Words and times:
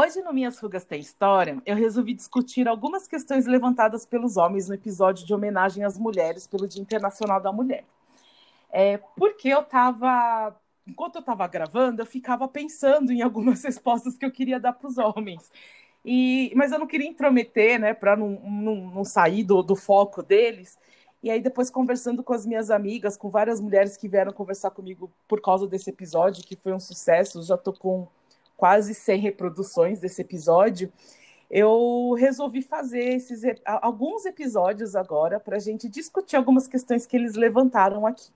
Hoje 0.00 0.22
no 0.22 0.32
Minhas 0.32 0.56
Rugas 0.60 0.84
Tem 0.84 1.00
História, 1.00 1.60
eu 1.66 1.74
resolvi 1.74 2.14
discutir 2.14 2.68
algumas 2.68 3.08
questões 3.08 3.46
levantadas 3.46 4.06
pelos 4.06 4.36
homens 4.36 4.68
no 4.68 4.74
episódio 4.76 5.26
de 5.26 5.34
homenagem 5.34 5.82
às 5.82 5.98
mulheres 5.98 6.46
pelo 6.46 6.68
Dia 6.68 6.80
Internacional 6.80 7.40
da 7.40 7.50
Mulher. 7.50 7.84
É, 8.70 8.98
porque 9.16 9.48
eu 9.48 9.62
estava, 9.62 10.56
enquanto 10.86 11.16
eu 11.16 11.20
estava 11.20 11.44
gravando, 11.48 12.00
eu 12.00 12.06
ficava 12.06 12.46
pensando 12.46 13.10
em 13.10 13.22
algumas 13.22 13.60
respostas 13.66 14.16
que 14.16 14.24
eu 14.24 14.30
queria 14.30 14.60
dar 14.60 14.72
para 14.72 14.86
os 14.86 14.98
homens. 14.98 15.50
E, 16.04 16.52
mas 16.54 16.70
eu 16.70 16.78
não 16.78 16.86
queria 16.86 17.08
intrometer, 17.08 17.80
né, 17.80 17.92
para 17.92 18.14
não, 18.16 18.38
não, 18.44 18.76
não, 18.76 19.04
sair 19.04 19.42
do, 19.42 19.64
do 19.64 19.74
foco 19.74 20.22
deles. 20.22 20.78
E 21.20 21.28
aí, 21.28 21.40
depois, 21.40 21.70
conversando 21.70 22.22
com 22.22 22.32
as 22.32 22.46
minhas 22.46 22.70
amigas, 22.70 23.16
com 23.16 23.30
várias 23.30 23.60
mulheres 23.60 23.96
que 23.96 24.06
vieram 24.06 24.32
conversar 24.32 24.70
comigo 24.70 25.10
por 25.26 25.40
causa 25.40 25.66
desse 25.66 25.90
episódio, 25.90 26.44
que 26.44 26.54
foi 26.54 26.72
um 26.72 26.78
sucesso, 26.78 27.42
já 27.42 27.56
estou 27.56 27.72
com 27.72 28.06
quase 28.58 28.92
100 28.92 29.20
reproduções 29.20 30.00
desse 30.00 30.20
episódio, 30.20 30.92
eu 31.48 32.14
resolvi 32.18 32.60
fazer 32.60 33.14
esses, 33.14 33.42
alguns 33.64 34.26
episódios 34.26 34.96
agora 34.96 35.38
para 35.38 35.56
a 35.56 35.60
gente 35.60 35.88
discutir 35.88 36.36
algumas 36.36 36.66
questões 36.66 37.06
que 37.06 37.16
eles 37.16 37.36
levantaram 37.36 38.04
aqui. 38.04 38.30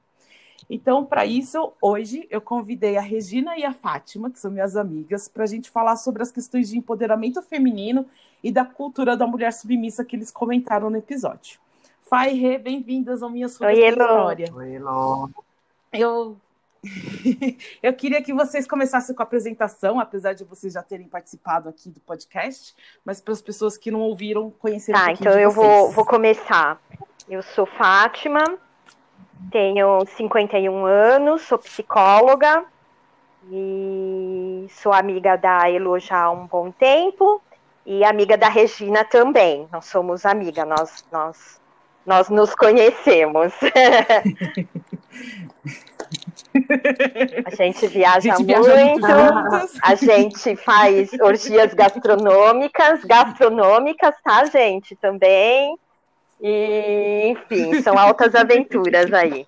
Então, 0.71 1.05
para 1.05 1.27
isso, 1.27 1.73
hoje 1.83 2.27
eu 2.31 2.41
convidei 2.41 2.97
a 2.97 3.01
Regina 3.01 3.59
e 3.59 3.65
a 3.65 3.73
Fátima, 3.73 4.31
que 4.31 4.39
são 4.39 4.51
minhas 4.51 4.77
amigas, 4.77 5.27
para 5.27 5.43
a 5.43 5.47
gente 5.47 5.69
falar 5.69 5.97
sobre 5.97 6.23
as 6.23 6.31
questões 6.31 6.69
de 6.69 6.79
empoderamento 6.79 7.43
feminino 7.43 8.07
e 8.43 8.53
da 8.53 8.65
cultura 8.65 9.17
da 9.17 9.27
mulher 9.27 9.53
submissa 9.53 10.05
que 10.05 10.15
eles 10.15 10.31
comentaram 10.31 10.89
no 10.89 10.97
episódio. 10.97 11.59
Fai 12.01 12.33
Rê, 12.35 12.59
bem-vindas 12.59 13.25
ao 13.25 13.29
Minhas 13.29 13.61
Oi, 13.61 13.89
História. 13.89 14.47
Oi, 14.55 14.75
Elô. 14.77 15.29
Eu 15.93 16.37
Eu 17.83 17.93
queria 17.93 18.23
que 18.23 18.33
vocês 18.33 18.67
começassem 18.67 19.15
com 19.15 19.23
a 19.23 19.25
apresentação, 19.25 20.01
apesar 20.01 20.33
de 20.33 20.45
vocês 20.45 20.73
já 20.73 20.83
terem 20.83 21.09
participado 21.09 21.69
aqui 21.69 21.89
do 21.89 22.01
podcast, 22.01 22.75
mas 23.05 23.21
para 23.21 23.33
as 23.33 23.41
pessoas 23.41 23.77
que 23.77 23.91
não 23.91 24.01
ouviram, 24.01 24.51
conhecerem 24.51 25.01
tá, 25.01 25.11
um 25.11 25.13
então 25.13 25.39
eu 25.39 25.51
vou, 25.51 25.91
vou 25.93 26.05
começar. 26.05 26.81
Eu 27.29 27.43
sou 27.43 27.67
Fátima, 27.67 28.43
tenho 29.51 30.05
51 30.05 30.85
anos, 30.85 31.43
sou 31.43 31.59
psicóloga 31.59 32.65
e 33.51 34.67
sou 34.71 34.93
amiga 34.93 35.37
da 35.37 35.71
Elo 35.71 35.99
já 35.99 36.25
há 36.25 36.31
um 36.31 36.47
bom 36.47 36.71
tempo 36.71 37.41
e 37.87 38.05
amiga 38.05 38.37
da 38.37 38.49
Regina 38.49 39.05
também. 39.05 39.69
Nós 39.73 39.87
somos 39.87 40.27
amigas, 40.27 40.67
nós, 40.67 41.05
nós, 41.13 41.61
nós 42.05 42.29
nos 42.29 42.55
conhecemos. 42.55 43.53
A 47.47 47.55
gente 47.55 47.87
viaja 47.87 48.35
a 48.35 48.37
gente 48.37 48.57
muito, 48.57 49.07
viaja 49.07 49.69
a 49.83 49.95
gente 49.95 50.57
faz 50.57 51.13
orgias 51.21 51.73
gastronômicas, 51.75 53.05
gastronômicas, 53.05 54.15
tá, 54.23 54.45
gente? 54.45 54.95
Também. 54.97 55.79
E, 56.41 57.29
enfim, 57.29 57.81
são 57.83 57.99
altas 57.99 58.35
aventuras 58.35 59.13
aí. 59.13 59.47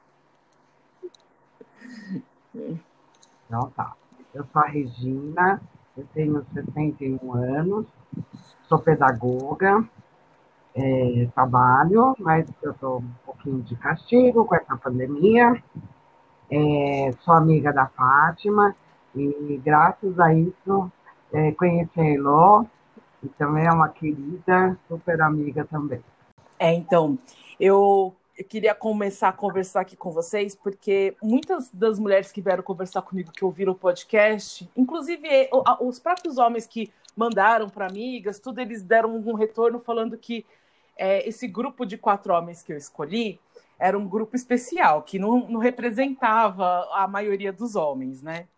Então 3.46 3.70
tá. 3.76 3.92
Eu 4.32 4.44
sou 4.52 4.62
a 4.62 4.66
Regina, 4.66 5.60
eu 5.96 6.04
tenho 6.12 6.44
61 6.54 7.34
anos, 7.34 7.86
sou 8.68 8.78
pedagoga, 8.78 9.84
é, 10.74 11.28
trabalho, 11.34 12.16
mas 12.18 12.46
eu 12.62 12.72
estou 12.72 12.98
um 12.98 13.10
pouquinho 13.24 13.62
de 13.62 13.76
castigo 13.76 14.44
com 14.44 14.54
essa 14.56 14.76
pandemia. 14.76 15.62
É, 16.56 17.12
sou 17.24 17.34
amiga 17.34 17.72
da 17.72 17.86
Fátima 17.88 18.76
e 19.14 19.60
graças 19.64 20.18
a 20.20 20.32
isso 20.32 20.90
é, 21.32 21.50
conheci 21.52 22.00
a 22.00 22.04
Elô 22.04 22.64
e 23.22 23.28
também 23.30 23.66
é 23.66 23.72
uma 23.72 23.88
querida, 23.88 24.78
super 24.86 25.20
amiga 25.20 25.64
também. 25.64 26.00
É, 26.58 26.72
então, 26.72 27.18
eu 27.58 28.14
queria 28.48 28.74
começar 28.74 29.30
a 29.30 29.32
conversar 29.32 29.80
aqui 29.80 29.96
com 29.96 30.12
vocês, 30.12 30.54
porque 30.54 31.16
muitas 31.22 31.70
das 31.72 31.98
mulheres 31.98 32.30
que 32.30 32.40
vieram 32.40 32.62
conversar 32.62 33.02
comigo, 33.02 33.32
que 33.32 33.44
ouviram 33.44 33.72
o 33.72 33.76
podcast, 33.76 34.68
inclusive 34.76 35.28
os 35.80 35.98
próprios 35.98 36.38
homens 36.38 36.66
que 36.66 36.92
mandaram 37.16 37.68
para 37.68 37.86
amigas, 37.86 38.38
tudo 38.38 38.60
eles 38.60 38.82
deram 38.82 39.16
um 39.16 39.34
retorno 39.34 39.80
falando 39.80 40.16
que 40.16 40.44
é, 40.96 41.28
esse 41.28 41.48
grupo 41.48 41.84
de 41.84 41.98
quatro 41.98 42.32
homens 42.32 42.62
que 42.62 42.72
eu 42.72 42.76
escolhi 42.76 43.40
era 43.84 43.98
um 43.98 44.08
grupo 44.08 44.34
especial, 44.34 45.02
que 45.02 45.18
não, 45.18 45.46
não 45.46 45.60
representava 45.60 46.88
a 46.94 47.06
maioria 47.06 47.52
dos 47.52 47.76
homens, 47.76 48.22
né? 48.22 48.48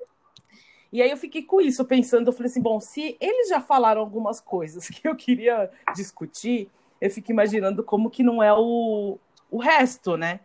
E 0.92 1.02
aí 1.02 1.10
eu 1.10 1.16
fiquei 1.16 1.42
com 1.42 1.60
isso, 1.60 1.84
pensando, 1.84 2.28
eu 2.28 2.32
falei 2.32 2.48
assim, 2.48 2.62
bom, 2.62 2.80
se 2.80 3.16
eles 3.20 3.48
já 3.48 3.60
falaram 3.60 4.00
algumas 4.00 4.40
coisas 4.40 4.86
que 4.88 5.06
eu 5.06 5.16
queria 5.16 5.68
discutir, 5.96 6.70
eu 7.00 7.10
fico 7.10 7.32
imaginando 7.32 7.82
como 7.82 8.08
que 8.08 8.22
não 8.22 8.40
é 8.40 8.54
o, 8.54 9.18
o 9.50 9.58
resto, 9.58 10.16
né? 10.16 10.38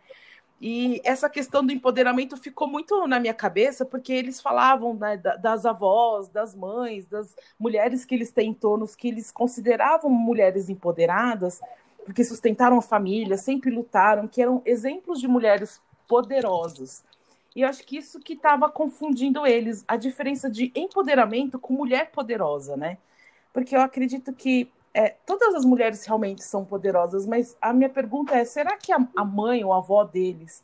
E 0.60 1.00
essa 1.04 1.30
questão 1.30 1.64
do 1.64 1.72
empoderamento 1.72 2.36
ficou 2.36 2.68
muito 2.68 3.06
na 3.06 3.20
minha 3.20 3.34
cabeça, 3.34 3.84
porque 3.84 4.12
eles 4.12 4.40
falavam 4.40 4.94
né, 4.94 5.16
das 5.16 5.64
avós, 5.64 6.28
das 6.28 6.56
mães, 6.56 7.06
das 7.06 7.36
mulheres 7.58 8.04
que 8.04 8.14
eles 8.14 8.32
têm 8.32 8.50
em 8.50 8.54
torno, 8.54 8.86
que 8.86 9.08
eles 9.08 9.30
consideravam 9.30 10.10
mulheres 10.10 10.68
empoderadas, 10.68 11.60
porque 12.04 12.24
sustentaram 12.24 12.78
a 12.78 12.82
família, 12.82 13.36
sempre 13.36 13.70
lutaram, 13.70 14.28
que 14.28 14.42
eram 14.42 14.62
exemplos 14.64 15.20
de 15.20 15.28
mulheres 15.28 15.80
poderosas. 16.08 17.04
E 17.54 17.62
eu 17.62 17.68
acho 17.68 17.84
que 17.84 17.98
isso 17.98 18.18
que 18.18 18.32
estava 18.32 18.70
confundindo 18.70 19.46
eles, 19.46 19.84
a 19.86 19.96
diferença 19.96 20.50
de 20.50 20.72
empoderamento 20.74 21.58
com 21.58 21.74
mulher 21.74 22.10
poderosa, 22.10 22.76
né? 22.76 22.98
Porque 23.52 23.76
eu 23.76 23.80
acredito 23.80 24.32
que 24.32 24.70
é, 24.94 25.10
todas 25.26 25.54
as 25.54 25.64
mulheres 25.64 26.04
realmente 26.04 26.42
são 26.42 26.64
poderosas, 26.64 27.26
mas 27.26 27.56
a 27.60 27.72
minha 27.72 27.88
pergunta 27.88 28.36
é: 28.36 28.44
será 28.44 28.76
que 28.76 28.92
a, 28.92 29.06
a 29.16 29.24
mãe 29.24 29.62
ou 29.64 29.72
a 29.72 29.78
avó 29.78 30.04
deles, 30.04 30.62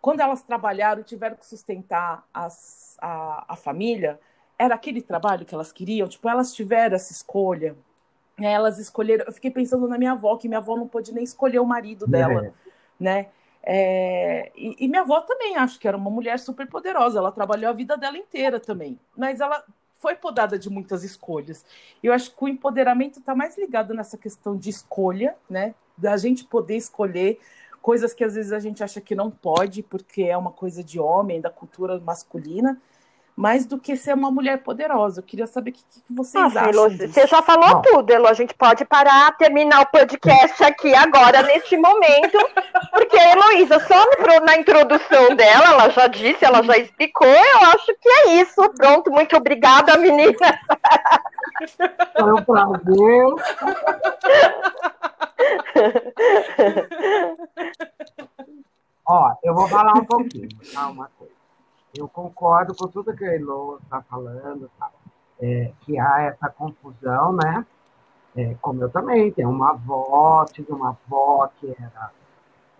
quando 0.00 0.20
elas 0.20 0.42
trabalharam 0.42 1.00
e 1.02 1.04
tiveram 1.04 1.36
que 1.36 1.46
sustentar 1.46 2.26
as, 2.32 2.96
a, 3.00 3.44
a 3.48 3.56
família, 3.56 4.18
era 4.58 4.74
aquele 4.74 5.02
trabalho 5.02 5.44
que 5.44 5.54
elas 5.54 5.72
queriam? 5.72 6.08
Tipo, 6.08 6.28
elas 6.28 6.54
tiveram 6.54 6.96
essa 6.96 7.12
escolha? 7.12 7.76
É, 8.40 8.52
elas 8.52 8.78
escolheram. 8.78 9.24
Eu 9.26 9.32
fiquei 9.32 9.50
pensando 9.50 9.86
na 9.88 9.98
minha 9.98 10.12
avó, 10.12 10.36
que 10.36 10.48
minha 10.48 10.58
avó 10.58 10.76
não 10.76 10.88
pôde 10.88 11.12
nem 11.12 11.24
escolher 11.24 11.60
o 11.60 11.66
marido 11.66 12.06
dela, 12.06 12.46
é. 12.46 12.52
né? 12.98 13.26
É, 13.66 14.52
e, 14.54 14.84
e, 14.84 14.88
minha 14.88 15.00
avó 15.00 15.22
também 15.22 15.56
acho 15.56 15.80
que 15.80 15.88
era 15.88 15.96
uma 15.96 16.10
mulher 16.10 16.38
super 16.38 16.66
poderosa. 16.66 17.18
Ela 17.18 17.32
trabalhou 17.32 17.70
a 17.70 17.72
vida 17.72 17.96
dela 17.96 18.18
inteira 18.18 18.60
também, 18.60 18.98
mas 19.16 19.40
ela 19.40 19.64
foi 19.94 20.14
podada 20.14 20.58
de 20.58 20.68
muitas 20.68 21.02
escolhas. 21.02 21.64
Eu 22.02 22.12
acho 22.12 22.36
que 22.36 22.44
o 22.44 22.48
empoderamento 22.48 23.20
está 23.20 23.34
mais 23.34 23.56
ligado 23.56 23.94
nessa 23.94 24.18
questão 24.18 24.56
de 24.56 24.68
escolha, 24.68 25.34
né? 25.48 25.74
Da 25.96 26.16
gente 26.16 26.44
poder 26.44 26.76
escolher 26.76 27.38
coisas 27.80 28.12
que 28.12 28.24
às 28.24 28.34
vezes 28.34 28.52
a 28.52 28.58
gente 28.58 28.82
acha 28.84 29.00
que 29.00 29.14
não 29.14 29.30
pode, 29.30 29.82
porque 29.82 30.24
é 30.24 30.36
uma 30.36 30.50
coisa 30.50 30.84
de 30.84 31.00
homem, 31.00 31.40
da 31.40 31.50
cultura 31.50 31.98
masculina 32.00 32.80
mais 33.36 33.66
do 33.66 33.78
que 33.78 33.96
ser 33.96 34.14
uma 34.14 34.30
mulher 34.30 34.62
poderosa. 34.62 35.20
Eu 35.20 35.24
queria 35.24 35.46
saber 35.46 35.70
o 35.70 35.72
que, 35.72 35.82
que, 35.82 36.14
vocês 36.14 36.44
Nossa, 36.44 36.60
acham. 36.60 36.86
Elo, 36.86 36.96
você 36.96 37.26
já 37.26 37.42
falou 37.42 37.74
Bom. 37.74 37.82
tudo, 37.82 38.12
Elo. 38.12 38.28
A 38.28 38.32
gente 38.32 38.54
pode 38.54 38.84
parar, 38.84 39.36
terminar 39.36 39.80
o 39.82 39.86
podcast 39.86 40.62
aqui 40.62 40.94
agora, 40.94 41.42
neste 41.42 41.76
momento, 41.76 42.38
porque 42.92 43.16
a 43.16 43.32
Heloísa, 43.32 43.80
só 43.80 44.04
na 44.44 44.56
introdução 44.56 45.34
dela, 45.34 45.72
ela 45.72 45.90
já 45.90 46.06
disse, 46.06 46.44
ela 46.44 46.62
já 46.62 46.78
explicou, 46.78 47.26
eu 47.26 47.58
acho 47.74 47.92
que 48.00 48.08
é 48.08 48.40
isso. 48.40 48.68
Pronto, 48.70 49.10
muito 49.10 49.36
obrigada, 49.36 49.96
menina. 49.96 50.60
Foi 52.16 52.32
um 52.32 52.44
prazer. 52.44 53.34
Ó, 59.06 59.34
eu 59.42 59.54
vou 59.54 59.68
falar 59.68 59.98
um 59.98 60.04
pouquinho, 60.04 60.48
tá? 60.72 60.88
Uma 60.88 61.10
coisa. 61.18 61.33
Eu 61.96 62.08
concordo 62.08 62.74
com 62.74 62.88
tudo 62.88 63.14
que 63.14 63.24
a 63.24 63.34
Elo 63.34 63.78
está 63.82 64.02
falando, 64.02 64.68
tá? 64.78 64.90
É, 65.40 65.72
que 65.82 65.98
há 65.98 66.22
essa 66.22 66.48
confusão, 66.48 67.32
né? 67.32 67.64
É, 68.36 68.54
como 68.60 68.82
eu 68.82 68.90
também, 68.90 69.30
tenho 69.30 69.48
uma 69.48 69.70
avó, 69.70 70.44
tive 70.46 70.72
uma 70.72 70.88
avó 70.90 71.48
que 71.60 71.70
era, 71.70 72.10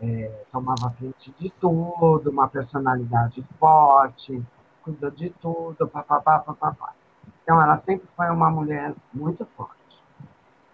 é, 0.02 0.44
tomava 0.50 0.90
frente 0.98 1.32
de 1.38 1.48
tudo, 1.60 2.28
uma 2.30 2.48
personalidade 2.48 3.44
forte, 3.58 4.42
cuidou 4.82 5.10
de 5.12 5.30
tudo, 5.30 5.86
papapá, 5.86 6.40
papapá. 6.40 6.92
Então, 7.42 7.62
ela 7.62 7.80
sempre 7.86 8.08
foi 8.16 8.28
uma 8.30 8.50
mulher 8.50 8.94
muito 9.12 9.46
forte. 9.56 9.74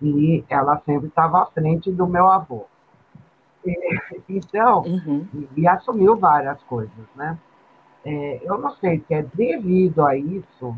E 0.01 0.43
ela 0.49 0.81
sempre 0.87 1.09
estava 1.09 1.43
à 1.43 1.47
frente 1.47 1.93
do 1.93 2.07
meu 2.07 2.31
avô. 2.31 2.67
então, 4.27 4.83
uhum. 4.83 5.29
e, 5.35 5.61
e, 5.61 5.69
assumiu 5.69 6.17
várias 6.17 6.63
coisas, 6.63 7.07
né? 7.15 7.39
É, 8.05 8.41
eu 8.43 8.59
não 8.59 8.75
sei 8.77 9.05
se 9.07 9.15
é 9.15 9.23
devido 9.23 10.05
a 10.05 10.17
isso 10.17 10.77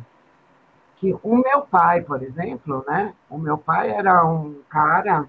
que 0.97 1.17
o 1.23 1.37
meu 1.37 1.63
pai, 1.63 2.01
por 2.01 2.23
exemplo, 2.23 2.85
né? 2.87 3.13
O 3.29 3.37
meu 3.37 3.59
pai 3.59 3.91
era 3.91 4.25
um 4.25 4.63
cara, 4.69 5.27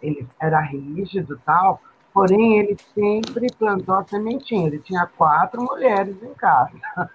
ele 0.00 0.26
era 0.38 0.60
rígido 0.60 1.40
tal, 1.44 1.80
porém 2.12 2.58
ele 2.58 2.76
sempre 2.94 3.46
plantou 3.58 3.94
a 3.94 4.04
sementinha. 4.04 4.66
Ele 4.66 4.78
tinha 4.78 5.06
quatro 5.06 5.62
mulheres 5.62 6.22
em 6.22 6.34
casa. 6.34 7.10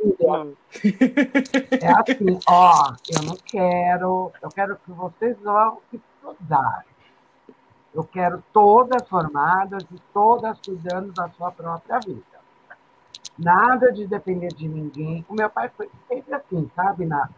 Hum. 0.00 0.54
É 1.80 1.88
assim, 1.88 2.38
ó, 2.48 2.94
eu 3.10 3.22
não 3.24 3.36
quero, 3.44 4.30
eu 4.40 4.48
quero 4.48 4.76
que 4.76 4.92
vocês 4.92 5.36
vão 5.40 5.80
estudar. 5.92 6.84
Eu 7.92 8.04
quero 8.04 8.40
todas 8.52 9.08
formadas 9.08 9.82
e 9.90 9.98
todas 10.14 10.60
cuidando 10.60 11.12
da 11.12 11.28
sua 11.30 11.50
própria 11.50 11.98
vida. 11.98 12.37
Nada 13.38 13.92
de 13.92 14.06
depender 14.06 14.48
de 14.48 14.68
ninguém. 14.68 15.24
O 15.28 15.34
meu 15.34 15.48
pai 15.48 15.70
foi 15.76 15.88
sempre 16.08 16.34
assim, 16.34 16.70
sabe? 16.74 17.06
Na, 17.06 17.28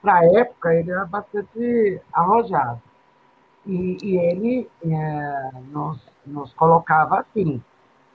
pra 0.00 0.24
época, 0.24 0.72
ele 0.72 0.90
era 0.90 1.04
bastante 1.04 2.00
arrojado. 2.12 2.80
E, 3.66 3.96
e 4.02 4.16
ele 4.16 4.70
é, 4.84 5.50
nos, 5.70 6.00
nos 6.24 6.54
colocava 6.54 7.20
assim, 7.20 7.62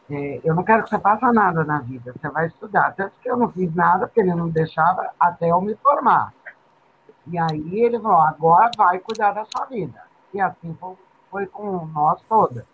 é, 0.10 0.42
eu 0.44 0.56
não 0.56 0.64
quero 0.64 0.84
que 0.84 0.90
você 0.90 1.00
faça 1.00 1.32
nada 1.32 1.64
na 1.64 1.80
vida, 1.80 2.14
você 2.14 2.30
vai 2.30 2.48
estudar. 2.48 2.94
Tanto 2.96 3.14
que 3.22 3.30
eu 3.30 3.38
não 3.38 3.50
fiz 3.52 3.74
nada, 3.76 4.08
porque 4.08 4.22
ele 4.22 4.34
não 4.34 4.50
deixava 4.50 5.12
até 5.20 5.52
eu 5.52 5.62
me 5.62 5.76
formar. 5.76 6.34
E 7.28 7.38
aí 7.38 7.80
ele 7.80 8.00
falou, 8.00 8.22
agora 8.22 8.72
vai 8.78 9.00
cuidar 9.00 9.32
da 9.32 9.46
sua 9.46 9.66
vida. 9.66 10.02
E 10.34 10.42
assim 10.42 10.76
foi, 10.80 10.96
foi 11.30 11.46
com 11.48 11.86
nós 11.88 12.22
todas. 12.28 12.66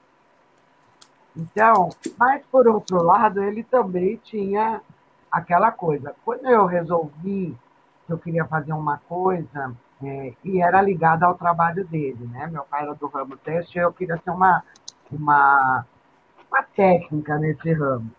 Então, 1.39 1.89
mas 2.17 2.43
por 2.51 2.67
outro 2.67 3.01
lado, 3.01 3.41
ele 3.41 3.63
também 3.63 4.17
tinha 4.17 4.81
aquela 5.31 5.71
coisa. 5.71 6.13
Quando 6.25 6.47
eu 6.47 6.65
resolvi 6.65 7.57
que 8.05 8.13
eu 8.13 8.17
queria 8.17 8.45
fazer 8.45 8.73
uma 8.73 8.97
coisa, 9.07 9.73
é, 10.03 10.33
e 10.43 10.61
era 10.61 10.81
ligada 10.81 11.25
ao 11.25 11.35
trabalho 11.35 11.85
dele, 11.87 12.27
né? 12.31 12.47
Meu 12.47 12.63
pai 12.63 12.83
era 12.83 12.93
do 12.93 13.07
ramo 13.07 13.37
teste, 13.37 13.77
eu 13.77 13.93
queria 13.93 14.17
ser 14.17 14.31
uma, 14.31 14.63
uma 15.11 15.85
uma 16.49 16.63
técnica 16.75 17.37
nesse 17.37 17.71
ramo. 17.73 18.09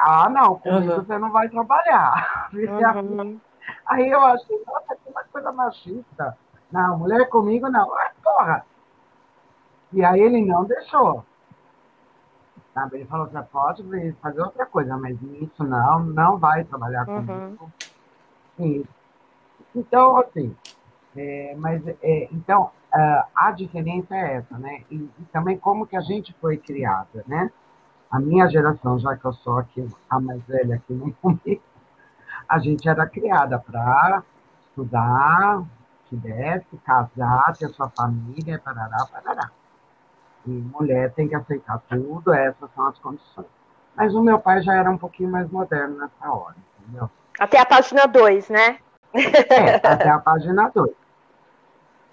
Ah, 0.00 0.28
não, 0.28 0.56
comigo 0.58 0.92
uhum. 0.92 1.04
você 1.04 1.18
não 1.18 1.30
vai 1.30 1.48
trabalhar. 1.48 2.50
Uhum. 2.58 3.38
Aí 3.86 4.08
eu 4.08 4.20
achei, 4.20 4.62
nossa, 4.66 4.96
que 4.96 5.10
uma 5.10 5.22
coisa 5.24 5.52
machista. 5.52 6.36
Não, 6.72 6.98
mulher 6.98 7.28
comigo 7.28 7.68
não. 7.68 7.92
Ah, 7.92 8.10
porra! 8.22 8.64
E 9.92 10.02
aí 10.04 10.20
ele 10.20 10.44
não 10.44 10.64
deixou. 10.64 11.24
Sabe? 12.74 12.96
Ele 12.96 13.06
falou, 13.06 13.26
você 13.26 13.42
pode 13.42 14.12
fazer 14.20 14.40
outra 14.40 14.66
coisa, 14.66 14.96
mas 14.96 15.20
isso 15.22 15.64
não, 15.64 16.00
não 16.00 16.38
vai 16.38 16.64
trabalhar 16.64 17.08
uhum. 17.08 17.56
comigo. 17.56 17.72
Isso. 18.58 18.88
Então, 19.74 20.16
assim, 20.18 20.54
é, 21.16 21.54
mas 21.56 21.86
é, 21.86 22.28
então 22.32 22.70
uh, 22.94 23.24
a 23.34 23.50
diferença 23.50 24.14
é 24.14 24.36
essa, 24.36 24.58
né? 24.58 24.82
E, 24.90 24.96
e, 24.96 25.24
também 25.32 25.58
como 25.58 25.86
que 25.86 25.96
a 25.96 26.00
gente 26.00 26.34
foi 26.40 26.56
criada, 26.56 27.24
né? 27.26 27.50
A 28.10 28.18
minha 28.18 28.48
geração, 28.48 28.98
já 28.98 29.16
que 29.16 29.24
eu 29.24 29.32
sou 29.32 29.58
aqui 29.58 29.86
a 30.08 30.20
mais 30.20 30.42
velha 30.44 30.76
aqui 30.76 30.92
no 30.92 31.12
comigo, 31.14 31.62
a 32.48 32.58
gente 32.58 32.88
era 32.88 33.06
criada 33.06 33.58
para 33.58 34.22
estudar, 34.60 35.64
que 36.06 36.16
desse, 36.16 36.76
casar, 36.78 37.54
ter 37.58 37.68
sua 37.68 37.90
família, 37.90 38.58
parará, 38.64 39.06
parará. 39.12 39.50
E 40.48 40.50
mulher 40.50 41.12
tem 41.12 41.28
que 41.28 41.34
aceitar 41.34 41.78
tudo, 41.90 42.32
essas 42.32 42.70
são 42.74 42.86
as 42.86 42.98
condições. 42.98 43.46
Mas 43.94 44.14
o 44.14 44.22
meu 44.22 44.38
pai 44.38 44.62
já 44.62 44.74
era 44.74 44.90
um 44.90 44.96
pouquinho 44.96 45.30
mais 45.30 45.50
moderno 45.50 45.98
nessa 45.98 46.32
hora, 46.32 46.56
entendeu? 46.80 47.10
Até 47.38 47.60
a 47.60 47.66
página 47.66 48.06
2, 48.06 48.48
né? 48.48 48.78
É, 49.12 49.74
até 49.74 50.08
a 50.08 50.18
página 50.18 50.70
2. 50.74 50.90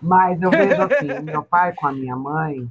Mas 0.01 0.41
eu 0.41 0.51
vejo 0.51 0.81
assim, 0.81 1.19
meu 1.23 1.43
pai 1.43 1.73
com 1.73 1.87
a 1.87 1.93
minha 1.93 2.15
mãe, 2.15 2.69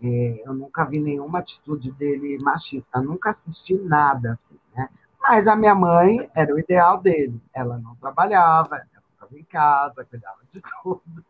é, 0.00 0.42
eu 0.44 0.54
nunca 0.54 0.84
vi 0.84 1.00
nenhuma 1.00 1.40
atitude 1.40 1.90
dele 1.92 2.38
machista, 2.38 3.00
nunca 3.00 3.30
assisti 3.30 3.74
nada 3.74 4.32
assim, 4.32 4.60
né? 4.76 4.88
Mas 5.20 5.48
a 5.48 5.56
minha 5.56 5.74
mãe 5.74 6.30
era 6.32 6.54
o 6.54 6.58
ideal 6.60 7.00
dele. 7.00 7.40
Ela 7.52 7.76
não 7.78 7.96
trabalhava, 7.96 8.76
ela 8.76 9.02
ficava 9.10 9.38
em 9.38 9.44
casa, 9.44 10.04
cuidava 10.04 10.38
de 10.52 10.62
tudo. 10.82 11.24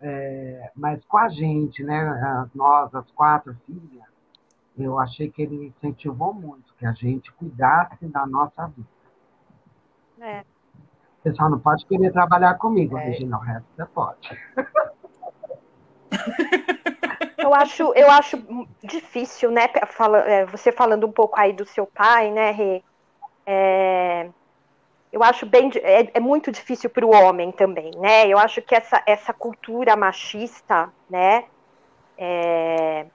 É, 0.00 0.70
mas 0.74 1.04
com 1.06 1.18
a 1.18 1.28
gente, 1.28 1.82
né, 1.82 2.48
nós, 2.54 2.94
as 2.94 3.10
quatro 3.12 3.56
filhas, 3.66 4.04
eu 4.76 4.98
achei 4.98 5.30
que 5.30 5.42
ele 5.42 5.66
incentivou 5.66 6.34
muito 6.34 6.74
que 6.78 6.84
a 6.84 6.92
gente 6.92 7.32
cuidasse 7.32 8.06
da 8.06 8.26
nossa 8.26 8.66
vida. 8.66 8.88
É. 10.20 10.44
Você 11.22 11.34
só 11.34 11.48
não 11.48 11.58
pode 11.58 11.86
querer 11.86 12.12
trabalhar 12.12 12.54
comigo, 12.54 12.96
é. 12.98 13.04
Regina, 13.04 13.38
o 13.38 13.40
resto 13.40 13.66
você 13.74 13.86
pode. 13.86 14.38
Eu 17.38 17.54
acho, 17.54 17.92
eu 17.94 18.10
acho 18.10 18.42
difícil, 18.82 19.52
né? 19.52 19.68
Fala, 19.86 20.18
é, 20.18 20.44
você 20.46 20.72
falando 20.72 21.06
um 21.06 21.12
pouco 21.12 21.38
aí 21.38 21.52
do 21.52 21.64
seu 21.64 21.86
pai, 21.86 22.32
né, 22.32 22.50
Rê? 22.50 22.82
É, 23.46 24.28
eu 25.12 25.22
acho 25.22 25.46
bem 25.46 25.70
é, 25.82 26.10
é 26.14 26.20
muito 26.20 26.50
difícil 26.50 26.90
para 26.90 27.06
o 27.06 27.10
homem 27.10 27.52
também, 27.52 27.90
né? 27.98 28.26
Eu 28.26 28.38
acho 28.38 28.60
que 28.62 28.74
essa, 28.74 29.02
essa 29.06 29.32
cultura 29.32 29.96
machista, 29.96 30.90
né? 31.08 31.44
É, 32.18 33.06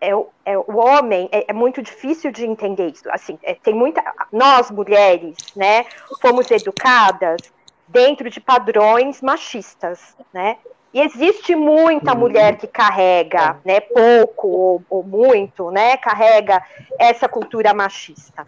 é, 0.00 0.10
é, 0.44 0.58
o 0.58 0.76
homem 0.76 1.28
é, 1.32 1.46
é, 1.48 1.52
muito 1.52 1.82
difícil 1.82 2.30
de 2.30 2.44
entender 2.44 2.88
isso. 2.88 3.08
Assim, 3.10 3.38
é, 3.42 3.54
tem 3.54 3.74
muita. 3.74 4.02
Nós 4.32 4.70
mulheres, 4.70 5.36
né, 5.56 5.86
fomos 6.20 6.50
educadas 6.50 7.40
dentro 7.88 8.30
de 8.30 8.40
padrões 8.40 9.20
machistas, 9.20 10.16
né? 10.32 10.56
E 10.92 11.00
existe 11.00 11.54
muita 11.54 12.16
mulher 12.16 12.56
que 12.56 12.66
carrega, 12.66 13.60
né, 13.64 13.78
pouco 13.78 14.48
ou, 14.48 14.82
ou 14.90 15.04
muito, 15.04 15.70
né, 15.70 15.96
carrega 15.96 16.60
essa 16.98 17.28
cultura 17.28 17.72
machista. 17.72 18.44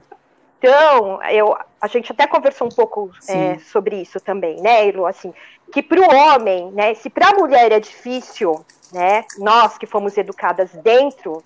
Então, 0.62 1.20
eu, 1.24 1.56
a 1.80 1.88
gente 1.88 2.12
até 2.12 2.26
conversou 2.26 2.68
um 2.68 2.70
pouco 2.70 3.10
é, 3.28 3.58
sobre 3.58 3.96
isso 3.96 4.20
também, 4.20 4.60
né, 4.60 4.86
Elo? 4.86 5.06
Assim, 5.06 5.34
que 5.72 5.82
para 5.82 6.00
o 6.00 6.14
homem, 6.14 6.70
né, 6.70 6.94
se 6.94 7.10
para 7.10 7.30
a 7.30 7.34
mulher 7.34 7.72
é 7.72 7.80
difícil 7.80 8.64
né? 8.92 9.24
Nós 9.38 9.78
que 9.78 9.86
fomos 9.86 10.16
educadas 10.18 10.70
dentro 10.82 11.42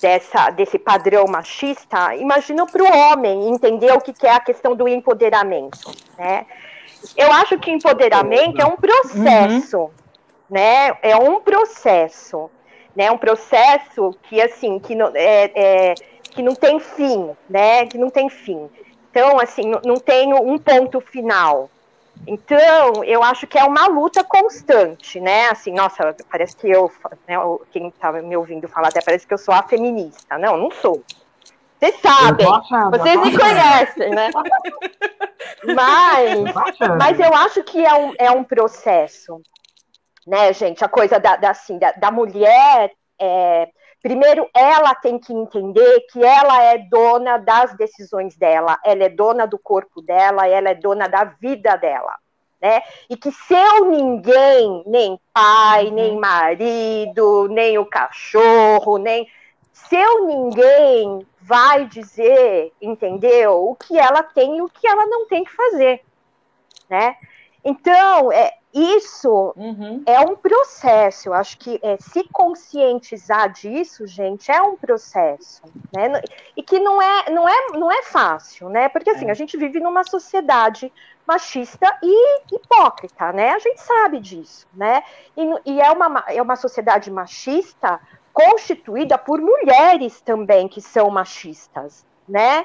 dessa, 0.00 0.50
desse 0.50 0.78
padrão 0.78 1.24
machista, 1.26 2.14
imagina 2.16 2.66
para 2.66 2.82
o 2.82 2.96
homem 2.96 3.48
entender 3.48 3.92
o 3.92 4.00
que, 4.00 4.12
que 4.12 4.26
é 4.26 4.32
a 4.32 4.40
questão 4.40 4.76
do 4.76 4.86
empoderamento, 4.86 5.90
né? 6.18 6.46
Eu 7.16 7.32
acho 7.32 7.58
que 7.58 7.70
empoderamento 7.70 8.60
é 8.60 8.66
um 8.66 8.76
processo, 8.76 9.78
uhum. 9.78 9.90
né? 10.50 10.96
É 11.02 11.16
um 11.16 11.40
processo, 11.40 12.50
né? 12.94 13.10
Um 13.10 13.18
processo 13.18 14.14
que 14.24 14.40
assim 14.40 14.78
que 14.78 14.94
é, 15.14 15.50
é, 15.54 15.94
que 16.34 16.42
não 16.42 16.54
tem 16.54 16.80
fim, 16.80 17.30
né? 17.48 17.86
Que 17.86 17.98
não 17.98 18.10
tem 18.10 18.28
fim. 18.28 18.68
Então, 19.10 19.38
assim, 19.38 19.70
não, 19.84 19.96
tem 19.96 20.32
um 20.32 20.58
ponto 20.58 21.00
final, 21.00 21.68
então, 22.26 23.02
eu 23.04 23.22
acho 23.22 23.46
que 23.46 23.58
é 23.58 23.64
uma 23.64 23.86
luta 23.86 24.22
constante, 24.22 25.20
né? 25.20 25.48
Assim, 25.48 25.72
nossa, 25.72 26.14
parece 26.30 26.56
que 26.56 26.70
eu, 26.70 26.90
né, 27.26 27.36
quem 27.72 27.88
estava 27.88 28.20
tá 28.20 28.26
me 28.26 28.36
ouvindo 28.36 28.68
falar 28.68 28.88
até 28.88 29.00
parece 29.00 29.26
que 29.26 29.34
eu 29.34 29.38
sou 29.38 29.52
a 29.52 29.62
feminista. 29.62 30.38
Não, 30.38 30.56
não 30.56 30.70
sou. 30.70 31.02
Vocês 31.78 32.00
sabem, 32.00 32.46
vocês 32.92 33.20
me 33.20 33.36
conhecem, 33.36 34.10
né? 34.10 34.30
mas, 35.74 36.54
mas 36.96 37.18
eu 37.18 37.34
acho 37.34 37.64
que 37.64 37.84
é 37.84 37.92
um, 37.92 38.14
é 38.16 38.30
um 38.30 38.44
processo, 38.44 39.40
né, 40.24 40.52
gente? 40.52 40.84
A 40.84 40.88
coisa 40.88 41.18
da, 41.18 41.34
da 41.34 41.50
assim, 41.50 41.78
da, 41.78 41.90
da 41.92 42.10
mulher. 42.10 42.92
É, 43.20 43.68
primeiro, 44.02 44.48
ela 44.54 44.94
tem 44.94 45.18
que 45.18 45.32
entender 45.32 46.00
que 46.10 46.22
ela 46.22 46.62
é 46.62 46.78
dona 46.78 47.38
das 47.38 47.74
decisões 47.76 48.36
dela, 48.36 48.78
ela 48.84 49.04
é 49.04 49.08
dona 49.08 49.46
do 49.46 49.58
corpo 49.58 50.02
dela, 50.02 50.48
ela 50.48 50.70
é 50.70 50.74
dona 50.74 51.08
da 51.08 51.24
vida 51.24 51.76
dela 51.76 52.16
né? 52.62 52.80
E 53.10 53.16
que 53.16 53.32
seu 53.32 53.86
ninguém, 53.86 54.84
nem 54.86 55.18
pai, 55.34 55.86
uhum. 55.86 55.94
nem 55.94 56.16
marido, 56.16 57.48
nem 57.48 57.76
o 57.76 57.84
cachorro, 57.84 58.98
nem 58.98 59.28
seu 59.72 60.26
ninguém 60.26 61.26
vai 61.40 61.86
dizer, 61.86 62.72
entendeu? 62.80 63.68
O 63.68 63.74
que 63.74 63.98
ela 63.98 64.22
tem 64.22 64.58
e 64.58 64.62
o 64.62 64.68
que 64.68 64.86
ela 64.86 65.04
não 65.06 65.26
tem 65.26 65.42
que 65.42 65.50
fazer, 65.50 66.02
né? 66.88 67.16
Então, 67.64 68.30
é, 68.30 68.54
isso 68.72 69.52
uhum. 69.54 70.02
é 70.06 70.20
um 70.20 70.34
processo. 70.34 71.28
Eu 71.28 71.34
acho 71.34 71.58
que 71.58 71.78
é, 71.82 71.98
se 72.00 72.24
conscientizar 72.32 73.52
disso, 73.52 74.06
gente, 74.06 74.50
é 74.50 74.62
um 74.62 74.76
processo, 74.76 75.62
né? 75.94 76.22
E 76.56 76.62
que 76.62 76.78
não 76.78 77.00
é, 77.00 77.30
não 77.30 77.48
é, 77.48 77.68
não 77.74 77.92
é 77.92 78.02
fácil, 78.02 78.70
né? 78.70 78.88
Porque 78.88 79.10
assim, 79.10 79.28
é. 79.28 79.30
a 79.30 79.34
gente 79.34 79.56
vive 79.58 79.78
numa 79.78 80.04
sociedade 80.04 80.90
machista 81.26 81.98
e 82.02 82.42
hipócrita, 82.50 83.32
né? 83.32 83.50
A 83.50 83.58
gente 83.58 83.80
sabe 83.80 84.18
disso, 84.18 84.66
né? 84.72 85.02
E, 85.36 85.72
e 85.72 85.80
é, 85.80 85.90
uma, 85.90 86.24
é 86.28 86.40
uma 86.40 86.56
sociedade 86.56 87.10
machista 87.10 88.00
constituída 88.32 89.18
por 89.18 89.40
mulheres 89.40 90.20
também 90.22 90.66
que 90.66 90.80
são 90.80 91.10
machistas, 91.10 92.06
né? 92.26 92.64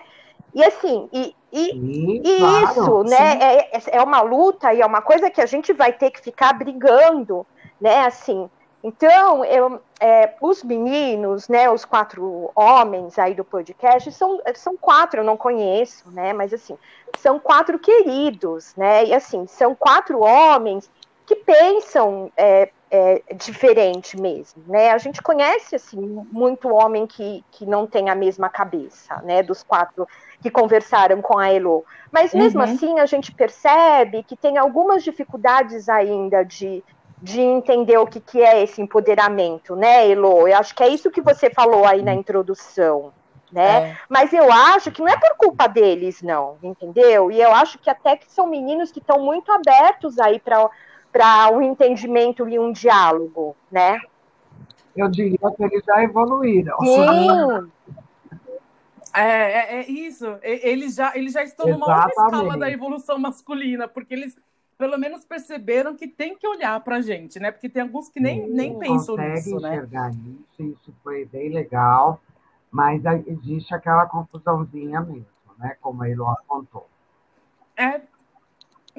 E 0.53 0.63
assim, 0.63 1.09
e, 1.11 1.35
e, 1.51 1.65
sim, 1.71 2.21
e 2.23 2.39
claro, 2.39 2.71
isso, 2.71 3.03
né, 3.03 3.37
é, 3.39 3.77
é, 3.77 3.81
é 3.97 4.03
uma 4.03 4.21
luta 4.21 4.73
e 4.73 4.81
é 4.81 4.85
uma 4.85 5.01
coisa 5.01 5.29
que 5.29 5.41
a 5.41 5.45
gente 5.45 5.73
vai 5.73 5.93
ter 5.93 6.11
que 6.11 6.21
ficar 6.21 6.53
brigando, 6.53 7.45
né, 7.79 8.05
assim. 8.05 8.49
Então, 8.83 9.43
eu, 9.43 9.81
é, 9.99 10.33
os 10.39 10.63
meninos, 10.63 11.49
né, 11.49 11.69
os 11.69 11.83
quatro 11.83 12.51
homens 12.55 13.17
aí 13.19 13.33
do 13.33 13.43
podcast, 13.43 14.11
são, 14.11 14.39
são 14.55 14.77
quatro, 14.77 15.19
eu 15.19 15.25
não 15.25 15.35
conheço, 15.35 16.09
né, 16.11 16.31
mas 16.31 16.53
assim, 16.53 16.77
são 17.17 17.39
quatro 17.39 17.77
queridos, 17.79 18.73
né, 18.75 19.05
e 19.05 19.13
assim, 19.13 19.45
são 19.47 19.75
quatro 19.75 20.19
homens 20.21 20.89
que 21.27 21.35
pensam 21.35 22.31
é, 22.37 22.69
é, 22.89 23.21
diferente 23.35 24.19
mesmo, 24.19 24.63
né? 24.65 24.91
A 24.91 24.97
gente 24.97 25.21
conhece 25.21 25.75
assim 25.75 25.99
muito 26.31 26.73
homem 26.73 27.05
que, 27.05 27.43
que 27.51 27.65
não 27.65 27.85
tem 27.85 28.09
a 28.09 28.15
mesma 28.15 28.49
cabeça, 28.49 29.21
né? 29.23 29.43
Dos 29.43 29.61
quatro 29.61 30.07
que 30.41 30.49
conversaram 30.49 31.21
com 31.21 31.37
a 31.37 31.51
Elo, 31.51 31.83
mas 32.11 32.33
mesmo 32.33 32.61
uhum. 32.61 32.65
assim 32.65 32.99
a 32.99 33.05
gente 33.05 33.33
percebe 33.33 34.23
que 34.23 34.37
tem 34.37 34.57
algumas 34.57 35.03
dificuldades 35.03 35.89
ainda 35.89 36.45
de, 36.45 36.81
de 37.21 37.41
entender 37.41 37.97
o 37.97 38.07
que, 38.07 38.21
que 38.21 38.41
é 38.41 38.63
esse 38.63 38.81
empoderamento, 38.81 39.75
né, 39.75 40.09
Elo? 40.09 40.47
Eu 40.47 40.57
acho 40.57 40.73
que 40.73 40.83
é 40.83 40.87
isso 40.87 41.11
que 41.11 41.21
você 41.21 41.49
falou 41.49 41.85
aí 41.85 42.01
na 42.01 42.13
introdução. 42.13 43.11
Né? 43.51 43.91
É. 43.91 43.97
Mas 44.09 44.33
eu 44.33 44.51
acho 44.51 44.91
que 44.91 45.01
não 45.01 45.07
é 45.07 45.17
por 45.17 45.37
culpa 45.37 45.67
deles, 45.67 46.21
não, 46.21 46.57
entendeu? 46.61 47.31
E 47.31 47.41
eu 47.41 47.53
acho 47.53 47.79
que 47.79 47.89
até 47.89 48.17
que 48.17 48.31
são 48.31 48.45
meninos 48.45 48.91
que 48.91 48.99
estão 48.99 49.19
muito 49.19 49.49
abertos 49.51 50.19
aí 50.19 50.37
para 50.37 50.69
para 51.17 51.49
um 51.49 51.63
entendimento 51.63 52.47
e 52.47 52.59
um 52.59 52.71
diálogo, 52.71 53.55
né? 53.71 53.99
Eu 54.95 55.09
diria 55.09 55.39
que 55.55 55.63
eles 55.63 55.83
já 55.83 56.03
evoluíram. 56.03 56.77
Sim. 56.79 57.71
É, 59.15 59.21
é, 59.21 59.79
é 59.79 59.89
isso. 59.89 60.37
Eles 60.43 60.93
já, 60.93 61.17
eles 61.17 61.33
já 61.33 61.43
estão 61.43 61.67
Exatamente. 61.67 61.89
numa 61.89 62.05
outra 62.05 62.23
escala 62.23 62.57
da 62.57 62.69
evolução 62.69 63.17
masculina, 63.17 63.87
porque 63.87 64.13
eles 64.13 64.37
pelo 64.77 64.95
menos 64.95 65.25
perceberam 65.25 65.95
que 65.95 66.07
tem 66.07 66.37
que 66.37 66.47
olhar 66.47 66.79
para 66.81 66.97
a 66.97 67.01
gente, 67.01 67.39
né? 67.39 67.49
Porque 67.49 67.67
tem 67.67 67.81
alguns 67.81 68.09
que 68.09 68.19
nem, 68.19 68.45
Sim, 68.45 68.53
nem 68.53 68.77
pensam 68.77 69.17
nisso, 69.17 69.59
né? 69.59 69.69
enxergar 69.69 70.11
isso, 70.11 70.61
isso 70.61 70.93
foi 71.03 71.25
bem 71.25 71.49
legal, 71.49 72.21
mas 72.69 73.01
existe 73.25 73.73
aquela 73.73 74.05
confusãozinha 74.05 75.01
mesmo, 75.01 75.25
né? 75.57 75.75
Como 75.81 76.03
a 76.03 76.09
Eloá 76.09 76.37
contou. 76.47 76.87
É, 77.75 78.01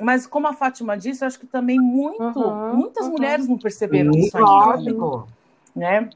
mas 0.01 0.27
como 0.27 0.47
a 0.47 0.53
Fátima 0.53 0.97
disse, 0.97 1.23
eu 1.23 1.27
acho 1.27 1.39
que 1.39 1.47
também 1.47 1.79
muito, 1.79 2.41
uhum, 2.41 2.75
muitas 2.77 3.07
uhum. 3.07 3.13
mulheres 3.13 3.49
não 3.49 3.59
perceberam 3.59 4.13
Sim, 4.13 4.21
isso 4.21 4.37
ainda. 4.37 5.25
Né? 5.75 6.11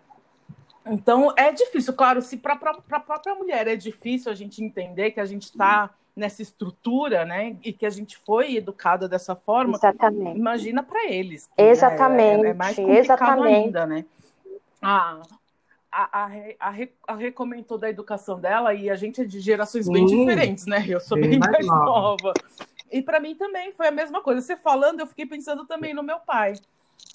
Então 0.86 1.32
é 1.36 1.52
difícil, 1.52 1.92
claro, 1.92 2.20
se 2.20 2.36
para 2.36 2.54
a 2.54 3.00
própria 3.00 3.34
mulher 3.34 3.68
é 3.68 3.76
difícil 3.76 4.30
a 4.30 4.34
gente 4.34 4.62
entender 4.62 5.12
que 5.12 5.20
a 5.20 5.24
gente 5.24 5.44
está 5.44 5.90
nessa 6.14 6.42
estrutura, 6.42 7.24
né, 7.24 7.56
e 7.64 7.72
que 7.72 7.86
a 7.86 7.90
gente 7.90 8.18
foi 8.18 8.56
educada 8.56 9.08
dessa 9.08 9.34
forma. 9.34 9.76
Exatamente. 9.76 10.38
Imagina 10.38 10.82
para 10.82 11.10
eles. 11.10 11.48
Exatamente. 11.56 12.46
É, 12.46 12.50
é, 12.50 12.54
mais 12.54 12.76
complicado 12.76 13.04
Exatamente. 13.04 13.54
ainda, 13.54 13.86
né? 13.86 14.04
A, 14.80 15.22
a, 15.90 16.24
a, 16.24 16.30
a, 16.60 16.74
a 17.06 17.14
recomendou 17.14 17.78
da 17.78 17.88
educação 17.88 18.38
dela 18.38 18.74
e 18.74 18.90
a 18.90 18.94
gente 18.94 19.20
é 19.20 19.24
de 19.24 19.40
gerações 19.40 19.86
Sim. 19.86 19.92
bem 19.92 20.06
diferentes, 20.06 20.66
né? 20.66 20.84
Eu 20.86 21.00
sou 21.00 21.18
bem, 21.18 21.30
bem 21.30 21.38
mais 21.38 21.66
nova. 21.66 21.84
nova. 21.84 22.34
E 22.92 23.00
para 23.00 23.18
mim 23.18 23.34
também 23.34 23.72
foi 23.72 23.88
a 23.88 23.90
mesma 23.90 24.20
coisa. 24.20 24.40
Você 24.42 24.56
falando, 24.56 25.00
eu 25.00 25.06
fiquei 25.06 25.24
pensando 25.24 25.66
também 25.66 25.94
no 25.94 26.02
meu 26.02 26.20
pai. 26.20 26.54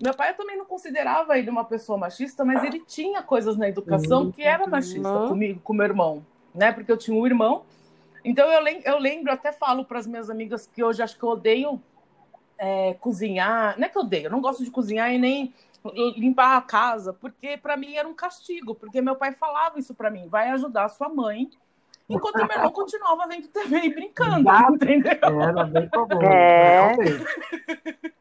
Meu 0.02 0.14
pai 0.14 0.32
eu 0.32 0.36
também 0.36 0.58
não 0.58 0.66
considerava 0.66 1.38
ele 1.38 1.50
uma 1.50 1.64
pessoa 1.64 1.98
machista, 1.98 2.44
mas 2.44 2.64
ele 2.64 2.80
tinha 2.82 3.22
coisas 3.22 3.56
na 3.56 3.70
educação 3.70 4.32
que 4.32 4.44
era 4.44 4.68
machista 4.68 5.10
uhum. 5.10 5.30
comigo, 5.30 5.62
com 5.64 5.74
meu 5.74 5.86
irmão, 5.86 6.26
né? 6.54 6.72
Porque 6.72 6.92
eu 6.92 6.98
tinha 6.98 7.16
um 7.16 7.26
irmão. 7.26 7.64
Então 8.26 8.52
eu, 8.52 8.62
lem 8.62 8.82
eu 8.84 8.98
lembro, 8.98 9.32
até 9.32 9.52
falo 9.52 9.86
para 9.86 10.00
as 10.00 10.08
minhas 10.08 10.30
amigas 10.30 10.68
que 10.68 10.84
hoje 10.84 11.02
acho 11.02 11.18
que 11.18 11.24
eu 11.24 11.30
odeio 11.30 11.82
é, 12.58 12.96
cozinhar. 12.96 13.78
Não 13.78 13.86
é 13.86 13.90
que 13.90 13.98
eu 13.98 14.02
odeio, 14.02 14.26
eu 14.26 14.32
não 14.32 14.42
gosto 14.42 14.64
de 14.64 14.72
cozinhar 14.72 15.12
e 15.14 15.18
nem 15.18 15.54
limpar 16.18 16.58
a 16.58 16.62
casa, 16.62 17.14
porque 17.14 17.56
para 17.56 17.78
mim 17.78 17.96
era 17.96 18.08
um 18.08 18.14
castigo, 18.14 18.76
porque 18.76 19.00
meu 19.00 19.16
pai 19.16 19.32
falava 19.34 19.80
isso 19.80 19.94
para 19.94 20.10
mim, 20.10 20.28
vai 20.28 20.50
ajudar 20.50 20.86
a 20.86 20.90
sua 20.90 21.08
mãe 21.08 21.50
enquanto 22.10 22.36
o 22.36 22.46
meu 22.46 22.56
irmão 22.56 22.72
continuava 22.72 23.28
vendo 23.28 23.48
TV 23.48 23.78
e 23.78 23.94
brincando, 23.94 24.50
Exato. 24.50 24.74
entendeu? 24.74 25.42
Era 25.42 25.64
bem 25.66 25.90
comum. 25.90 26.22
É. 26.22 26.96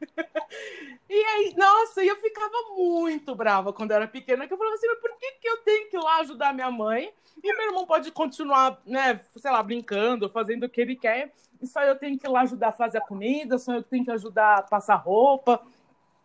E 1.08 1.24
aí, 1.24 1.54
nossa, 1.56 2.04
eu 2.04 2.16
ficava 2.16 2.52
muito 2.76 3.34
brava 3.34 3.72
quando 3.72 3.92
eu 3.92 3.96
era 3.96 4.08
pequena, 4.08 4.46
que 4.46 4.52
eu 4.52 4.58
falava 4.58 4.74
assim, 4.74 4.88
mas 4.88 4.98
por 4.98 5.16
que, 5.16 5.32
que 5.40 5.48
eu 5.48 5.58
tenho 5.58 5.88
que 5.88 5.96
ir 5.96 6.00
lá 6.00 6.18
ajudar 6.18 6.52
minha 6.52 6.70
mãe? 6.70 7.10
E 7.42 7.56
meu 7.56 7.66
irmão 7.68 7.86
pode 7.86 8.10
continuar, 8.10 8.80
né, 8.84 9.20
sei 9.36 9.50
lá, 9.50 9.62
brincando, 9.62 10.28
fazendo 10.28 10.64
o 10.64 10.68
que 10.68 10.80
ele 10.80 10.96
quer, 10.96 11.32
e 11.62 11.66
só 11.66 11.80
eu 11.82 11.96
tenho 11.96 12.18
que 12.18 12.26
ir 12.26 12.30
lá 12.30 12.42
ajudar 12.42 12.68
a 12.68 12.72
fazer 12.72 12.98
a 12.98 13.00
comida, 13.00 13.56
só 13.56 13.74
eu 13.74 13.82
tenho 13.82 14.04
que 14.04 14.10
ajudar 14.10 14.58
a 14.58 14.62
passar 14.62 14.96
roupa. 14.96 15.62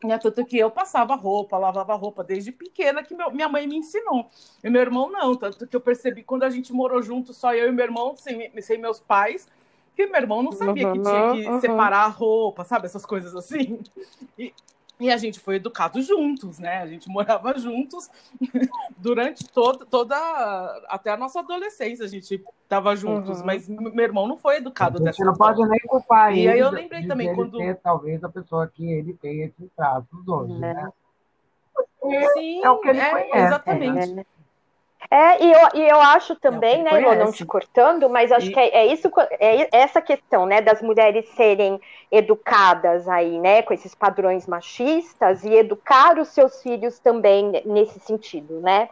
Né? 0.03 0.17
Tanto 0.17 0.45
que 0.45 0.57
eu 0.57 0.71
passava 0.71 1.15
roupa, 1.15 1.57
lavava 1.57 1.95
roupa 1.95 2.23
desde 2.23 2.51
pequena, 2.51 3.03
que 3.03 3.15
meu, 3.15 3.31
minha 3.31 3.47
mãe 3.47 3.67
me 3.67 3.77
ensinou. 3.77 4.29
E 4.63 4.69
meu 4.69 4.81
irmão 4.81 5.11
não, 5.11 5.35
tanto 5.35 5.67
que 5.67 5.75
eu 5.75 5.81
percebi 5.81 6.23
quando 6.23 6.43
a 6.43 6.49
gente 6.49 6.73
morou 6.73 7.01
junto, 7.01 7.33
só 7.33 7.53
eu 7.53 7.67
e 7.67 7.71
meu 7.71 7.85
irmão, 7.85 8.15
sem, 8.15 8.51
sem 8.61 8.77
meus 8.77 8.99
pais, 8.99 9.47
que 9.95 10.05
meu 10.07 10.21
irmão 10.21 10.41
não 10.41 10.51
sabia 10.51 10.87
uhum, 10.87 10.93
que 10.93 11.01
tinha 11.01 11.31
que 11.33 11.49
uhum. 11.49 11.61
separar 11.61 12.05
a 12.05 12.07
roupa, 12.07 12.63
sabe? 12.63 12.85
Essas 12.85 13.05
coisas 13.05 13.35
assim. 13.35 13.79
E, 14.37 14.53
e 15.01 15.11
a 15.11 15.17
gente 15.17 15.39
foi 15.39 15.55
educado 15.55 15.99
juntos, 15.99 16.59
né? 16.59 16.77
A 16.77 16.85
gente 16.85 17.09
morava 17.09 17.57
juntos 17.57 18.07
durante 18.97 19.43
toda, 19.49 19.83
toda 19.83 20.15
até 20.87 21.09
a 21.09 21.17
nossa 21.17 21.39
adolescência, 21.39 22.05
a 22.05 22.07
gente 22.07 22.39
estava 22.63 22.95
juntos, 22.95 23.39
uhum. 23.39 23.45
mas 23.45 23.67
meu 23.67 24.03
irmão 24.03 24.27
não 24.27 24.37
foi 24.37 24.57
educado 24.57 24.99
dessa 24.99 25.17
forma. 25.17 25.33
Você 25.33 25.41
não 25.41 25.47
pode 25.55 25.69
nem 25.69 25.79
culpar 25.87 26.31
e 26.31 26.41
ele. 26.41 26.47
E 26.47 26.49
aí 26.51 26.59
eu 26.59 26.69
lembrei 26.69 27.07
também 27.07 27.33
quando 27.33 27.57
ter, 27.57 27.77
talvez 27.77 28.23
a 28.23 28.29
pessoa 28.29 28.67
que 28.67 28.91
ele 28.91 29.13
tem 29.13 29.41
esses 29.41 29.71
traços 29.75 30.27
hoje, 30.27 30.53
né? 30.53 30.87
Sim, 32.33 32.63
é 32.63 32.69
o 32.69 32.77
que 32.77 32.89
ele 32.89 32.99
é, 32.99 33.09
conhece. 33.09 33.37
Exatamente. 33.37 34.13
Né? 34.13 34.25
É, 35.09 35.43
e 35.43 35.51
eu, 35.51 35.67
e 35.73 35.87
eu 35.89 35.99
acho 35.99 36.35
também, 36.35 36.83
né, 36.83 37.01
Elô, 37.01 37.15
não 37.15 37.31
te 37.31 37.45
cortando, 37.45 38.09
mas 38.09 38.31
acho 38.31 38.47
e... 38.47 38.53
que 38.53 38.59
é, 38.59 38.69
é, 38.69 38.85
isso, 38.85 39.11
é 39.39 39.67
essa 39.71 40.01
questão, 40.01 40.45
né, 40.45 40.61
das 40.61 40.81
mulheres 40.81 41.27
serem 41.29 41.81
educadas 42.11 43.07
aí, 43.09 43.39
né, 43.39 43.61
com 43.61 43.73
esses 43.73 43.95
padrões 43.95 44.47
machistas 44.47 45.43
e 45.43 45.53
educar 45.53 46.19
os 46.19 46.29
seus 46.29 46.61
filhos 46.61 46.99
também 46.99 47.61
nesse 47.65 47.99
sentido, 47.99 48.59
né. 48.61 48.89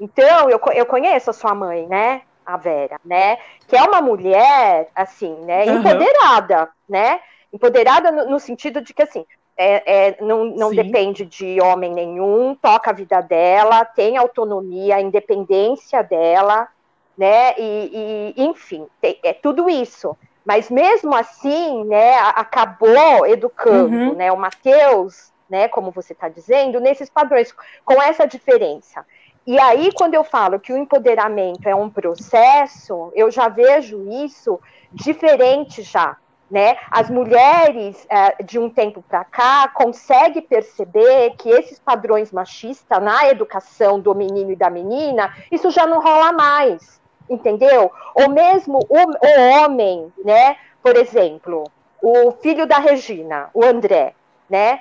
Então, 0.00 0.50
eu, 0.50 0.60
eu 0.74 0.86
conheço 0.86 1.30
a 1.30 1.34
sua 1.34 1.54
mãe, 1.54 1.86
né, 1.86 2.22
a 2.44 2.56
Vera, 2.56 3.00
né, 3.04 3.38
que 3.68 3.76
é 3.76 3.82
uma 3.82 4.00
mulher, 4.00 4.88
assim, 4.94 5.34
né, 5.44 5.64
empoderada, 5.66 6.62
uhum. 6.62 6.68
né, 6.88 7.20
empoderada 7.52 8.10
no, 8.10 8.30
no 8.30 8.40
sentido 8.40 8.80
de 8.80 8.92
que, 8.92 9.02
assim, 9.02 9.24
é, 9.56 10.08
é, 10.08 10.16
não, 10.20 10.44
não 10.44 10.70
depende 10.70 11.24
de 11.24 11.60
homem 11.60 11.92
nenhum, 11.92 12.54
toca 12.54 12.90
a 12.90 12.94
vida 12.94 13.20
dela, 13.20 13.84
tem 13.84 14.16
autonomia, 14.16 15.00
independência 15.00 16.02
dela, 16.02 16.68
né? 17.16 17.54
E, 17.58 18.34
e 18.36 18.42
enfim, 18.42 18.86
tem, 19.00 19.18
é 19.22 19.32
tudo 19.32 19.68
isso. 19.68 20.16
Mas 20.44 20.70
mesmo 20.70 21.14
assim, 21.14 21.84
né, 21.84 22.16
acabou 22.18 23.26
educando, 23.26 23.94
uhum. 23.94 24.14
né? 24.14 24.32
O 24.32 24.36
Mateus, 24.36 25.30
né, 25.48 25.68
como 25.68 25.90
você 25.90 26.14
está 26.14 26.28
dizendo, 26.28 26.80
nesses 26.80 27.08
padrões, 27.08 27.54
com 27.84 28.02
essa 28.02 28.26
diferença. 28.26 29.04
E 29.46 29.58
aí, 29.58 29.90
quando 29.92 30.14
eu 30.14 30.24
falo 30.24 30.58
que 30.58 30.72
o 30.72 30.78
empoderamento 30.78 31.68
é 31.68 31.74
um 31.74 31.90
processo, 31.90 33.12
eu 33.14 33.30
já 33.30 33.48
vejo 33.48 34.08
isso 34.08 34.58
diferente 34.92 35.82
já 35.82 36.16
né? 36.52 36.76
As 36.90 37.08
mulheres, 37.08 38.06
é, 38.10 38.42
de 38.42 38.58
um 38.58 38.68
tempo 38.68 39.02
para 39.08 39.24
cá, 39.24 39.68
conseguem 39.68 40.42
perceber 40.42 41.30
que 41.38 41.48
esses 41.48 41.78
padrões 41.78 42.30
machistas 42.30 43.02
na 43.02 43.26
educação 43.30 43.98
do 43.98 44.14
menino 44.14 44.52
e 44.52 44.56
da 44.56 44.68
menina, 44.68 45.34
isso 45.50 45.70
já 45.70 45.86
não 45.86 46.02
rola 46.02 46.30
mais, 46.30 47.00
entendeu? 47.28 47.90
Ou 48.14 48.28
mesmo 48.28 48.80
o, 48.86 48.98
o 48.98 49.62
homem, 49.64 50.12
né? 50.22 50.56
Por 50.82 50.94
exemplo, 50.94 51.64
o 52.02 52.32
filho 52.32 52.66
da 52.66 52.76
Regina, 52.76 53.48
o 53.54 53.64
André, 53.64 54.12
né? 54.50 54.80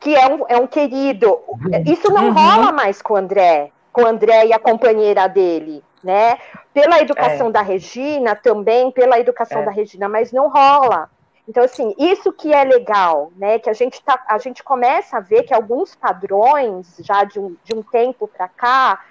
Que 0.00 0.16
é 0.16 0.26
um, 0.26 0.46
é 0.48 0.56
um 0.56 0.66
querido. 0.66 1.38
Isso 1.84 2.10
não 2.10 2.28
uhum. 2.28 2.32
rola 2.32 2.72
mais 2.72 3.02
com 3.02 3.12
o 3.12 3.16
André, 3.18 3.70
com 3.92 4.04
o 4.04 4.06
André 4.06 4.46
e 4.46 4.54
a 4.54 4.58
companheira 4.58 5.28
dele, 5.28 5.84
né? 6.04 6.38
Pela 6.72 7.00
educação 7.00 7.48
é. 7.48 7.52
da 7.52 7.62
Regina, 7.62 8.36
também 8.36 8.90
pela 8.90 9.18
educação 9.18 9.62
é. 9.62 9.64
da 9.64 9.70
Regina, 9.70 10.08
mas 10.08 10.30
não 10.30 10.48
rola. 10.48 11.10
Então, 11.48 11.62
assim, 11.62 11.94
isso 11.98 12.32
que 12.32 12.52
é 12.52 12.64
legal, 12.64 13.32
né? 13.36 13.58
Que 13.58 13.68
a 13.68 13.72
gente, 13.72 14.02
tá, 14.02 14.22
a 14.28 14.38
gente 14.38 14.62
começa 14.62 15.16
a 15.16 15.20
ver 15.20 15.42
que 15.42 15.52
alguns 15.52 15.94
padrões, 15.94 16.96
já 17.00 17.24
de 17.24 17.38
um, 17.38 17.56
de 17.64 17.74
um 17.74 17.82
tempo 17.82 18.28
para 18.28 18.48
cá, 18.48 19.04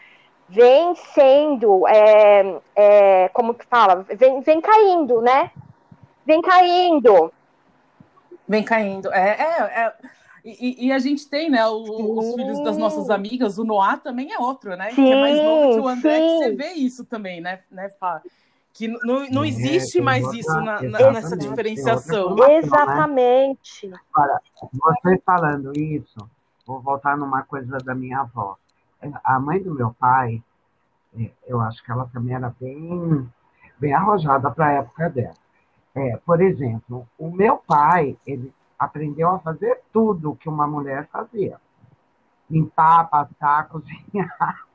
vem 0.49 0.95
sendo, 0.95 1.87
é, 1.87 2.55
é, 2.75 3.29
como 3.29 3.53
que 3.53 3.65
fala? 3.65 4.05
Vem, 4.15 4.41
vem 4.41 4.61
caindo, 4.61 5.21
né? 5.21 5.51
Vem 6.25 6.41
caindo. 6.41 7.31
Vem 8.47 8.63
caindo. 8.63 9.13
É, 9.13 9.29
é, 9.29 9.61
é... 9.61 9.93
E, 10.43 10.87
e, 10.87 10.91
a 10.91 10.99
gente 10.99 11.29
tem, 11.29 11.49
né, 11.49 11.65
o, 11.65 12.19
os 12.19 12.35
filhos 12.35 12.61
das 12.65 12.77
nossas 12.77 13.09
amigas, 13.09 13.57
o 13.57 13.63
Noah 13.63 13.95
também 13.95 14.33
é 14.33 14.37
outro, 14.37 14.75
né? 14.75 14.89
Sim, 14.89 14.95
que 14.95 15.11
é 15.13 15.21
mais 15.21 15.37
novo 15.37 15.73
que 15.73 15.79
o 15.79 15.87
André, 15.87 16.19
sim. 16.19 16.27
que 16.27 16.37
você 16.37 16.51
vê 16.51 16.71
isso 16.73 17.05
também, 17.05 17.39
né, 17.39 17.61
né 17.71 17.89
Fá? 17.97 18.21
Que 18.73 18.89
não, 18.89 19.25
não 19.29 19.45
existe 19.45 20.01
mais 20.01 20.23
outra, 20.23 20.39
isso 20.39 20.53
na, 20.61 20.81
na, 20.81 21.11
nessa 21.11 21.37
diferenciação. 21.37 22.35
Né? 22.35 22.57
Exatamente. 22.57 23.87
Né? 23.87 23.97
Agora, 24.13 24.41
você 24.73 25.21
falando 25.25 25.71
isso, 25.77 26.17
vou 26.65 26.81
voltar 26.81 27.15
numa 27.15 27.43
coisa 27.43 27.77
da 27.77 27.95
minha 27.95 28.21
avó. 28.21 28.57
A 29.23 29.39
mãe 29.39 29.61
do 29.61 29.73
meu 29.73 29.95
pai, 29.97 30.43
é, 31.17 31.29
eu 31.47 31.61
acho 31.61 31.81
que 31.83 31.91
ela 31.91 32.09
também 32.11 32.35
era 32.35 32.53
bem, 32.59 33.29
bem 33.79 33.93
arrojada 33.93 34.51
para 34.51 34.65
a 34.65 34.71
época 34.71 35.09
dela. 35.09 35.35
É, 35.95 36.17
por 36.25 36.41
exemplo, 36.41 37.07
o 37.17 37.31
meu 37.31 37.57
pai, 37.57 38.17
ele 38.25 38.51
aprendeu 38.77 39.29
a 39.29 39.39
fazer 39.39 39.81
tudo 39.91 40.35
que 40.35 40.49
uma 40.49 40.67
mulher 40.67 41.07
fazia. 41.11 41.59
Limpar, 42.49 43.09
passar, 43.09 43.67
cozinhar. 43.69 44.65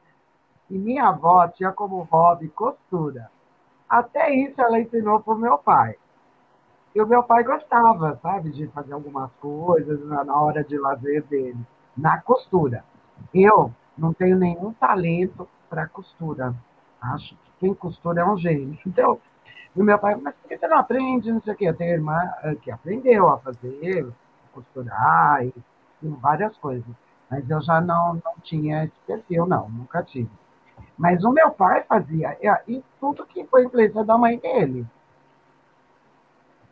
E 0.71 0.78
minha 0.78 1.09
avó 1.09 1.47
tinha 1.49 1.73
como 1.73 2.02
hobby 2.02 2.49
costura. 2.49 3.31
Até 3.88 4.35
isso 4.35 4.61
ela 4.61 4.78
ensinou 4.78 5.21
para 5.21 5.35
o 5.35 5.38
meu 5.38 5.57
pai. 5.59 5.97
E 6.95 7.00
o 7.00 7.07
meu 7.07 7.23
pai 7.23 7.43
gostava, 7.45 8.19
sabe, 8.23 8.50
de 8.50 8.67
fazer 8.69 8.93
algumas 8.93 9.31
coisas 9.40 10.05
na 10.07 10.37
hora 10.37 10.64
de 10.64 10.78
lazer 10.78 11.23
dele, 11.25 11.59
na 11.97 12.21
costura. 12.21 12.85
Eu 13.33 13.73
não 13.97 14.12
tenho 14.12 14.37
nenhum 14.37 14.73
talento 14.73 15.49
para 15.69 15.87
costura. 15.87 16.55
Acho 17.00 17.35
que 17.37 17.50
quem 17.61 17.75
costura 17.75 18.23
é 18.23 18.25
um 18.25 18.37
gênio. 18.37 18.78
Então, 18.87 19.21
o 19.75 19.82
meu 19.82 19.98
pai, 19.98 20.16
mas 20.16 20.34
por 20.34 20.48
que 20.48 20.58
você 20.58 20.66
não 20.66 20.78
aprende? 20.78 21.32
Não 21.32 21.40
sei 21.40 21.52
o 21.52 21.56
quê. 21.56 21.64
Eu 21.66 21.76
tenho 21.76 21.92
irmã 21.92 22.18
eh, 22.42 22.54
que 22.56 22.70
aprendeu 22.70 23.28
a 23.28 23.38
fazer, 23.38 24.08
costurar 24.52 25.44
e, 25.44 25.54
e 26.02 26.08
várias 26.08 26.56
coisas. 26.56 26.84
Mas 27.30 27.48
eu 27.48 27.60
já 27.60 27.80
não, 27.80 28.14
não 28.14 28.34
tinha 28.42 28.84
esse 28.84 28.94
perfil, 29.06 29.46
não, 29.46 29.68
nunca 29.68 30.02
tive. 30.02 30.30
Mas 30.96 31.22
o 31.22 31.30
meu 31.30 31.50
pai 31.50 31.84
fazia, 31.84 32.37
e 32.66 32.82
tudo 32.98 33.26
que 33.26 33.44
foi 33.44 33.64
influência 33.64 34.04
da 34.04 34.18
mãe 34.18 34.38
dele. 34.38 34.87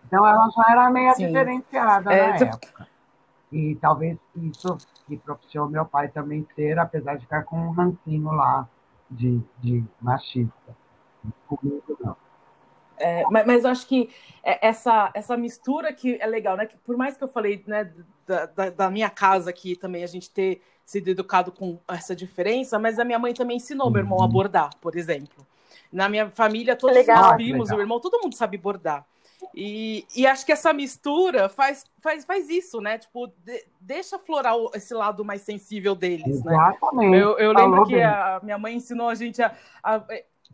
Então 0.07 0.27
ela 0.27 0.49
já 0.51 0.73
era 0.73 0.91
meio 0.91 1.15
Sim. 1.15 1.27
diferenciada 1.27 2.13
é, 2.13 2.29
na 2.29 2.37
época. 2.37 2.89
E 3.53 3.77
talvez 3.77 4.19
isso 4.37 4.77
que 5.07 5.17
propiciou 5.17 5.69
meu 5.69 5.85
pai 5.85 6.09
também 6.09 6.47
ser, 6.55 6.79
apesar 6.79 7.17
de 7.17 7.23
ficar 7.23 7.45
com 7.45 7.57
um 7.57 7.71
rancinho 7.71 8.33
lá 8.33 8.69
de, 9.11 9.41
de 9.59 9.85
machista. 10.01 10.77
Comigo 11.47 11.97
não. 12.01 12.17
É, 12.99 13.25
mas, 13.31 13.47
mas, 13.47 13.65
eu 13.65 13.71
acho 13.71 13.87
que 13.87 14.11
é, 14.43 14.67
essa, 14.67 15.11
essa 15.15 15.37
mistura 15.37 15.93
que 15.93 16.19
é 16.21 16.27
legal, 16.27 16.57
né? 16.57 16.67
Que 16.67 16.77
por 16.79 16.97
mais 16.97 17.17
que 17.17 17.25
eu 17.25 17.29
falei 17.29 17.63
né, 17.67 17.91
da, 18.27 18.47
da, 18.47 18.71
da, 18.71 18.91
minha 18.91 19.11
casa 19.11 19.51
aqui 19.51 19.77
também, 19.77 20.03
a 20.03 20.07
gente 20.07 20.31
ter 20.31 20.63
sido 20.85 21.09
educado 21.09 21.51
com 21.53 21.79
essa 21.89 22.15
diferença, 22.15 22.79
mas 22.79 22.99
a 22.99 23.05
minha 23.05 23.19
mãe 23.19 23.35
também 23.35 23.57
ensinou 23.57 23.91
meu 23.91 24.01
irmão 24.01 24.21
a 24.21 24.25
uhum. 24.25 24.31
bordar, 24.31 24.71
por 24.81 24.97
exemplo. 24.97 25.47
Na 25.93 26.09
minha 26.09 26.31
família, 26.31 26.77
todos 26.77 26.97
legal. 26.97 27.31
os 27.31 27.35
primos, 27.35 27.71
o 27.71 27.81
irmão, 27.81 28.01
todo 28.01 28.21
mundo 28.23 28.35
sabe 28.35 28.57
bordar. 28.57 29.05
E, 29.55 30.07
e 30.15 30.27
acho 30.27 30.45
que 30.45 30.53
essa 30.53 30.73
mistura 30.73 31.49
faz, 31.49 31.85
faz, 32.03 32.25
faz 32.25 32.49
isso, 32.49 32.81
né? 32.81 32.99
Tipo, 32.99 33.29
de, 33.45 33.65
deixa 33.81 34.19
florar 34.19 34.55
esse 34.75 34.95
lado 34.95 35.25
mais 35.25 35.43
sensível 35.43 35.95
deles, 35.95 36.43
né? 36.43 36.53
Exatamente. 36.53 37.11
né? 37.11 37.23
Eu, 37.23 37.39
eu 37.39 37.53
lembro 37.53 37.87
que 37.87 38.01
a 38.01 38.41
minha 38.43 38.59
mãe 38.59 38.75
ensinou 38.75 39.09
a 39.09 39.15
gente 39.15 39.43
a, 39.43 39.55
a 39.83 40.03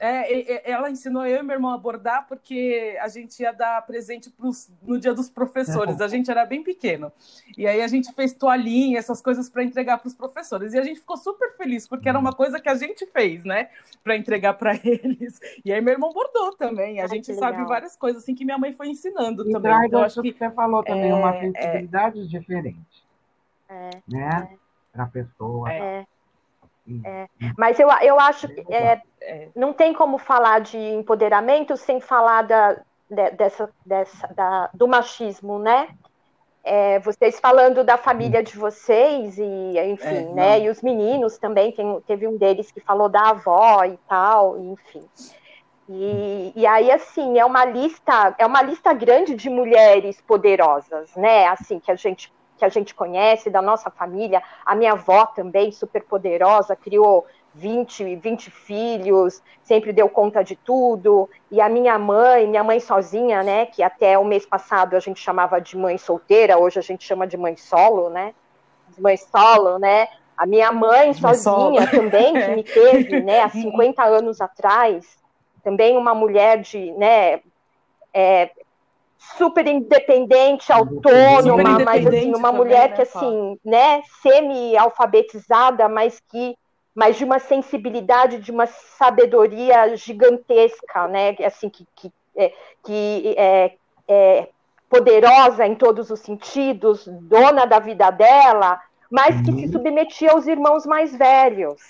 é, 0.04 0.68
ela 0.68 0.90
ensinou 0.90 1.24
eu 1.24 1.38
e 1.38 1.42
meu 1.44 1.54
irmão 1.54 1.72
a 1.72 1.78
bordar 1.78 2.26
porque 2.26 2.98
a 3.00 3.06
gente 3.06 3.38
ia 3.40 3.52
dar 3.52 3.80
presente 3.86 4.30
pros, 4.30 4.68
no 4.82 4.98
dia 4.98 5.14
dos 5.14 5.30
professores. 5.30 6.00
A 6.00 6.08
gente 6.08 6.28
era 6.28 6.44
bem 6.44 6.60
pequeno. 6.60 7.12
E 7.56 7.68
aí 7.68 7.80
a 7.80 7.86
gente 7.86 8.12
fez 8.12 8.32
toalhinha, 8.32 8.98
essas 8.98 9.22
coisas 9.22 9.48
para 9.48 9.62
entregar 9.62 9.98
para 9.98 10.08
os 10.08 10.14
professores. 10.14 10.74
E 10.74 10.78
a 10.78 10.82
gente 10.82 10.98
ficou 10.98 11.16
super 11.16 11.56
feliz 11.56 11.86
porque 11.86 12.08
era 12.08 12.18
uma 12.18 12.32
coisa 12.32 12.58
que 12.60 12.68
a 12.68 12.74
gente 12.74 13.06
fez, 13.06 13.44
né? 13.44 13.68
Para 14.02 14.16
entregar 14.16 14.54
para 14.54 14.74
eles. 14.82 15.40
E 15.64 15.72
aí 15.72 15.80
meu 15.80 15.92
irmão 15.92 16.12
bordou 16.12 16.56
também. 16.56 16.98
A 16.98 17.04
Ai, 17.04 17.08
gente 17.08 17.32
sabe 17.34 17.64
várias 17.64 17.96
coisas 17.96 18.24
assim 18.24 18.34
que 18.34 18.44
minha 18.44 18.58
mãe 18.58 18.72
foi 18.72 18.88
ensinando 18.88 19.48
e 19.48 19.52
também. 19.52 19.72
Então, 19.86 20.02
acho 20.02 20.20
que 20.20 20.32
você 20.32 20.50
falou 20.50 20.82
também 20.82 21.10
é, 21.10 21.14
uma 21.14 21.32
sensibilidade 21.38 22.20
é, 22.20 22.24
diferente. 22.24 23.04
É, 23.68 23.90
né? 24.08 24.48
É. 24.52 24.56
Para 24.92 25.04
a 25.04 25.08
pessoa. 25.08 25.72
É. 25.72 26.04
É, 27.04 27.28
mas 27.56 27.78
eu, 27.78 27.88
eu 28.02 28.18
acho 28.18 28.48
que 28.48 28.64
é, 28.72 29.00
é, 29.20 29.48
não 29.54 29.72
tem 29.72 29.92
como 29.92 30.18
falar 30.18 30.60
de 30.60 30.76
empoderamento 30.76 31.76
sem 31.76 32.00
falar 32.00 32.42
da, 32.42 32.72
de, 33.08 33.30
dessa, 33.32 33.70
dessa, 33.86 34.26
da, 34.34 34.68
do 34.74 34.88
machismo, 34.88 35.58
né? 35.58 35.88
É, 36.64 36.98
vocês 37.00 37.40
falando 37.40 37.82
da 37.82 37.96
família 37.96 38.42
de 38.42 38.56
vocês 38.56 39.36
e 39.38 39.78
enfim, 39.90 40.06
é, 40.06 40.34
né? 40.34 40.60
E 40.60 40.70
os 40.70 40.82
meninos 40.82 41.38
também 41.38 41.72
tem, 41.72 42.00
teve 42.06 42.26
um 42.26 42.36
deles 42.36 42.70
que 42.70 42.80
falou 42.80 43.08
da 43.08 43.30
avó 43.30 43.84
e 43.84 43.98
tal, 44.08 44.58
enfim. 44.58 45.04
E, 45.88 46.52
e 46.54 46.66
aí 46.66 46.90
assim 46.90 47.38
é 47.38 47.44
uma 47.44 47.64
lista 47.64 48.34
é 48.38 48.46
uma 48.46 48.62
lista 48.62 48.92
grande 48.92 49.34
de 49.34 49.50
mulheres 49.50 50.20
poderosas, 50.20 51.14
né? 51.16 51.46
Assim 51.46 51.78
que 51.78 51.90
a 51.90 51.96
gente 51.96 52.32
que 52.62 52.66
a 52.66 52.68
gente 52.68 52.94
conhece, 52.94 53.50
da 53.50 53.60
nossa 53.60 53.90
família. 53.90 54.40
A 54.64 54.76
minha 54.76 54.92
avó 54.92 55.26
também, 55.26 55.72
super 55.72 56.04
poderosa, 56.04 56.76
criou 56.76 57.26
20, 57.54 58.14
20 58.14 58.50
filhos, 58.52 59.42
sempre 59.64 59.92
deu 59.92 60.08
conta 60.08 60.44
de 60.44 60.54
tudo. 60.54 61.28
E 61.50 61.60
a 61.60 61.68
minha 61.68 61.98
mãe, 61.98 62.46
minha 62.46 62.62
mãe 62.62 62.78
sozinha, 62.78 63.42
né, 63.42 63.66
que 63.66 63.82
até 63.82 64.16
o 64.16 64.24
mês 64.24 64.46
passado 64.46 64.94
a 64.94 65.00
gente 65.00 65.18
chamava 65.18 65.60
de 65.60 65.76
mãe 65.76 65.98
solteira, 65.98 66.56
hoje 66.56 66.78
a 66.78 66.82
gente 66.82 67.04
chama 67.04 67.26
de 67.26 67.36
mãe 67.36 67.56
solo, 67.56 68.08
né? 68.08 68.32
Mãe 68.96 69.16
solo, 69.16 69.80
né? 69.80 70.06
A 70.36 70.46
minha 70.46 70.70
mãe 70.70 71.12
sozinha 71.14 71.90
também, 71.90 72.32
que 72.32 72.48
me 72.54 72.62
teve, 72.62 73.20
né, 73.22 73.40
há 73.40 73.48
50 73.50 74.04
anos 74.04 74.40
atrás, 74.40 75.18
também 75.64 75.96
uma 75.96 76.14
mulher 76.14 76.58
de, 76.58 76.92
né, 76.92 77.40
é, 78.14 78.50
super 79.36 79.66
independente, 79.66 80.72
autônoma, 80.72 81.78
mas 81.84 82.06
assim, 82.06 82.28
uma 82.34 82.50
também, 82.50 82.56
mulher 82.56 82.90
né, 82.90 82.96
que 82.96 83.02
assim, 83.02 83.58
né, 83.64 84.02
semi-alfabetizada, 84.22 85.88
mas 85.88 86.20
que 86.30 86.56
mas 86.94 87.16
de 87.16 87.24
uma 87.24 87.38
sensibilidade, 87.38 88.38
de 88.38 88.50
uma 88.50 88.66
sabedoria 88.66 89.96
gigantesca, 89.96 91.08
né, 91.08 91.34
assim 91.44 91.70
que 91.70 91.86
que, 91.96 92.12
é, 92.36 92.52
que 92.84 93.34
é, 93.36 93.72
é 94.06 94.48
poderosa 94.90 95.66
em 95.66 95.74
todos 95.74 96.10
os 96.10 96.20
sentidos, 96.20 97.06
dona 97.06 97.64
da 97.64 97.78
vida 97.78 98.10
dela, 98.10 98.78
mas 99.10 99.40
que 99.40 99.52
se 99.52 99.66
uhum. 99.66 99.72
submetia 99.72 100.32
aos 100.32 100.46
irmãos 100.46 100.84
mais 100.84 101.16
velhos, 101.16 101.80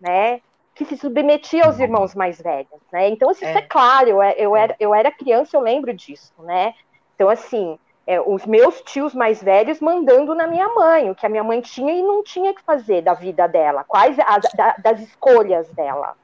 né? 0.00 0.40
Que 0.80 0.86
se 0.86 0.96
submetia 0.96 1.66
aos 1.66 1.78
irmãos 1.78 2.14
mais 2.14 2.40
velhos, 2.40 2.80
né? 2.90 3.10
Então, 3.10 3.28
assim, 3.28 3.44
isso 3.44 3.58
é, 3.58 3.60
é 3.60 3.66
claro, 3.66 4.08
eu, 4.08 4.22
eu, 4.22 4.56
era, 4.56 4.74
eu 4.80 4.94
era 4.94 5.10
criança, 5.10 5.54
eu 5.54 5.60
lembro 5.60 5.92
disso, 5.92 6.32
né? 6.38 6.72
Então, 7.14 7.28
assim, 7.28 7.78
é, 8.06 8.18
os 8.18 8.46
meus 8.46 8.80
tios 8.80 9.14
mais 9.14 9.42
velhos 9.42 9.78
mandando 9.78 10.34
na 10.34 10.46
minha 10.46 10.68
mãe, 10.70 11.10
o 11.10 11.14
que 11.14 11.26
a 11.26 11.28
minha 11.28 11.44
mãe 11.44 11.60
tinha 11.60 11.92
e 11.92 12.02
não 12.02 12.24
tinha 12.24 12.54
que 12.54 12.62
fazer 12.62 13.02
da 13.02 13.12
vida 13.12 13.46
dela, 13.46 13.84
quais 13.84 14.18
as, 14.18 14.50
da, 14.54 14.74
das 14.78 15.00
escolhas 15.00 15.68
dela, 15.72 16.16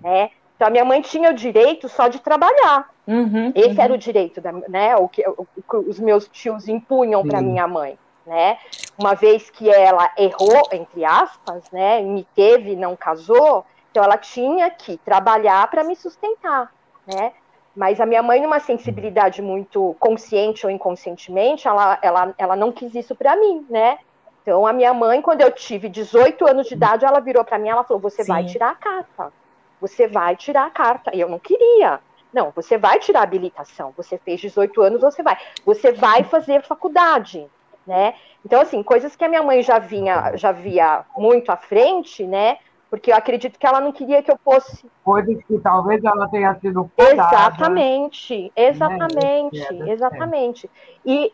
né? 0.00 0.30
Então, 0.54 0.68
a 0.68 0.70
minha 0.70 0.84
mãe 0.84 1.02
tinha 1.02 1.30
o 1.30 1.34
direito 1.34 1.88
só 1.88 2.06
de 2.06 2.20
trabalhar. 2.20 2.88
Uhum, 3.08 3.52
Esse 3.56 3.76
uhum. 3.76 3.82
era 3.82 3.92
o 3.92 3.98
direito, 3.98 4.40
da, 4.40 4.52
né? 4.52 4.94
O 4.96 5.08
que, 5.08 5.26
o, 5.28 5.46
o 5.56 5.62
que 5.62 5.76
os 5.90 5.98
meus 5.98 6.28
tios 6.28 6.68
impunham 6.68 7.26
para 7.26 7.42
minha 7.42 7.66
mãe 7.66 7.98
né? 8.26 8.58
Uma 8.98 9.14
vez 9.14 9.48
que 9.48 9.70
ela 9.70 10.10
errou, 10.18 10.68
entre 10.72 11.04
aspas, 11.04 11.70
né? 11.70 12.02
Me 12.02 12.26
teve, 12.34 12.74
não 12.74 12.96
casou, 12.96 13.64
então 13.96 14.04
ela 14.04 14.18
tinha 14.18 14.68
que 14.68 14.98
trabalhar 14.98 15.66
para 15.70 15.82
me 15.82 15.96
sustentar, 15.96 16.70
né? 17.06 17.32
Mas 17.74 17.98
a 17.98 18.04
minha 18.04 18.22
mãe, 18.22 18.42
numa 18.42 18.60
sensibilidade 18.60 19.40
muito 19.40 19.96
consciente 19.98 20.66
ou 20.66 20.70
inconscientemente, 20.70 21.66
ela, 21.66 21.98
ela, 22.02 22.34
ela 22.36 22.56
não 22.56 22.70
quis 22.70 22.94
isso 22.94 23.16
para 23.16 23.34
mim, 23.36 23.66
né? 23.70 23.96
Então 24.42 24.66
a 24.66 24.72
minha 24.74 24.92
mãe, 24.92 25.22
quando 25.22 25.40
eu 25.40 25.50
tive 25.50 25.88
18 25.88 26.46
anos 26.46 26.66
de 26.66 26.74
idade, 26.74 27.06
ela 27.06 27.20
virou 27.20 27.42
para 27.42 27.58
mim, 27.58 27.70
ela 27.70 27.84
falou: 27.84 28.02
"Você 28.02 28.22
Sim. 28.22 28.28
vai 28.28 28.44
tirar 28.44 28.72
a 28.72 28.74
carta. 28.74 29.32
Você 29.80 30.06
vai 30.06 30.36
tirar 30.36 30.66
a 30.66 30.70
carta". 30.70 31.10
E 31.16 31.20
eu 31.20 31.28
não 31.30 31.38
queria. 31.38 31.98
Não, 32.30 32.52
você 32.54 32.76
vai 32.76 32.98
tirar 32.98 33.20
a 33.20 33.22
habilitação. 33.22 33.94
Você 33.96 34.18
fez 34.18 34.42
18 34.42 34.82
anos, 34.82 35.00
você 35.00 35.22
vai. 35.22 35.38
Você 35.64 35.90
vai 35.90 36.22
fazer 36.22 36.62
faculdade, 36.64 37.46
né? 37.86 38.14
Então 38.44 38.60
assim, 38.60 38.82
coisas 38.82 39.16
que 39.16 39.24
a 39.24 39.28
minha 39.28 39.42
mãe 39.42 39.62
já 39.62 39.78
vinha, 39.78 40.36
já 40.36 40.52
via 40.52 41.02
muito 41.16 41.50
à 41.50 41.56
frente, 41.56 42.26
né? 42.26 42.58
Porque 42.90 43.10
eu 43.10 43.16
acredito 43.16 43.58
que 43.58 43.66
ela 43.66 43.80
não 43.80 43.92
queria 43.92 44.22
que 44.22 44.30
eu 44.30 44.38
fosse. 44.44 44.86
Coisas 45.04 45.42
que 45.44 45.58
talvez 45.58 46.02
ela 46.04 46.28
tenha 46.28 46.54
sido 46.60 46.90
podada, 46.96 47.12
Exatamente, 47.12 48.52
exatamente, 48.54 49.74
né? 49.74 49.90
exatamente. 49.92 50.70
E, 51.04 51.32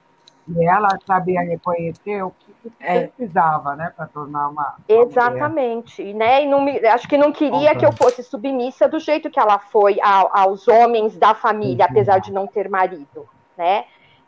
e 0.49 0.65
ela 0.67 0.88
sabia 1.07 1.41
reconhecer 1.43 2.23
o 2.23 2.31
que 2.31 2.73
é. 2.81 3.07
precisava, 3.07 3.77
né, 3.77 3.93
para 3.95 4.07
tornar 4.07 4.49
uma. 4.49 4.77
Exatamente, 4.88 6.03
uma 6.03 6.19
né? 6.19 6.45
E 6.45 6.47
não 6.47 6.62
me, 6.62 6.79
acho 6.87 7.07
que 7.09 7.19
não 7.19 7.33
queria 7.33 7.75
que 7.75 7.85
eu 7.85 7.93
fosse 7.93 8.23
submissa 8.23 8.88
do 8.88 8.99
jeito 8.99 9.31
que 9.31 9.38
ela 9.38 9.59
foi 9.59 9.99
a, 10.01 10.43
aos 10.43 10.67
homens 10.69 11.17
da 11.17 11.35
família, 11.35 11.85
apesar 11.85 12.19
de 12.19 12.33
não 12.33 12.47
ter 12.47 12.69
marido, 12.69 13.29
né? 13.57 13.85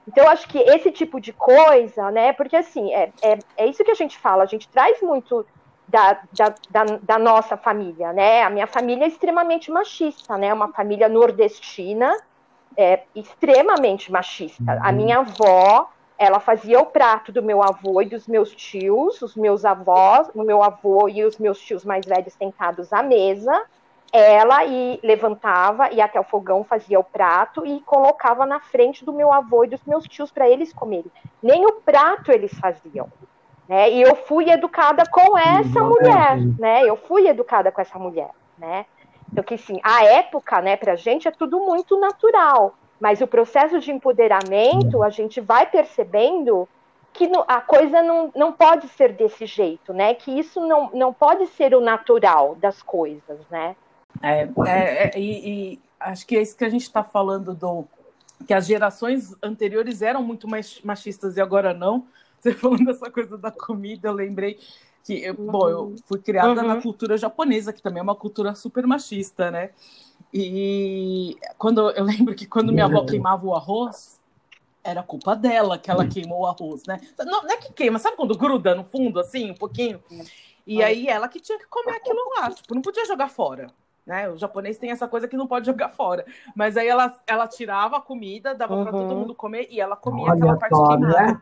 Então, 0.06 0.28
acho 0.28 0.46
que 0.48 0.58
esse 0.58 0.92
tipo 0.92 1.18
de 1.18 1.32
coisa, 1.32 2.10
né? 2.10 2.34
Porque 2.34 2.56
assim, 2.56 2.92
é, 2.92 3.10
é, 3.22 3.38
é 3.56 3.66
isso 3.66 3.82
que 3.82 3.90
a 3.90 3.94
gente 3.94 4.18
fala, 4.18 4.42
a 4.42 4.46
gente 4.46 4.68
traz 4.68 5.00
muito 5.00 5.46
da, 5.94 6.18
da, 6.32 6.54
da, 6.70 6.84
da, 7.00 7.18
nossa 7.20 7.56
família, 7.56 8.12
né? 8.12 8.42
A 8.42 8.50
minha 8.50 8.66
família 8.66 9.04
é 9.04 9.06
extremamente 9.06 9.70
machista, 9.70 10.36
né? 10.36 10.52
Uma 10.52 10.72
família 10.72 11.08
nordestina, 11.08 12.12
é, 12.76 13.04
extremamente 13.14 14.10
machista. 14.10 14.80
A 14.82 14.88
uhum. 14.88 14.96
minha 14.96 15.18
avó, 15.18 15.88
ela 16.18 16.40
fazia 16.40 16.80
o 16.80 16.86
prato 16.86 17.30
do 17.30 17.40
meu 17.40 17.62
avô 17.62 18.02
e 18.02 18.06
dos 18.06 18.26
meus 18.26 18.50
tios, 18.50 19.22
os 19.22 19.36
meus 19.36 19.64
avós, 19.64 20.28
o 20.34 20.42
meu 20.42 20.64
avô 20.64 21.08
e 21.08 21.22
os 21.22 21.38
meus 21.38 21.60
tios 21.60 21.84
mais 21.84 22.04
velhos 22.04 22.34
sentados 22.34 22.92
à 22.92 23.00
mesa. 23.00 23.62
Ela 24.12 24.64
e 24.64 24.98
levantava 25.00 25.92
e 25.92 26.00
até 26.00 26.18
o 26.18 26.24
fogão 26.24 26.64
fazia 26.64 26.98
o 26.98 27.04
prato 27.04 27.64
e 27.64 27.80
colocava 27.82 28.44
na 28.44 28.58
frente 28.58 29.04
do 29.04 29.12
meu 29.12 29.32
avô 29.32 29.62
e 29.62 29.68
dos 29.68 29.84
meus 29.84 30.04
tios 30.08 30.32
para 30.32 30.48
eles 30.48 30.72
comerem. 30.72 31.10
Nem 31.40 31.64
o 31.64 31.74
prato 31.74 32.32
eles 32.32 32.52
faziam. 32.58 33.08
Né? 33.68 33.90
E 33.92 34.02
eu 34.02 34.14
fui 34.14 34.50
educada 34.50 35.04
com 35.10 35.38
essa 35.38 35.82
mulher, 35.82 36.36
né? 36.58 36.82
Eu 36.82 36.96
fui 36.96 37.26
educada 37.26 37.72
com 37.72 37.80
essa 37.80 37.98
mulher, 37.98 38.30
né? 38.58 38.84
Então, 39.32 39.42
que 39.42 39.56
sim, 39.56 39.80
a 39.82 40.04
época, 40.04 40.60
né, 40.60 40.76
pra 40.76 40.94
gente 40.94 41.26
é 41.26 41.30
tudo 41.30 41.58
muito 41.58 41.98
natural, 41.98 42.74
mas 43.00 43.20
o 43.20 43.26
processo 43.26 43.80
de 43.80 43.90
empoderamento, 43.90 45.02
a 45.02 45.10
gente 45.10 45.40
vai 45.40 45.66
percebendo 45.66 46.68
que 47.12 47.30
a 47.48 47.60
coisa 47.60 48.02
não, 48.02 48.30
não 48.34 48.52
pode 48.52 48.88
ser 48.88 49.12
desse 49.12 49.46
jeito, 49.46 49.92
né? 49.92 50.14
Que 50.14 50.36
isso 50.38 50.60
não, 50.60 50.90
não 50.92 51.12
pode 51.12 51.46
ser 51.46 51.74
o 51.74 51.80
natural 51.80 52.56
das 52.56 52.82
coisas, 52.82 53.38
né? 53.50 53.76
É, 54.22 54.48
é, 54.66 55.08
é 55.08 55.18
e, 55.18 55.48
e, 55.48 55.80
acho 55.98 56.26
que 56.26 56.36
é 56.36 56.42
isso 56.42 56.56
que 56.56 56.64
a 56.64 56.68
gente 56.68 56.82
está 56.82 57.04
falando 57.04 57.54
do 57.54 57.84
que 58.46 58.52
as 58.52 58.66
gerações 58.66 59.34
anteriores 59.42 60.02
eram 60.02 60.22
muito 60.22 60.48
mais 60.48 60.80
machistas 60.82 61.36
e 61.36 61.40
agora 61.40 61.72
não. 61.72 62.04
Você 62.44 62.52
falando 62.52 62.84
dessa 62.84 63.10
coisa 63.10 63.38
da 63.38 63.50
comida, 63.50 64.08
eu 64.08 64.12
lembrei 64.12 64.58
que, 65.02 65.24
eu, 65.24 65.34
uhum. 65.34 65.46
bom, 65.50 65.68
eu 65.68 65.94
fui 66.04 66.20
criada 66.20 66.60
uhum. 66.60 66.68
na 66.68 66.82
cultura 66.82 67.16
japonesa, 67.16 67.72
que 67.72 67.80
também 67.80 68.00
é 68.00 68.02
uma 68.02 68.14
cultura 68.14 68.54
super 68.54 68.86
machista, 68.86 69.50
né? 69.50 69.70
E 70.32 71.38
quando 71.56 71.90
eu 71.92 72.04
lembro 72.04 72.34
que 72.34 72.44
quando 72.44 72.70
minha 72.70 72.84
avó 72.84 73.00
uhum. 73.00 73.06
queimava 73.06 73.46
o 73.46 73.54
arroz, 73.54 74.20
era 74.82 75.02
culpa 75.02 75.34
dela 75.34 75.78
que 75.78 75.90
ela 75.90 76.02
uhum. 76.04 76.08
queimou 76.10 76.40
o 76.40 76.46
arroz, 76.46 76.82
né? 76.86 77.00
Não, 77.18 77.42
não, 77.42 77.50
é 77.50 77.56
que 77.56 77.72
queima, 77.72 77.98
sabe 77.98 78.16
quando 78.16 78.36
gruda 78.36 78.74
no 78.74 78.84
fundo, 78.84 79.18
assim, 79.18 79.50
um 79.50 79.54
pouquinho? 79.54 80.02
E 80.66 80.82
aí 80.82 81.08
ela 81.08 81.28
que 81.28 81.40
tinha 81.40 81.58
que 81.58 81.66
comer 81.66 81.96
aquilo 81.96 82.20
lá, 82.36 82.50
tipo, 82.50 82.74
não 82.74 82.82
podia 82.82 83.06
jogar 83.06 83.28
fora. 83.28 83.68
Né? 84.06 84.28
O 84.28 84.36
japonês 84.36 84.76
tem 84.78 84.90
essa 84.90 85.08
coisa 85.08 85.26
que 85.26 85.36
não 85.36 85.46
pode 85.46 85.66
jogar 85.66 85.88
fora. 85.88 86.26
Mas 86.54 86.76
aí 86.76 86.86
ela, 86.86 87.14
ela 87.26 87.48
tirava 87.48 87.96
a 87.96 88.00
comida, 88.00 88.54
dava 88.54 88.74
uhum. 88.74 88.82
para 88.82 88.92
todo 88.92 89.16
mundo 89.16 89.34
comer 89.34 89.66
e 89.70 89.80
ela 89.80 89.96
comia 89.96 90.26
Olha 90.26 90.34
aquela 90.34 90.58
parte 90.58 90.74
queimada. 90.74 91.22
Né? 91.22 91.40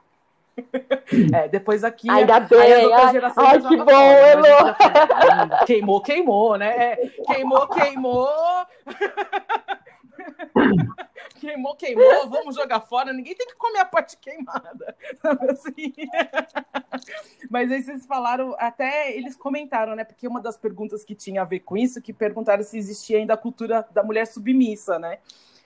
É, 1.33 1.47
depois 1.47 1.85
aqui. 1.85 2.09
Ainda 2.09 2.41
bem, 2.41 2.59
aí 2.59 2.73
as 2.73 2.83
outras 2.83 3.11
gerações 3.11 3.47
ai, 3.47 3.59
que 3.61 3.77
bom, 3.77 3.85
fora, 3.85 4.41
né? 4.41 5.59
Queimou, 5.65 6.01
queimou, 6.01 6.57
né? 6.57 6.95
Queimou, 7.25 7.67
queimou. 7.67 8.27
queimou, 11.39 11.75
queimou, 11.75 12.29
vamos 12.29 12.55
jogar 12.55 12.81
fora. 12.81 13.13
Ninguém 13.13 13.35
tem 13.35 13.47
que 13.47 13.55
comer 13.55 13.79
a 13.79 13.85
parte 13.85 14.17
queimada. 14.17 14.95
Assim. 15.51 15.93
Mas 17.49 17.71
aí 17.71 17.81
vocês 17.81 18.05
falaram, 18.05 18.55
até 18.57 19.15
eles 19.15 19.35
comentaram, 19.35 19.95
né? 19.95 20.03
Porque 20.03 20.27
uma 20.27 20.41
das 20.41 20.57
perguntas 20.57 21.03
que 21.03 21.15
tinha 21.15 21.41
a 21.41 21.45
ver 21.45 21.59
com 21.59 21.77
isso, 21.77 22.01
que 22.01 22.13
perguntaram 22.13 22.63
se 22.63 22.77
existia 22.77 23.17
ainda 23.17 23.33
a 23.33 23.37
cultura 23.37 23.87
da 23.91 24.03
mulher 24.03 24.25
submissa, 24.25 24.97
né? 24.97 25.19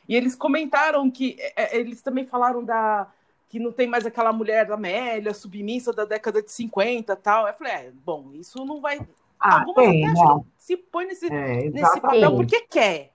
E 0.08 0.16
eles 0.16 0.36
comentaram 0.36 1.10
que 1.10 1.38
é, 1.40 1.76
é, 1.76 1.80
eles 1.80 2.02
também 2.02 2.26
falaram 2.26 2.64
da 2.64 3.08
que 3.48 3.60
não 3.60 3.72
tem 3.72 3.88
mais 3.88 4.04
aquela 4.04 4.34
mulher 4.34 4.72
Amélia, 4.72 5.32
submissa 5.32 5.94
da 5.94 6.06
década 6.06 6.42
de 6.42 6.52
50 6.52 7.16
tal. 7.18 7.48
Eu 7.48 7.54
falei, 7.54 7.74
é, 7.74 7.92
bom, 8.04 8.32
isso 8.34 8.66
não 8.66 8.82
vai. 8.82 9.00
Ah, 9.40 9.60
Algumas 9.60 9.86
tem, 9.86 10.08
até 10.08 10.20
né? 10.20 10.42
se 10.58 10.76
põe 10.76 11.06
nesse, 11.06 11.28
é, 11.28 11.70
nesse 11.70 12.02
papel 12.02 12.36
porque 12.36 12.62
quer. 12.62 13.13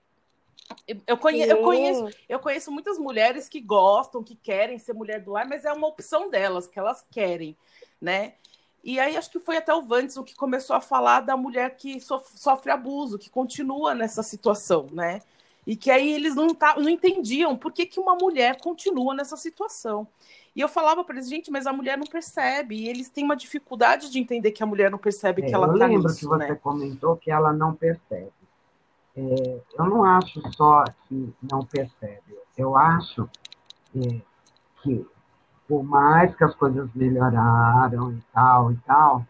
Eu, 1.07 1.17
conhe, 1.17 1.43
eu, 1.43 1.63
conheço, 1.63 2.09
eu 2.29 2.39
conheço 2.39 2.71
muitas 2.71 2.99
mulheres 2.99 3.49
que 3.49 3.61
gostam, 3.61 4.23
que 4.23 4.35
querem 4.35 4.79
ser 4.79 4.95
mulher 4.95 5.21
do 5.21 5.33
lar, 5.33 5.47
mas 5.47 5.65
é 5.65 5.73
uma 5.73 5.87
opção 5.87 6.31
delas, 6.31 6.67
que 6.67 6.79
elas 6.79 7.05
querem, 7.11 7.57
né? 8.01 8.35
E 8.83 8.99
aí 8.99 9.17
acho 9.17 9.31
que 9.31 9.39
foi 9.39 9.57
até 9.57 9.75
o 9.75 9.83
Vandes 9.83 10.17
que 10.25 10.35
começou 10.35 10.75
a 10.75 10.81
falar 10.81 11.21
da 11.21 11.37
mulher 11.37 11.77
que 11.77 12.01
sofre 12.01 12.71
abuso, 12.71 13.19
que 13.19 13.29
continua 13.29 13.95
nessa 13.95 14.23
situação, 14.23 14.87
né? 14.93 15.21
E 15.67 15.77
que 15.77 15.91
aí 15.91 16.15
eles 16.15 16.35
não, 16.35 16.55
tá, 16.55 16.77
não 16.79 16.89
entendiam 16.89 17.55
por 17.55 17.73
que, 17.73 17.85
que 17.85 18.01
uma 18.01 18.15
mulher 18.15 18.59
continua 18.59 19.15
nessa 19.15 19.37
situação. 19.37 20.07
E 20.57 20.61
eu 20.61 20.69
falava 20.69 21.05
para 21.05 21.17
eles, 21.17 21.29
gente, 21.29 21.51
mas 21.51 21.67
a 21.67 21.73
mulher 21.73 21.99
não 21.99 22.07
percebe. 22.07 22.77
E 22.77 22.89
eles 22.89 23.11
têm 23.11 23.25
uma 23.25 23.37
dificuldade 23.37 24.11
de 24.11 24.19
entender 24.19 24.51
que 24.53 24.63
a 24.63 24.67
mulher 24.67 24.91
não 24.91 24.99
percebe 24.99 25.43
é, 25.43 25.47
que 25.47 25.55
ela 25.55 25.67
está 25.67 25.87
nisso. 25.87 25.93
Eu 25.93 25.99
lembro 25.99 26.15
que 26.15 26.25
você 26.25 26.53
né? 26.53 26.59
comentou 26.63 27.17
que 27.17 27.31
ela 27.31 27.53
não 27.53 27.75
percebe. 27.75 28.33
É, 29.19 29.61
eu 29.77 29.85
não 29.87 30.05
acho 30.05 30.41
só 30.55 30.85
que 31.09 31.35
não 31.51 31.65
percebe, 31.65 32.39
eu 32.57 32.77
acho 32.77 33.29
é, 33.97 34.21
que, 34.81 35.05
por 35.67 35.83
mais 35.83 36.33
que 36.37 36.45
as 36.45 36.55
coisas 36.55 36.89
melhoraram 36.95 38.13
e 38.13 38.23
tal 38.33 38.71
e 38.71 38.77
tal, 38.87 39.27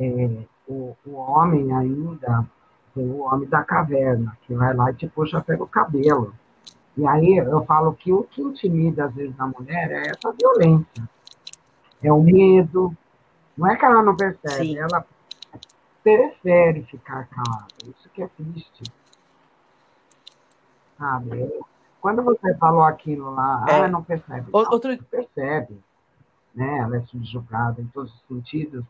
é, 0.00 0.44
o, 0.66 0.96
o 1.06 1.14
homem 1.14 1.72
ainda 1.72 2.44
tem 2.92 3.08
o 3.08 3.20
homem 3.20 3.48
da 3.48 3.62
caverna, 3.62 4.36
que 4.42 4.54
vai 4.54 4.74
lá 4.74 4.90
e 4.90 4.94
te 4.94 5.06
puxa 5.06 5.40
pelo 5.40 5.68
cabelo. 5.68 6.34
E 6.96 7.06
aí 7.06 7.36
eu 7.36 7.64
falo 7.64 7.94
que 7.94 8.12
o 8.12 8.24
que 8.24 8.42
intimida, 8.42 9.04
às 9.04 9.14
vezes, 9.14 9.38
a 9.38 9.46
mulher 9.46 9.92
é 9.92 10.08
essa 10.08 10.32
violência. 10.32 11.08
É 12.02 12.12
o 12.12 12.20
medo. 12.20 12.92
Não 13.56 13.70
é 13.70 13.76
que 13.76 13.84
ela 13.84 14.02
não 14.02 14.16
percebe, 14.16 14.66
Sim. 14.66 14.78
ela 14.78 15.06
prefere 16.02 16.82
ficar 16.82 17.28
calada. 17.28 17.68
Isso 17.84 18.10
que 18.12 18.22
é 18.22 18.28
triste 18.28 18.82
sabe? 21.02 21.52
Quando 22.00 22.22
você 22.22 22.54
falou 22.54 22.82
aquilo 22.82 23.34
lá, 23.34 23.64
é. 23.68 23.80
ah, 23.80 23.88
não 23.88 24.02
percebe. 24.02 24.46
Outro... 24.52 24.90
Não, 24.90 24.98
percebe, 25.04 25.78
né? 26.54 26.78
Ela 26.78 26.96
é 26.98 27.00
subjugada 27.02 27.80
em 27.80 27.86
todos 27.86 28.12
os 28.14 28.22
sentidos, 28.28 28.84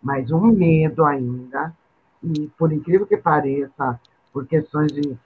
mas 0.00 0.30
um 0.30 0.46
medo 0.46 1.04
ainda, 1.04 1.74
e 2.22 2.46
por 2.56 2.72
incrível 2.72 3.06
que 3.06 3.16
pareça, 3.16 4.00
por 4.32 4.46
questões 4.46 4.92
de 4.92 5.16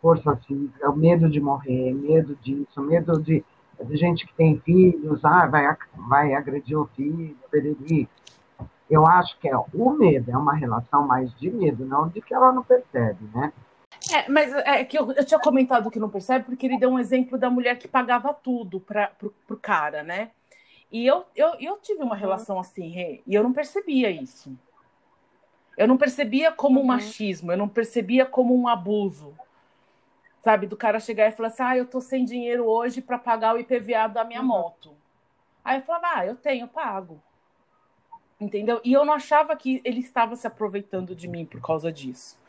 força 0.00 0.36
física, 0.36 0.90
o 0.90 0.96
medo 0.96 1.28
de 1.28 1.40
morrer, 1.40 1.92
medo 1.92 2.36
disso, 2.36 2.80
medo 2.80 3.20
de, 3.20 3.44
de 3.84 3.96
gente 3.96 4.26
que 4.26 4.34
tem 4.34 4.58
filhos, 4.60 5.24
ah, 5.24 5.46
vai, 5.46 5.76
vai 6.08 6.34
agredir 6.34 6.78
o 6.78 6.86
filho, 6.96 7.36
periri. 7.50 8.08
Eu 8.88 9.06
acho 9.06 9.38
que 9.38 9.48
é 9.48 9.56
o 9.56 9.90
medo, 9.90 10.30
é 10.30 10.36
uma 10.36 10.54
relação 10.54 11.06
mais 11.06 11.32
de 11.36 11.50
medo, 11.50 11.84
não 11.84 12.08
de 12.08 12.20
que 12.20 12.34
ela 12.34 12.52
não 12.52 12.64
percebe, 12.64 13.24
né? 13.32 13.52
É, 14.12 14.28
mas 14.28 14.52
é 14.52 14.84
que 14.84 14.98
eu, 14.98 15.12
eu, 15.12 15.24
tinha 15.24 15.40
comentado 15.40 15.90
que 15.90 16.00
não 16.00 16.10
percebe, 16.10 16.44
porque 16.44 16.66
ele 16.66 16.78
deu 16.78 16.90
um 16.90 16.98
exemplo 16.98 17.38
da 17.38 17.50
mulher 17.50 17.78
que 17.78 17.88
pagava 17.88 18.32
tudo 18.34 18.80
para 18.80 19.08
pro, 19.08 19.34
pro 19.46 19.56
cara, 19.56 20.02
né? 20.02 20.30
E 20.90 21.06
eu, 21.06 21.24
eu, 21.36 21.54
eu 21.60 21.76
tive 21.78 22.02
uma 22.02 22.16
relação 22.16 22.58
assim, 22.58 23.20
e 23.26 23.34
eu 23.34 23.42
não 23.42 23.52
percebia 23.52 24.10
isso. 24.10 24.56
Eu 25.76 25.86
não 25.86 25.96
percebia 25.96 26.50
como 26.50 26.78
um 26.78 26.82
uhum. 26.82 26.88
machismo, 26.88 27.52
eu 27.52 27.56
não 27.56 27.68
percebia 27.68 28.26
como 28.26 28.54
um 28.54 28.66
abuso. 28.66 29.34
Sabe, 30.40 30.66
do 30.66 30.76
cara 30.76 30.98
chegar 30.98 31.28
e 31.28 31.32
falar 31.32 31.48
assim: 31.48 31.62
ah, 31.62 31.76
eu 31.76 31.86
tô 31.86 32.00
sem 32.00 32.24
dinheiro 32.24 32.64
hoje 32.64 33.00
para 33.00 33.18
pagar 33.18 33.54
o 33.54 33.58
IPVA 33.58 34.08
da 34.08 34.24
minha 34.24 34.40
uhum. 34.40 34.46
moto. 34.46 34.96
Aí 35.64 35.78
eu 35.78 35.82
falava: 35.82 36.06
ah, 36.14 36.26
eu 36.26 36.34
tenho, 36.34 36.66
pago. 36.66 37.22
Entendeu? 38.40 38.80
E 38.82 38.92
eu 38.92 39.04
não 39.04 39.12
achava 39.12 39.54
que 39.54 39.82
ele 39.84 40.00
estava 40.00 40.34
se 40.34 40.46
aproveitando 40.46 41.14
de 41.14 41.28
mim 41.28 41.44
por 41.44 41.60
causa 41.60 41.92
disso. 41.92 42.39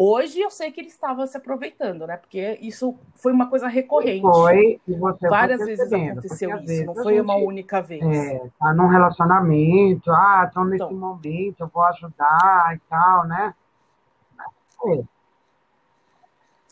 Hoje 0.00 0.38
eu 0.38 0.48
sei 0.48 0.70
que 0.70 0.80
ele 0.80 0.86
estava 0.86 1.26
se 1.26 1.36
aproveitando, 1.36 2.06
né? 2.06 2.16
Porque 2.16 2.56
isso 2.62 2.96
foi 3.16 3.32
uma 3.32 3.50
coisa 3.50 3.66
recorrente. 3.66 4.20
Foi, 4.20 4.80
e 4.86 4.94
você 4.94 5.28
Várias 5.28 5.58
vezes 5.58 5.92
aconteceu 5.92 6.50
isso, 6.50 6.66
vezes 6.66 6.86
não 6.86 6.94
foi 6.94 7.14
gente, 7.14 7.24
uma 7.24 7.34
única 7.34 7.82
vez. 7.82 8.04
É, 8.04 8.48
tá 8.60 8.72
num 8.74 8.86
relacionamento, 8.86 10.08
ah, 10.12 10.44
estou 10.46 10.64
nesse 10.66 10.84
então. 10.84 10.96
momento, 10.96 11.56
eu 11.58 11.66
vou 11.66 11.82
ajudar 11.82 12.76
e 12.76 12.78
tal, 12.88 13.26
né? 13.26 13.52
É. 14.86 15.17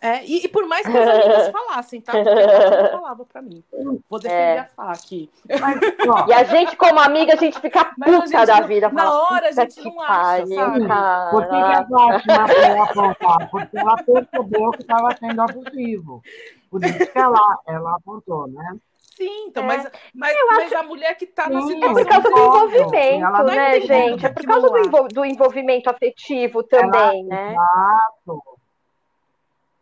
É, 0.06 0.24
e, 0.24 0.44
e, 0.44 0.48
por 0.48 0.64
mais 0.68 0.86
que 0.86 0.96
as 0.96 1.08
amigas 1.08 1.48
falassem, 1.50 2.00
tá? 2.00 2.12
Porque 2.12 2.28
ela 2.28 2.90
falava 2.90 3.24
pra 3.24 3.42
mim. 3.42 3.64
Vou 4.08 4.20
defender 4.20 4.40
é. 4.40 4.58
a 4.60 4.64
Fá 4.66 4.92
aqui. 4.92 5.28
Mas, 5.60 5.80
e 6.28 6.32
a 6.32 6.44
gente, 6.44 6.76
como 6.76 7.00
amiga, 7.00 7.32
a 7.32 7.36
gente 7.36 7.58
fica 7.58 7.84
puta 7.84 8.26
gente, 8.26 8.46
da 8.46 8.60
vida. 8.60 8.88
Na 8.90 9.02
fala, 9.02 9.22
hora 9.30 9.48
a 9.48 9.52
gente 9.52 9.84
não 9.84 10.00
acha, 10.00 10.46
sabe? 10.46 10.86
Por 11.32 11.42
que, 11.42 11.50
que 11.50 11.56
a 11.56 11.86
Fátima 11.88 12.48
foi 12.48 12.78
apontar? 12.78 13.50
Porque 13.50 13.78
ela 13.78 13.96
percebeu 13.96 14.70
que 14.70 14.82
estava 14.82 15.16
sendo 15.16 15.42
abusivo. 15.42 16.22
Por 16.70 16.84
isso 16.84 16.98
que 16.98 17.18
ela, 17.18 17.58
ela 17.66 17.96
apontou, 17.96 18.46
né? 18.46 18.76
Sim, 19.16 19.46
então, 19.48 19.64
é. 19.64 19.66
mas, 19.66 19.90
mas, 20.14 20.36
mas 20.50 20.72
a 20.72 20.82
mulher 20.84 21.16
que 21.16 21.24
está 21.24 21.48
na 21.48 21.62
situação. 21.62 21.98
É 21.98 22.04
por 22.04 22.06
causa 22.06 22.30
do 22.30 22.38
envolvimento, 22.38 23.42
né, 23.44 23.80
gente? 23.80 24.26
É 24.26 24.28
por 24.28 24.44
causa 24.44 24.70
do, 24.70 25.08
do 25.08 25.24
envolvimento 25.24 25.90
afetivo 25.90 26.62
também, 26.62 27.20
ela, 27.20 27.28
né? 27.28 27.52
Exato. 27.52 28.55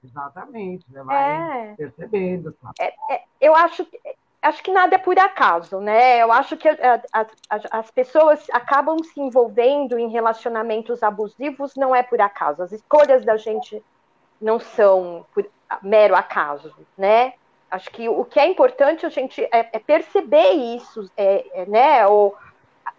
Exatamente, 0.04 0.84
você 0.88 1.02
vai 1.02 1.70
é. 1.70 1.74
percebendo. 1.76 2.52
Tá? 2.52 2.72
É, 2.78 2.92
é, 3.10 3.22
eu 3.40 3.54
acho, 3.54 3.86
acho 4.42 4.62
que 4.62 4.70
nada 4.70 4.96
é 4.96 4.98
por 4.98 5.18
acaso, 5.18 5.80
né? 5.80 6.22
Eu 6.22 6.30
acho 6.30 6.56
que 6.56 6.68
a, 6.68 7.02
a, 7.12 7.20
a, 7.22 7.78
as 7.78 7.90
pessoas 7.90 8.46
acabam 8.50 8.98
se 9.02 9.18
envolvendo 9.18 9.98
em 9.98 10.08
relacionamentos 10.08 11.02
abusivos, 11.02 11.74
não 11.74 11.94
é 11.94 12.02
por 12.02 12.20
acaso. 12.20 12.62
As 12.62 12.72
escolhas 12.72 13.24
da 13.24 13.36
gente 13.36 13.82
não 14.40 14.60
são 14.60 15.24
por 15.32 15.48
mero 15.82 16.14
acaso, 16.14 16.74
né? 16.98 17.32
Acho 17.70 17.90
que 17.90 18.08
o 18.08 18.24
que 18.24 18.38
é 18.38 18.46
importante 18.46 19.06
a 19.06 19.08
gente 19.08 19.42
é, 19.42 19.70
é 19.72 19.78
perceber 19.78 20.52
isso, 20.52 21.10
é, 21.16 21.62
é, 21.62 21.66
né? 21.66 22.06
Ou 22.06 22.36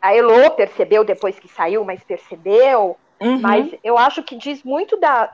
a 0.01 0.13
Elo 0.13 0.51
percebeu 0.51 1.03
depois 1.03 1.39
que 1.39 1.47
saiu, 1.47 1.85
mas 1.85 2.03
percebeu. 2.03 2.97
Uhum. 3.21 3.39
Mas 3.39 3.73
eu 3.83 3.97
acho 3.97 4.21
que 4.23 4.35
diz 4.35 4.63
muito 4.63 4.99
da, 4.99 5.33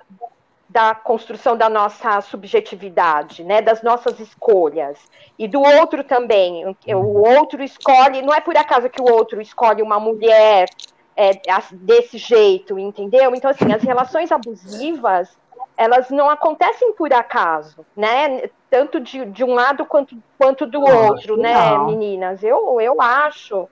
da 0.71 0.95
construção 0.95 1.57
da 1.57 1.67
nossa 1.67 2.21
subjetividade, 2.21 3.43
né, 3.43 3.61
das 3.61 3.83
nossas 3.83 4.19
escolhas. 4.21 4.97
E 5.37 5.45
do 5.45 5.61
outro 5.61 6.01
também. 6.01 6.65
O 6.87 7.27
outro 7.27 7.61
escolhe, 7.61 8.21
não 8.21 8.33
é 8.33 8.39
por 8.39 8.55
acaso 8.55 8.89
que 8.89 9.01
o 9.01 9.11
outro 9.11 9.41
escolhe 9.41 9.81
uma 9.81 9.99
mulher 9.99 10.69
é, 11.15 11.31
desse 11.73 12.17
jeito, 12.17 12.79
entendeu? 12.79 13.35
Então, 13.35 13.51
assim, 13.51 13.73
as 13.73 13.83
relações 13.83 14.31
abusivas, 14.31 15.37
elas 15.75 16.09
não 16.09 16.29
acontecem 16.29 16.93
por 16.93 17.11
acaso, 17.11 17.85
né? 17.95 18.49
Tanto 18.69 19.01
de, 19.01 19.25
de 19.25 19.43
um 19.43 19.53
lado 19.53 19.85
quanto, 19.85 20.15
quanto 20.37 20.65
do 20.65 20.79
não, 20.79 21.07
outro, 21.07 21.35
né, 21.35 21.53
não. 21.53 21.87
meninas? 21.87 22.41
Eu, 22.43 22.79
eu 22.79 23.01
acho. 23.01 23.67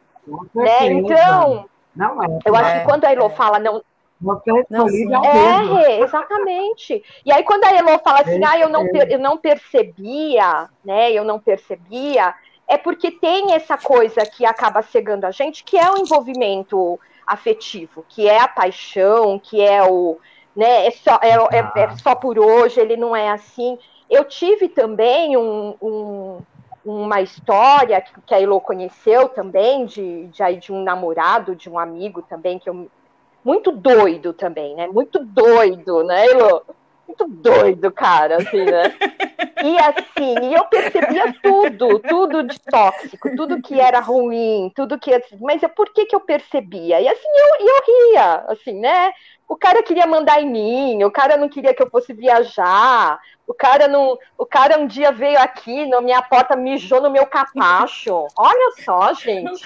Né? 0.54 0.88
Então, 0.88 1.66
não 1.96 2.22
é, 2.22 2.28
eu 2.46 2.56
acho 2.56 2.80
que 2.80 2.86
quando 2.86 3.06
a 3.06 3.12
Elo 3.14 3.30
fala 3.30 3.58
não, 3.58 3.82
você 4.22 4.66
não, 4.70 4.88
é, 5.24 6.02
exatamente. 6.02 7.02
E 7.26 7.32
aí, 7.32 7.42
quando 7.44 7.64
a 7.64 7.72
Elo 7.74 7.98
fala 8.00 8.20
assim, 8.20 8.44
ah, 8.44 8.60
eu 8.60 8.68
não, 8.68 8.86
eu 8.88 9.18
não 9.18 9.38
percebia, 9.38 10.70
né? 10.84 11.12
Eu 11.12 11.24
não 11.24 11.40
percebia, 11.40 12.36
é 12.68 12.78
porque 12.78 13.12
tem 13.12 13.54
essa 13.54 13.78
coisa 13.78 14.26
que 14.26 14.46
acaba 14.46 14.82
cegando 14.82 15.26
a 15.26 15.32
gente, 15.32 15.64
que 15.64 15.78
é 15.78 15.90
o 15.90 15.98
envolvimento 15.98 17.00
afetivo, 17.26 18.06
que 18.10 18.28
é 18.28 18.40
a 18.40 18.48
paixão, 18.48 19.40
que 19.40 19.62
é 19.62 19.84
o. 19.84 20.18
Né, 20.56 20.88
é, 20.88 20.92
só, 20.92 21.20
é, 21.22 21.30
é, 21.30 21.82
é 21.82 21.84
ah. 21.86 21.98
só 21.98 22.14
por 22.14 22.38
hoje, 22.38 22.82
ele 22.82 22.98
não 22.98 23.16
é 23.16 23.30
assim. 23.30 23.78
Eu 24.10 24.26
tive 24.26 24.68
também 24.68 25.38
um, 25.38 25.76
um 25.82 26.42
uma 26.84 27.22
história 27.22 28.02
que, 28.02 28.14
que 28.26 28.34
a 28.34 28.42
Elo 28.42 28.60
conheceu 28.60 29.30
também, 29.30 29.86
de, 29.86 30.28
de, 30.28 30.56
de 30.58 30.72
um 30.72 30.82
namorado, 30.82 31.56
de 31.56 31.70
um 31.70 31.78
amigo 31.78 32.22
também, 32.22 32.58
que 32.58 32.70
eu 32.70 32.90
muito 33.50 33.72
doido 33.72 34.32
também, 34.32 34.76
né? 34.76 34.88
Muito 34.88 35.18
doido, 35.26 36.04
né, 36.04 36.28
Elo? 36.28 36.64
Muito 37.08 37.28
doido, 37.28 37.92
cara, 37.92 38.38
assim, 38.38 38.64
né? 38.64 38.96
E 39.62 39.78
assim, 39.78 40.56
eu 40.56 40.64
percebia 40.68 41.34
tudo, 41.44 42.00
tudo 42.00 42.44
de 42.44 42.58
tóxico, 42.62 43.36
tudo 43.36 43.62
que 43.62 43.78
era 43.78 44.00
ruim, 44.00 44.72
tudo 44.74 44.98
que. 44.98 45.12
Mas 45.42 45.62
por 45.76 45.92
que 45.92 46.06
que 46.06 46.16
eu 46.16 46.22
percebia? 46.22 47.02
E 47.02 47.08
assim, 47.10 47.28
eu, 47.28 47.68
eu 47.68 47.84
ria, 47.86 48.36
assim, 48.48 48.80
né? 48.80 49.12
O 49.50 49.58
cara 49.58 49.82
queria 49.82 50.06
mandar 50.06 50.40
em 50.40 50.48
mim, 50.48 51.04
o 51.04 51.10
cara 51.10 51.36
não 51.36 51.50
queria 51.50 51.74
que 51.74 51.82
eu 51.82 51.90
fosse 51.90 52.14
viajar, 52.14 53.20
o 53.48 53.54
cara 53.54 53.88
não, 53.88 54.16
o 54.38 54.46
cara 54.46 54.78
um 54.78 54.86
dia 54.86 55.12
veio 55.12 55.40
aqui 55.40 55.88
na 55.88 56.00
minha 56.02 56.22
porta, 56.22 56.56
mijou 56.56 57.02
no 57.02 57.10
meu 57.10 57.26
capacho. 57.26 58.28
Olha 58.38 58.72
só, 58.86 59.12
gente. 59.16 59.66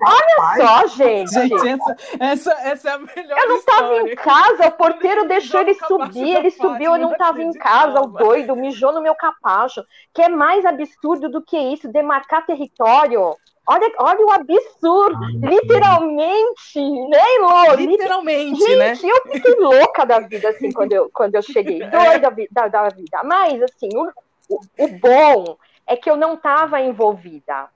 Olha 0.00 0.56
só, 0.56 0.86
gente. 0.86 1.30
Gente, 1.30 1.68
essa, 1.68 1.96
essa, 2.18 2.52
essa 2.52 2.88
é 2.88 2.92
a 2.94 2.98
melhor 2.98 3.38
Eu 3.38 3.48
não 3.48 3.56
estava 3.56 4.00
em 4.00 4.14
casa, 4.14 4.68
o 4.68 4.72
porteiro 4.72 5.28
deixou 5.28 5.60
ele 5.60 5.74
subir, 5.74 6.36
ele 6.36 6.50
subiu, 6.50 6.92
eu 6.92 6.98
não 6.98 7.12
estava 7.12 7.42
em 7.42 7.52
casa, 7.52 8.00
o 8.00 8.06
doido 8.06 8.56
mijou 8.56 8.94
no 8.94 9.02
meu 9.02 9.14
capacho. 9.14 9.84
Que 10.14 10.22
é 10.22 10.28
mais 10.30 10.64
absurdo 10.64 11.28
do 11.28 11.42
que 11.42 11.58
isso, 11.58 11.92
demarcar 11.92 12.46
território. 12.46 13.36
Olha, 13.66 13.90
olha 13.98 14.26
o 14.26 14.30
absurdo, 14.30 15.24
literalmente, 15.42 16.80
né, 17.08 17.22
Lô? 17.40 17.74
Literalmente, 17.74 18.60
Gente, 18.60 19.06
né? 19.06 19.10
eu 19.10 19.32
fiquei 19.32 19.54
louca 19.54 20.04
da 20.04 20.20
vida, 20.20 20.50
assim, 20.50 20.70
quando 20.70 20.92
eu, 20.92 21.10
quando 21.12 21.34
eu 21.34 21.42
cheguei, 21.42 21.78
doida 21.88 22.30
da, 22.50 22.68
da 22.68 22.88
vida. 22.90 23.22
Mas, 23.24 23.62
assim, 23.62 23.88
o, 23.96 24.10
o, 24.50 24.60
o 24.78 24.88
bom 24.98 25.56
é 25.86 25.96
que 25.96 26.10
eu 26.10 26.16
não 26.16 26.34
estava 26.34 26.78
envolvida, 26.80 27.68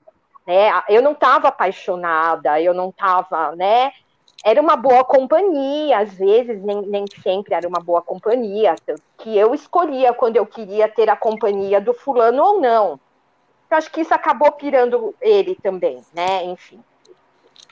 né? 0.45 0.69
Eu 0.89 1.01
não 1.01 1.13
estava 1.13 1.47
apaixonada, 1.47 2.61
eu 2.61 2.73
não 2.73 2.89
estava, 2.89 3.55
né? 3.55 3.91
Era 4.45 4.61
uma 4.61 4.75
boa 4.75 5.03
companhia, 5.03 5.97
às 5.97 6.13
vezes, 6.13 6.61
nem, 6.63 6.83
nem 6.83 7.05
sempre 7.23 7.55
era 7.55 7.67
uma 7.67 7.79
boa 7.79 8.01
companhia, 8.01 8.75
que 9.17 9.35
eu 9.35 9.55
escolhia 9.55 10.13
quando 10.13 10.37
eu 10.37 10.45
queria 10.45 10.87
ter 10.87 11.09
a 11.09 11.15
companhia 11.15 11.81
do 11.81 11.93
fulano 11.93 12.43
ou 12.43 12.61
não. 12.61 12.99
Eu 13.69 13.77
acho 13.77 13.91
que 13.91 14.01
isso 14.01 14.13
acabou 14.13 14.51
pirando 14.51 15.15
ele 15.21 15.55
também, 15.55 16.03
né? 16.13 16.43
Enfim. 16.45 16.83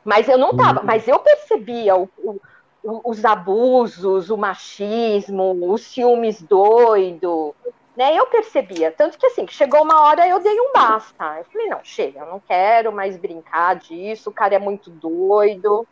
Mas 0.04 0.30
eu 0.30 0.38
não 0.38 0.56
tava, 0.56 0.80
uhum. 0.80 0.86
mas 0.86 1.08
eu 1.08 1.20
percebia 1.20 1.96
o, 1.96 2.10
o, 2.18 2.40
os 2.84 3.26
abusos, 3.26 4.30
o 4.30 4.38
machismo, 4.38 5.72
os 5.72 5.82
ciúmes 5.82 6.42
doido, 6.42 7.54
né? 7.96 8.16
Eu 8.16 8.28
percebia, 8.28 8.92
tanto 8.92 9.18
que 9.18 9.26
assim, 9.26 9.48
chegou 9.48 9.82
uma 9.82 10.02
hora 10.04 10.28
eu 10.28 10.40
dei 10.40 10.60
um 10.60 10.72
basta. 10.72 11.40
Eu 11.40 11.46
falei, 11.46 11.68
não, 11.68 11.80
chega, 11.84 12.20
eu 12.20 12.28
não 12.28 12.40
quero 12.40 12.92
mais 12.92 13.18
brincar 13.18 13.76
disso, 13.76 14.30
o 14.30 14.34
cara 14.34 14.56
é 14.56 14.60
muito 14.60 14.90
doido 14.90 15.86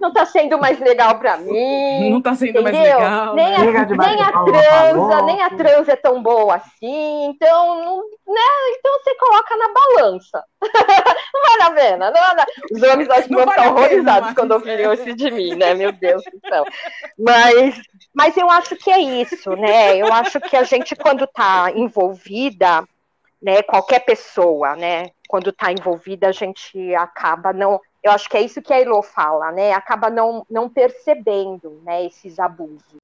não 0.00 0.12
tá 0.12 0.26
sendo 0.26 0.58
mais 0.58 0.78
legal 0.78 1.18
para 1.18 1.36
mim. 1.38 2.10
Não 2.10 2.20
tá 2.20 2.34
sendo 2.34 2.60
entendeu? 2.60 2.62
mais 2.62 2.78
legal. 2.78 3.34
Nem, 3.34 3.50
né? 3.50 3.56
a, 3.56 3.86
nem 3.86 4.22
a 4.22 4.32
transa, 4.44 5.22
nem 5.22 5.42
a 5.42 5.50
transa 5.50 5.92
é 5.92 5.96
tão 5.96 6.22
boa 6.22 6.56
assim. 6.56 7.24
Então, 7.26 8.02
né? 8.26 8.40
Então 8.78 8.92
você 9.02 9.14
coloca 9.14 9.56
na 9.56 9.68
balança. 9.72 10.44
não 11.32 11.42
vale 11.42 11.62
a 11.62 11.70
pena. 11.70 12.10
Não, 12.10 12.44
Os 12.72 12.82
homens 12.82 13.10
acho 13.10 13.28
que 13.28 13.34
vão 13.34 13.48
ficar 13.48 13.70
horrorizados 13.70 14.34
quando 14.34 14.52
ouvirem 14.52 14.86
é. 14.86 14.94
isso 14.94 15.14
de 15.14 15.30
mim, 15.30 15.54
né? 15.54 15.74
Meu 15.74 15.92
Deus 15.92 16.22
do 16.24 16.48
céu. 16.48 16.64
Mas, 17.18 17.80
mas 18.12 18.36
eu 18.36 18.50
acho 18.50 18.76
que 18.76 18.90
é 18.90 18.98
isso, 18.98 19.50
né? 19.56 19.96
Eu 19.96 20.12
acho 20.12 20.40
que 20.40 20.56
a 20.56 20.64
gente, 20.64 20.94
quando 20.96 21.26
tá 21.26 21.70
envolvida, 21.74 22.86
né? 23.40 23.62
Qualquer 23.62 24.00
pessoa, 24.00 24.74
né? 24.76 25.10
Quando 25.28 25.52
tá 25.52 25.72
envolvida, 25.72 26.28
a 26.28 26.32
gente 26.32 26.94
acaba 26.94 27.52
não 27.52 27.80
eu 28.04 28.12
acho 28.12 28.28
que 28.28 28.36
é 28.36 28.42
isso 28.42 28.60
que 28.60 28.72
a 28.72 28.78
Elo 28.78 29.02
fala, 29.02 29.50
né? 29.50 29.72
Acaba 29.72 30.10
não, 30.10 30.44
não 30.50 30.68
percebendo 30.68 31.80
né, 31.82 32.04
esses 32.04 32.38
abusos. 32.38 33.00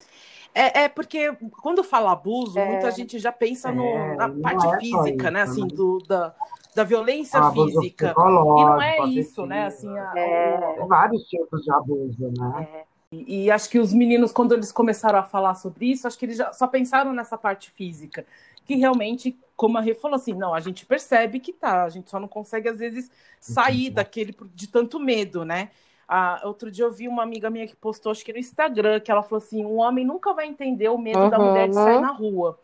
É, 0.53 0.83
é 0.83 0.89
porque 0.89 1.35
quando 1.59 1.83
fala 1.83 2.11
abuso, 2.11 2.59
é. 2.59 2.65
muita 2.69 2.91
gente 2.91 3.17
já 3.17 3.31
pensa 3.31 3.71
no, 3.71 3.83
é, 3.83 4.15
na 4.15 4.29
parte 4.29 4.67
é 4.67 4.79
física, 4.79 5.31
né? 5.31 5.41
Assim, 5.41 5.63
né? 5.63 5.67
do, 5.69 5.97
da, 6.07 6.35
da 6.75 6.83
violência 6.83 7.39
abuso 7.39 7.79
física. 7.79 8.13
E 8.15 8.21
não 8.21 8.81
é 8.81 9.05
isso, 9.07 9.43
né? 9.47 9.65
Assim, 9.65 9.89
a, 9.97 10.13
é... 10.15 10.75
Tem 10.77 10.87
vários 10.87 11.23
tipos 11.23 11.63
de 11.63 11.71
abuso, 11.71 12.31
né? 12.37 12.67
É. 12.71 12.91
E, 13.13 13.45
e, 13.45 13.51
acho 13.51 13.69
que 13.69 13.79
os 13.79 13.91
meninos, 13.91 14.31
quando 14.31 14.53
eles 14.53 14.71
começaram 14.71 15.19
a 15.19 15.23
falar 15.23 15.55
sobre 15.55 15.91
isso, 15.91 16.07
acho 16.07 16.17
que 16.17 16.25
eles 16.25 16.37
já 16.37 16.53
só 16.53 16.65
pensaram 16.65 17.11
nessa 17.11 17.37
parte 17.37 17.69
física. 17.71 18.25
Que 18.65 18.75
realmente 18.75 19.37
como 19.61 19.77
a 19.77 19.81
Rê 19.81 19.93
falou 19.93 20.15
assim, 20.15 20.33
não, 20.33 20.55
a 20.55 20.59
gente 20.59 20.87
percebe 20.87 21.39
que 21.39 21.53
tá, 21.53 21.83
a 21.83 21.89
gente 21.89 22.09
só 22.09 22.19
não 22.19 22.27
consegue, 22.27 22.67
às 22.67 22.79
vezes, 22.79 23.11
sair 23.39 23.89
uhum. 23.89 23.93
daquele 23.93 24.35
de 24.55 24.67
tanto 24.67 24.99
medo, 24.99 25.45
né? 25.45 25.69
Ah, 26.07 26.41
outro 26.45 26.71
dia 26.71 26.83
eu 26.83 26.91
vi 26.91 27.07
uma 27.07 27.21
amiga 27.21 27.47
minha 27.47 27.67
que 27.67 27.75
postou, 27.75 28.11
acho 28.11 28.25
que 28.25 28.33
no 28.33 28.39
Instagram, 28.39 28.99
que 28.99 29.11
ela 29.11 29.21
falou 29.21 29.37
assim: 29.37 29.63
um 29.63 29.77
homem 29.77 30.03
nunca 30.03 30.33
vai 30.33 30.47
entender 30.47 30.89
o 30.89 30.97
medo 30.97 31.19
uhum. 31.19 31.29
da 31.29 31.37
mulher 31.37 31.69
de 31.69 31.75
sair 31.75 32.01
na 32.01 32.11
rua. 32.11 32.59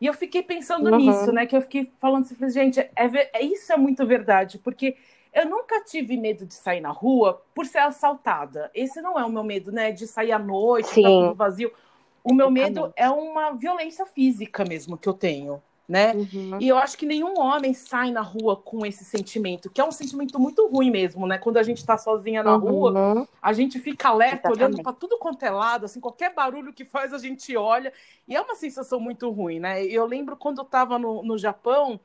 E 0.00 0.06
eu 0.06 0.14
fiquei 0.14 0.42
pensando 0.42 0.90
uhum. 0.90 0.96
nisso, 0.96 1.30
né? 1.32 1.44
Que 1.44 1.54
eu 1.54 1.60
fiquei 1.60 1.92
falando 2.00 2.24
assim, 2.24 2.50
gente, 2.50 2.80
é, 2.80 2.90
é, 2.96 3.44
isso 3.44 3.70
é 3.70 3.76
muito 3.76 4.06
verdade, 4.06 4.58
porque 4.58 4.96
eu 5.34 5.46
nunca 5.46 5.84
tive 5.84 6.16
medo 6.16 6.46
de 6.46 6.54
sair 6.54 6.80
na 6.80 6.90
rua 6.90 7.42
por 7.54 7.66
ser 7.66 7.80
assaltada. 7.80 8.70
Esse 8.74 9.02
não 9.02 9.18
é 9.18 9.24
o 9.24 9.30
meu 9.30 9.44
medo, 9.44 9.70
né? 9.70 9.92
De 9.92 10.06
sair 10.06 10.32
à 10.32 10.38
noite, 10.38 10.88
Sim. 10.88 11.02
tudo 11.02 11.34
vazio. 11.34 11.70
O 12.28 12.34
meu 12.34 12.50
medo 12.50 12.92
é 12.96 13.08
uma 13.08 13.52
violência 13.52 14.04
física 14.06 14.64
mesmo 14.64 14.96
que 14.96 15.08
eu 15.08 15.14
tenho 15.14 15.62
né? 15.88 16.12
Uhum. 16.12 16.58
E 16.60 16.68
eu 16.68 16.76
acho 16.76 16.98
que 16.98 17.06
nenhum 17.06 17.40
homem 17.40 17.72
sai 17.72 18.10
na 18.10 18.20
rua 18.20 18.54
com 18.54 18.84
esse 18.84 19.04
sentimento, 19.06 19.70
que 19.70 19.80
é 19.80 19.84
um 19.84 19.90
sentimento 19.90 20.38
muito 20.38 20.68
ruim 20.68 20.90
mesmo, 20.90 21.26
né? 21.26 21.38
Quando 21.38 21.56
a 21.56 21.62
gente 21.62 21.84
tá 21.84 21.96
sozinha 21.96 22.42
na 22.42 22.56
uhum. 22.56 22.70
rua, 22.70 23.28
a 23.40 23.52
gente 23.54 23.78
fica 23.78 24.10
alerta, 24.10 24.48
Exatamente. 24.48 24.62
olhando 24.62 24.82
para 24.82 24.92
tudo 24.92 25.16
quanto 25.18 25.42
é 25.42 25.50
lado, 25.50 25.86
assim, 25.86 25.98
qualquer 25.98 26.34
barulho 26.34 26.74
que 26.74 26.84
faz 26.84 27.14
a 27.14 27.18
gente 27.18 27.56
olha, 27.56 27.90
e 28.28 28.36
é 28.36 28.40
uma 28.40 28.54
sensação 28.54 29.00
muito 29.00 29.30
ruim, 29.30 29.60
né? 29.60 29.82
Eu 29.82 30.04
lembro 30.04 30.36
quando 30.36 30.58
eu 30.58 30.64
tava 30.64 30.98
no, 30.98 31.22
no 31.22 31.38
Japão, 31.38 31.98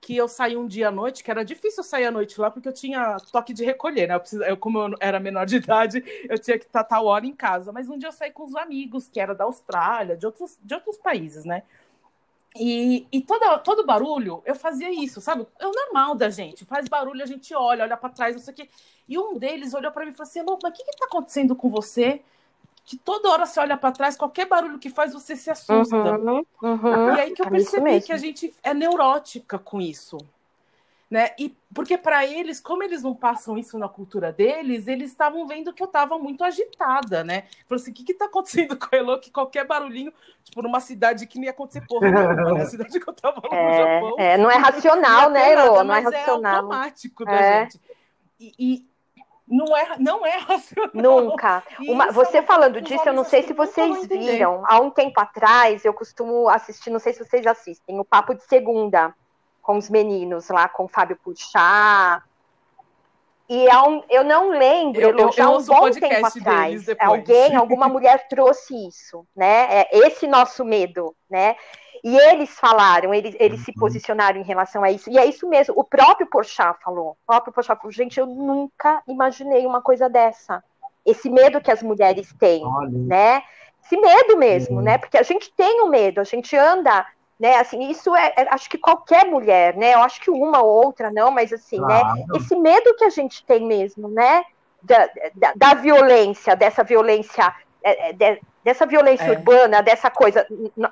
que 0.00 0.16
eu 0.16 0.28
saí 0.28 0.56
um 0.56 0.66
dia 0.66 0.88
à 0.88 0.90
noite, 0.90 1.24
que 1.24 1.30
era 1.30 1.44
difícil 1.44 1.82
sair 1.82 2.06
à 2.06 2.10
noite 2.10 2.40
lá, 2.40 2.50
porque 2.50 2.68
eu 2.68 2.72
tinha 2.72 3.16
toque 3.32 3.52
de 3.52 3.64
recolher, 3.64 4.08
né? 4.08 4.14
Eu, 4.14 4.20
precis... 4.20 4.40
eu 4.40 4.56
como 4.56 4.78
eu 4.78 4.94
era 5.00 5.18
menor 5.18 5.46
de 5.46 5.56
idade, 5.56 6.04
eu 6.28 6.38
tinha 6.38 6.58
que 6.58 6.66
estar 6.66 6.84
tal 6.84 7.06
hora 7.06 7.26
em 7.26 7.34
casa. 7.34 7.72
Mas 7.72 7.88
um 7.88 7.98
dia 7.98 8.08
eu 8.08 8.12
saí 8.12 8.30
com 8.30 8.44
os 8.44 8.54
amigos, 8.54 9.08
que 9.08 9.20
era 9.20 9.34
da 9.34 9.44
Austrália, 9.44 10.16
de 10.16 10.26
outros, 10.26 10.58
de 10.62 10.74
outros 10.74 10.96
países, 10.96 11.44
né? 11.44 11.62
E, 12.58 13.06
e 13.12 13.20
toda, 13.20 13.58
todo 13.58 13.84
barulho, 13.84 14.42
eu 14.46 14.54
fazia 14.54 14.90
isso, 14.90 15.20
sabe? 15.20 15.46
É 15.58 15.66
o 15.66 15.72
normal 15.72 16.14
da 16.14 16.30
gente. 16.30 16.64
Faz 16.64 16.88
barulho, 16.88 17.22
a 17.22 17.26
gente 17.26 17.54
olha, 17.54 17.84
olha 17.84 17.96
para 17.96 18.08
trás, 18.08 18.34
não 18.34 18.42
sei 18.42 18.54
o 18.54 18.56
quê. 18.56 18.68
E 19.08 19.18
um 19.18 19.38
deles 19.38 19.74
olhou 19.74 19.92
para 19.92 20.04
mim 20.04 20.12
e 20.12 20.14
falou 20.14 20.28
assim: 20.28 20.42
mas 20.42 20.72
o 20.72 20.72
que 20.72 20.82
está 20.82 21.06
acontecendo 21.06 21.54
com 21.54 21.68
você? 21.68 22.22
Que 22.86 22.96
toda 22.96 23.28
hora 23.30 23.44
você 23.46 23.60
olha 23.60 23.76
para 23.76 23.92
trás, 23.92 24.16
qualquer 24.16 24.46
barulho 24.46 24.78
que 24.78 24.88
faz 24.88 25.12
você 25.12 25.36
se 25.36 25.50
assusta. 25.50 25.96
Uhum, 25.96 26.46
uhum. 26.62 27.14
E 27.14 27.20
aí 27.20 27.32
que 27.32 27.42
eu 27.42 27.46
É 27.46 27.50
percebi 27.50 27.82
mesmo. 27.84 28.06
que 28.06 28.12
a 28.12 28.16
gente 28.16 28.54
é 28.62 28.72
neurótica 28.72 29.58
com 29.58 29.80
isso. 29.80 30.16
Né? 31.08 31.30
E 31.38 31.54
porque 31.72 31.96
para 31.96 32.26
eles, 32.26 32.58
como 32.60 32.82
eles 32.82 33.00
não 33.04 33.14
passam 33.14 33.56
isso 33.56 33.78
na 33.78 33.88
cultura 33.88 34.32
deles, 34.32 34.88
eles 34.88 35.10
estavam 35.12 35.46
vendo 35.46 35.72
que 35.72 35.80
eu 35.80 35.86
estava 35.86 36.18
muito 36.18 36.42
agitada, 36.42 37.22
né? 37.22 37.44
Falou 37.68 37.80
assim: 37.80 37.92
o 37.92 37.94
que 37.94 38.02
que 38.02 38.14
tá 38.14 38.24
acontecendo 38.24 38.76
com 38.76 38.88
a 38.92 38.98
Elo? 38.98 39.20
Que 39.20 39.30
qualquer 39.30 39.64
barulhinho, 39.64 40.12
tipo, 40.42 40.60
numa 40.62 40.80
cidade 40.80 41.24
que 41.28 41.38
não 41.38 41.44
ia 41.44 41.50
acontecer 41.52 41.82
porra 41.86 42.10
nenhuma, 42.10 42.50
né? 42.54 42.62
A 42.62 42.66
cidade 42.66 42.98
que 42.98 43.08
eu 43.08 43.14
tava 43.14 43.40
lá 43.48 43.62
no 43.62 43.72
Japão. 43.72 44.14
É, 44.18 44.32
é, 44.32 44.36
não 44.38 44.50
é 44.50 44.56
racional, 44.56 45.22
Não 45.22 45.30
né, 45.30 45.44
ter 45.44 45.52
Elô? 45.52 45.62
nada, 45.62 45.84
Não 45.84 45.94
é 45.94 46.00
mas 46.02 46.04
racional. 46.12 46.56
automático 46.56 47.24
da 47.24 47.32
É. 47.32 47.62
gente. 47.62 47.80
E, 48.40 48.52
e 48.58 48.86
não, 49.48 49.76
é, 49.76 49.96
não 49.98 50.26
é 50.26 50.36
racional. 50.38 50.90
Nunca. 50.92 51.62
Uma- 51.88 52.06
isso 52.06 52.14
você 52.14 52.38
é 52.38 52.42
falando 52.42 52.80
disso, 52.80 53.08
eu 53.08 53.12
não 53.12 53.24
sei 53.24 53.40
acho 53.40 53.48
se 53.48 53.54
vocês 53.54 54.06
viram. 54.06 54.62
Há 54.66 54.80
um 54.80 54.90
tempo 54.90 55.20
atrás, 55.20 55.84
eu 55.84 55.94
costumo 55.94 56.48
assistir, 56.48 56.90
não 56.90 56.98
sei 56.98 57.12
se 57.12 57.24
vocês 57.24 57.46
assistem, 57.46 57.98
o 58.00 58.04
Papo 58.04 58.34
de 58.34 58.42
Segunda 58.44 59.14
com 59.62 59.76
os 59.76 59.90
meninos 59.90 60.48
lá, 60.48 60.68
com 60.68 60.84
o 60.84 60.88
Fábio 60.88 61.18
Puxá. 61.22 62.22
E 63.48 63.68
um- 63.84 64.02
eu 64.10 64.24
não 64.24 64.50
lembro, 64.50 65.00
Eu- 65.00 65.16
eu- 65.16 65.30
já 65.32 65.44
eu 65.44 65.48
há 65.54 65.56
um 65.58 65.64
bom 65.64 65.90
tempo 65.90 66.26
atrás, 66.26 66.86
alguém, 66.98 67.54
alguma 67.54 67.88
mulher 67.88 68.26
trouxe 68.28 68.74
isso, 68.88 69.24
né? 69.36 69.66
É 69.70 69.88
esse 69.98 70.26
nosso 70.26 70.64
medo, 70.64 71.14
né? 71.30 71.54
E 72.04 72.16
eles 72.16 72.50
falaram, 72.58 73.12
eles, 73.14 73.34
eles 73.38 73.60
se 73.60 73.70
Uhum. 73.70 73.80
posicionaram 73.80 74.40
em 74.40 74.44
relação 74.44 74.82
a 74.84 74.90
isso. 74.90 75.10
E 75.10 75.18
é 75.18 75.24
isso 75.24 75.48
mesmo, 75.48 75.74
o 75.76 75.84
próprio 75.84 76.26
Porchat 76.28 76.78
falou. 76.82 77.10
O 77.10 77.16
próprio 77.26 77.52
Porchat 77.52 77.78
falou, 77.78 77.92
gente, 77.92 78.18
eu 78.18 78.26
nunca 78.26 79.02
imaginei 79.06 79.66
uma 79.66 79.80
coisa 79.82 80.08
dessa. 80.08 80.62
Esse 81.04 81.30
medo 81.30 81.60
que 81.60 81.70
as 81.70 81.82
mulheres 81.82 82.32
têm, 82.38 82.64
Olha, 82.64 82.90
né? 82.90 83.42
Esse 83.84 83.96
medo 83.96 84.36
mesmo, 84.36 84.78
Sim. 84.78 84.84
né? 84.84 84.98
Porque 84.98 85.16
a 85.16 85.22
gente 85.22 85.52
tem 85.54 85.80
o 85.82 85.88
medo, 85.88 86.20
a 86.20 86.24
gente 86.24 86.56
anda, 86.56 87.06
né? 87.38 87.58
Assim, 87.58 87.88
isso 87.88 88.14
é, 88.16 88.32
é- 88.36 88.48
acho 88.50 88.68
que 88.68 88.76
qualquer 88.78 89.24
mulher, 89.26 89.76
né? 89.76 89.94
Eu 89.94 90.00
acho 90.00 90.20
que 90.20 90.30
uma 90.30 90.60
ou 90.62 90.84
outra 90.86 91.10
não, 91.12 91.30
mas 91.30 91.52
assim, 91.52 91.80
né? 91.80 92.00
claro. 92.00 92.24
Esse 92.34 92.56
medo 92.56 92.94
que 92.96 93.04
a 93.04 93.10
gente 93.10 93.44
tem 93.44 93.64
mesmo, 93.64 94.08
né? 94.08 94.44
Da, 94.82 95.08
da, 95.34 95.52
da 95.54 95.74
violência, 95.74 96.54
dessa 96.56 96.82
violência, 96.84 97.54
é, 97.82 98.10
é, 98.10 98.12
de- 98.12 98.40
dessa 98.66 98.84
violência 98.84 99.26
É. 99.26 99.30
urbana, 99.30 99.80
dessa 99.80 100.10
coisa 100.10 100.44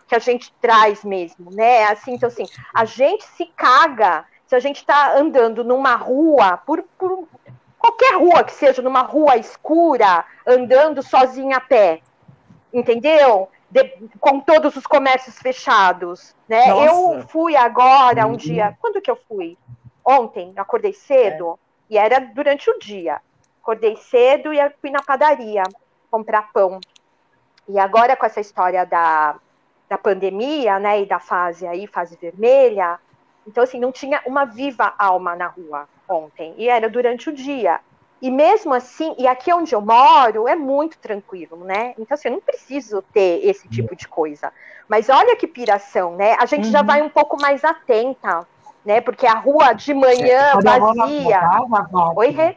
que 0.07 0.15
a 0.15 0.21
gente 0.21 0.55
traz 0.61 1.03
mesmo, 1.03 1.51
né? 1.51 1.87
Assim, 1.87 2.13
então 2.13 2.29
assim, 2.29 2.47
a 2.73 2.85
gente 2.85 3.25
se 3.25 3.47
caga 3.47 4.25
se 4.47 4.55
a 4.55 4.61
gente 4.61 4.77
está 4.77 5.17
andando 5.19 5.65
numa 5.65 5.97
rua, 5.97 6.57
por, 6.59 6.85
por 6.97 7.29
qualquer 7.77 8.15
rua 8.15 8.45
que 8.45 8.53
seja, 8.53 8.81
numa 8.81 9.03
rua 9.03 9.37
escura, 9.37 10.25
andando 10.47 11.03
sozinha 11.03 11.57
a 11.57 11.61
pé, 11.61 12.01
entendeu? 12.73 13.49
De- 13.69 14.09
com 14.21 14.39
todos 14.39 14.77
os 14.77 14.87
comércios 14.87 15.37
fechados, 15.41 16.33
né? 16.49 16.69
Nossa. 16.69 16.85
Eu 16.85 17.27
fui 17.27 17.57
agora 17.57 18.25
um 18.25 18.31
Uhum. 18.31 18.37
dia, 18.37 18.73
quando 18.79 19.03
que 19.03 19.11
eu 19.11 19.19
fui? 19.27 19.59
Ontem, 20.07 20.55
acordei 20.57 20.93
cedo 20.93 21.59
e 21.91 21.99
era 21.99 22.21
durante 22.21 22.71
o 22.71 22.79
dia. 22.79 23.21
Acordei 23.61 23.97
cedo 23.97 24.53
e 24.53 24.59
fui 24.81 24.91
na 24.91 25.03
padaria 25.03 25.65
comprar 26.09 26.53
pão. 26.53 26.79
E 27.69 27.79
agora 27.79 28.17
com 28.17 28.27
essa 28.27 28.41
história 28.41 28.85
da, 28.85 29.37
da 29.89 29.99
pandemia, 29.99 30.79
né, 30.79 31.03
e 31.03 31.07
da 31.07 31.19
fase 31.19 31.67
aí, 31.67 31.87
fase 31.87 32.17
vermelha, 32.21 32.99
então 33.47 33.63
assim, 33.65 33.79
não 33.79 33.93
tinha 33.93 34.23
uma 34.27 34.45
viva 34.45 34.95
alma 34.99 35.35
na 35.37 35.47
rua 35.47 35.87
ontem, 36.09 36.55
e 36.59 36.69
era 36.69 36.89
durante 36.89 37.31
o 37.31 37.33
dia. 37.33 37.81
E 38.21 38.31
mesmo 38.31 38.73
assim, 38.73 39.15
e 39.19 39.27
aqui 39.27 39.53
onde 39.53 39.75
eu 39.75 39.83
moro 39.83 40.49
é 40.49 40.57
muito 40.57 40.99
tranquilo, 40.99 41.63
né? 41.65 41.95
Então 41.99 42.15
assim, 42.15 42.29
eu 42.29 42.33
não 42.33 42.41
preciso 42.41 43.03
ter 43.13 43.45
esse 43.45 43.69
tipo 43.69 43.95
de 43.95 44.09
coisa. 44.09 44.51
Mas 44.89 45.11
olha 45.11 45.37
que 45.37 45.47
piração, 45.47 46.17
né? 46.17 46.35
A 46.39 46.47
gente 46.47 46.71
já 46.71 46.81
Uhum. 46.81 46.87
vai 46.87 47.03
um 47.03 47.11
pouco 47.11 47.37
mais 47.39 47.63
atenta, 47.65 48.47
né? 48.85 49.01
Porque 49.03 49.27
a 49.27 49.35
rua 49.35 49.75
de 49.75 49.93
manhã 49.93 50.53
sua 50.53 50.61
vazia. 50.63 51.41
Oi, 52.17 52.31
Rê? 52.31 52.57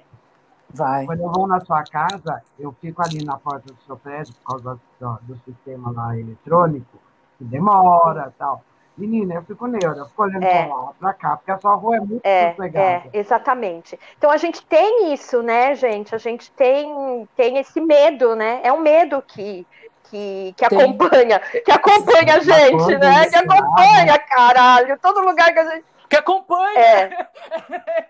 Vai. 0.78 1.06
Quando 1.06 1.22
eu 1.22 1.32
vou 1.32 1.48
na 1.48 1.60
sua 1.60 1.84
casa, 1.84 2.42
eu 2.60 2.76
fico 2.80 3.02
ali 3.02 3.24
na 3.24 3.38
porta 3.38 3.74
do 3.74 3.82
seu 3.86 3.98
prédio 3.98 4.34
por 4.36 4.52
causa 4.52 4.80
do, 5.00 5.20
do 5.24 5.38
sistema 5.46 5.92
lá 5.92 6.18
eletrônico, 6.18 6.98
que 7.38 7.44
demora 7.44 8.32
e 8.34 8.40
tal. 8.40 8.64
Menina, 8.98 9.36
eu 9.36 9.44
fico 9.44 9.68
neura, 9.68 10.00
eu 10.00 10.06
fico 10.08 10.24
olhando 10.24 10.44
É. 10.44 10.66
pra 10.66 10.76
lá, 10.76 10.92
pra 11.00 11.14
cá, 11.14 11.38
porque 11.38 11.52
a 11.52 11.60
sua 11.60 11.76
rua 11.76 11.98
é 11.98 12.00
muito 12.00 12.26
É, 12.26 12.56
é, 12.74 13.10
exatamente. 13.14 14.00
Então 14.18 14.32
a 14.32 14.38
gente 14.38 14.66
tem 14.66 15.14
isso, 15.14 15.44
né, 15.44 15.76
gente? 15.76 16.16
A 16.16 16.18
gente 16.18 16.52
tem, 16.54 17.30
tem 17.36 17.60
esse 17.60 17.80
medo, 17.80 18.36
né? 18.36 18.60
É 18.64 18.74
um 18.74 18.80
medo 18.80 19.22
que, 19.22 19.68
que, 20.06 20.52
que 20.58 20.66
acompanha, 20.66 21.40
que 21.40 21.72
acompanha 21.72 22.38
a 22.38 22.40
gente, 22.40 22.98
né? 22.98 23.30
Que 23.30 23.36
acompanha, 23.36 24.18
caralho. 24.18 24.98
Todo 25.00 25.22
lugar 25.22 25.54
que 25.54 25.60
a 25.60 25.70
gente. 25.70 25.86
Que 26.10 26.16
acompanha. 26.16 26.80
É, 26.80 27.18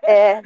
é, 0.02 0.42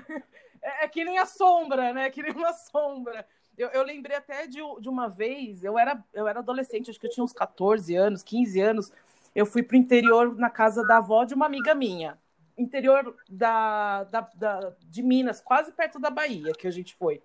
É, 0.63 0.85
é 0.85 0.89
que 0.89 1.05
nem 1.05 1.19
a 1.19 1.27
sombra, 1.27 1.93
né? 1.93 2.11
Que 2.11 2.23
nem 2.23 2.33
uma 2.33 2.53
sombra. 2.53 3.27
Eu, 3.57 3.69
eu 3.71 3.83
lembrei 3.83 4.17
até 4.17 4.47
de, 4.47 4.61
de 4.81 4.89
uma 4.89 5.09
vez, 5.09 5.63
eu 5.63 5.79
era, 5.79 6.03
eu 6.15 6.27
era 6.27 6.39
adolescente, 6.41 6.91
acho 6.91 6.99
que 6.99 7.07
eu 7.07 7.11
tinha 7.11 7.25
uns 7.25 7.33
14 7.33 7.95
anos, 7.95 8.23
15 8.23 8.61
anos. 8.61 8.93
Eu 9.35 9.45
fui 9.47 9.63
pro 9.63 9.77
interior 9.77 10.35
na 10.37 10.51
casa 10.51 10.83
da 10.87 10.99
avó 10.99 11.25
de 11.25 11.35
uma 11.35 11.47
amiga 11.47 11.75
minha. 11.75 12.19
Interior 12.57 13.17
da, 13.29 14.05
da, 14.05 14.21
da- 14.35 14.73
de 14.81 15.03
Minas, 15.03 15.41
quase 15.41 15.73
perto 15.73 15.99
da 15.99 16.11
Bahia, 16.11 16.53
que 16.53 16.67
a 16.67 16.71
gente 16.71 16.95
foi. 16.95 17.23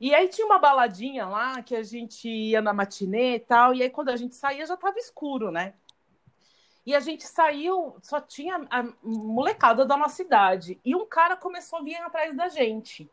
E 0.00 0.14
aí 0.14 0.28
tinha 0.28 0.46
uma 0.46 0.58
baladinha 0.58 1.26
lá 1.26 1.62
que 1.62 1.74
a 1.74 1.82
gente 1.82 2.28
ia 2.28 2.60
na 2.60 2.72
matinê 2.72 3.36
e 3.36 3.40
tal, 3.40 3.74
e 3.74 3.82
aí 3.82 3.90
quando 3.90 4.10
a 4.10 4.16
gente 4.16 4.34
saía 4.34 4.66
já 4.66 4.76
tava 4.76 4.98
escuro, 4.98 5.50
né? 5.50 5.74
E 6.86 6.94
a 6.94 7.00
gente 7.00 7.26
saiu, 7.26 7.96
só 8.00 8.20
tinha 8.20 8.64
a 8.70 8.84
molecada 9.02 9.84
da 9.84 9.96
nossa 9.96 10.22
idade. 10.22 10.80
E 10.84 10.94
um 10.94 11.04
cara 11.04 11.36
começou 11.36 11.80
a 11.80 11.82
vir 11.82 11.96
atrás 11.96 12.34
da 12.36 12.48
gente. 12.48 13.10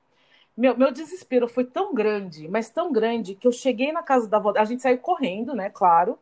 Meu, 0.55 0.77
meu 0.77 0.91
desespero 0.91 1.47
foi 1.47 1.65
tão 1.65 1.91
grande, 1.91 2.47
mas 2.47 2.69
tão 2.69 2.91
grande, 2.91 3.33
que 3.33 3.47
eu 3.47 3.51
cheguei 3.51 3.91
na 3.91 4.03
casa 4.03 4.29
da 4.29 4.37
avó. 4.37 4.53
A 4.55 4.63
gente 4.63 4.83
saiu 4.83 4.99
correndo, 4.99 5.55
né? 5.55 5.71
Claro. 5.71 6.19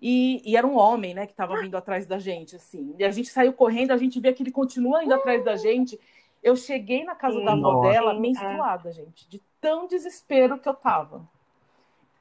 E, 0.00 0.40
e 0.48 0.56
era 0.56 0.64
um 0.64 0.76
homem, 0.76 1.12
né, 1.12 1.26
que 1.26 1.34
tava 1.34 1.60
vindo 1.60 1.76
atrás 1.76 2.06
da 2.06 2.20
gente, 2.20 2.54
assim. 2.54 2.94
E 2.96 3.04
a 3.04 3.10
gente 3.10 3.30
saiu 3.30 3.52
correndo, 3.52 3.90
a 3.90 3.96
gente 3.96 4.20
vê 4.20 4.32
que 4.32 4.44
ele 4.44 4.52
continua 4.52 5.02
indo 5.02 5.14
atrás 5.14 5.44
da 5.44 5.56
gente. 5.56 5.98
Eu 6.40 6.54
cheguei 6.54 7.02
na 7.02 7.16
casa 7.16 7.42
da 7.42 7.52
avó 7.52 7.80
dela, 7.80 8.12
é. 8.12 8.18
menstruada, 8.20 8.92
gente, 8.92 9.28
de 9.28 9.42
tão 9.60 9.88
desespero 9.88 10.58
que 10.58 10.68
eu 10.68 10.74
tava. 10.74 11.28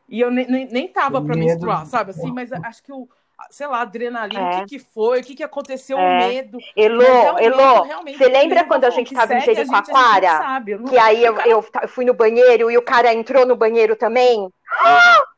E 0.10 0.20
eu 0.20 0.32
nem, 0.32 0.48
nem, 0.48 0.66
nem 0.68 0.88
tava 0.88 1.22
pra 1.22 1.36
Medo. 1.36 1.46
menstruar, 1.46 1.86
sabe? 1.86 2.12
Assim, 2.12 2.32
mas 2.32 2.52
acho 2.52 2.82
que 2.82 2.92
o, 2.92 3.08
sei 3.50 3.68
lá, 3.68 3.82
adrenalina, 3.82 4.40
É. 4.40 4.56
o 4.56 4.60
que, 4.66 4.78
que 4.78 4.80
foi, 4.80 5.22
o 5.22 5.24
que, 5.24 5.36
que 5.36 5.44
aconteceu, 5.44 5.98
É. 5.98 6.02
o 6.02 6.28
medo. 6.28 6.58
Elô, 6.76 7.04
é 7.04 7.46
Elô, 7.46 7.86
você 8.06 8.28
lembra 8.28 8.64
quando 8.66 8.86
a 8.86 8.90
gente 8.90 9.10
que 9.10 9.16
tava 9.16 9.34
em 9.34 9.42
Jericoacoara? 9.42 10.62
que 10.90 10.98
aí 10.98 11.24
eu, 11.24 11.36
eu 11.42 11.66
eu 11.82 11.88
fui 11.88 12.06
no 12.06 12.14
banheiro 12.14 12.70
e 12.72 12.78
o 12.78 12.82
cara 12.82 13.14
entrou 13.14 13.46
no 13.46 13.56
banheiro 13.56 13.96
também? 13.96 14.50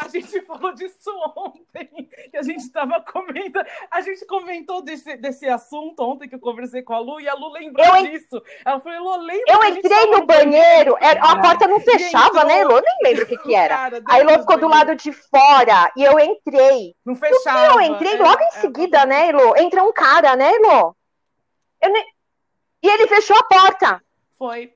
A 0.00 0.08
gente 0.08 0.40
falou 0.42 0.72
disso 0.74 1.10
ontem, 1.36 1.88
que 2.30 2.36
a 2.36 2.42
gente 2.42 2.60
estava 2.60 3.00
comentando. 3.00 3.66
A 3.90 4.00
gente 4.00 4.24
comentou 4.26 4.82
desse, 4.82 5.16
desse 5.16 5.48
assunto 5.48 6.00
ontem 6.02 6.28
que 6.28 6.34
eu 6.34 6.40
conversei 6.40 6.82
com 6.82 6.94
a 6.94 6.98
Lu, 6.98 7.20
e 7.20 7.28
a 7.28 7.34
Lu 7.34 7.50
lembrou 7.52 7.84
Eu 7.84 8.02
disso. 8.06 8.42
Ela 8.64 8.80
falou, 8.80 9.16
Lu, 9.18 9.24
lembra 9.24 9.44
Eu 9.52 9.64
entrei 9.64 10.06
no 10.06 10.24
banheiro, 10.26 10.96
era- 11.00 11.20
a 11.24 11.32
É. 11.32 11.42
porta 11.42 11.66
não 11.66 11.80
fechava, 11.80 12.26
entrou- 12.28 12.46
né, 12.46 12.60
Elô? 12.60 12.76
Eu 12.78 12.82
nem 12.82 12.96
lembro 13.04 13.24
o 13.24 13.26
que 13.26 13.36
que 13.38 13.54
era. 13.54 13.76
Cara, 13.76 14.02
A 14.08 14.18
Elô 14.20 14.28
dentro 14.28 14.42
ficou 14.42 14.58
do 14.58 14.68
lado 14.68 14.94
de 14.94 15.12
fora 15.12 15.92
e 15.96 16.04
eu 16.04 16.18
entrei. 16.18 16.94
Não 17.04 17.14
fechava. 17.14 17.74
Eu 17.74 17.80
entrei 17.80 18.14
é, 18.14 18.18
logo 18.22 18.40
em 18.42 18.46
é, 18.46 18.50
seguida, 18.60 19.04
né, 19.06 19.28
Elô? 19.28 19.54
Entra 19.56 19.82
um 19.82 19.92
cara, 19.92 20.36
né, 20.36 20.52
Elô? 20.54 20.94
Eu 21.82 21.90
nem- 21.92 22.06
E 22.82 22.88
ele 22.88 23.06
fechou 23.08 23.36
a 23.36 23.42
porta. 23.42 24.02
Foi. 24.38 24.72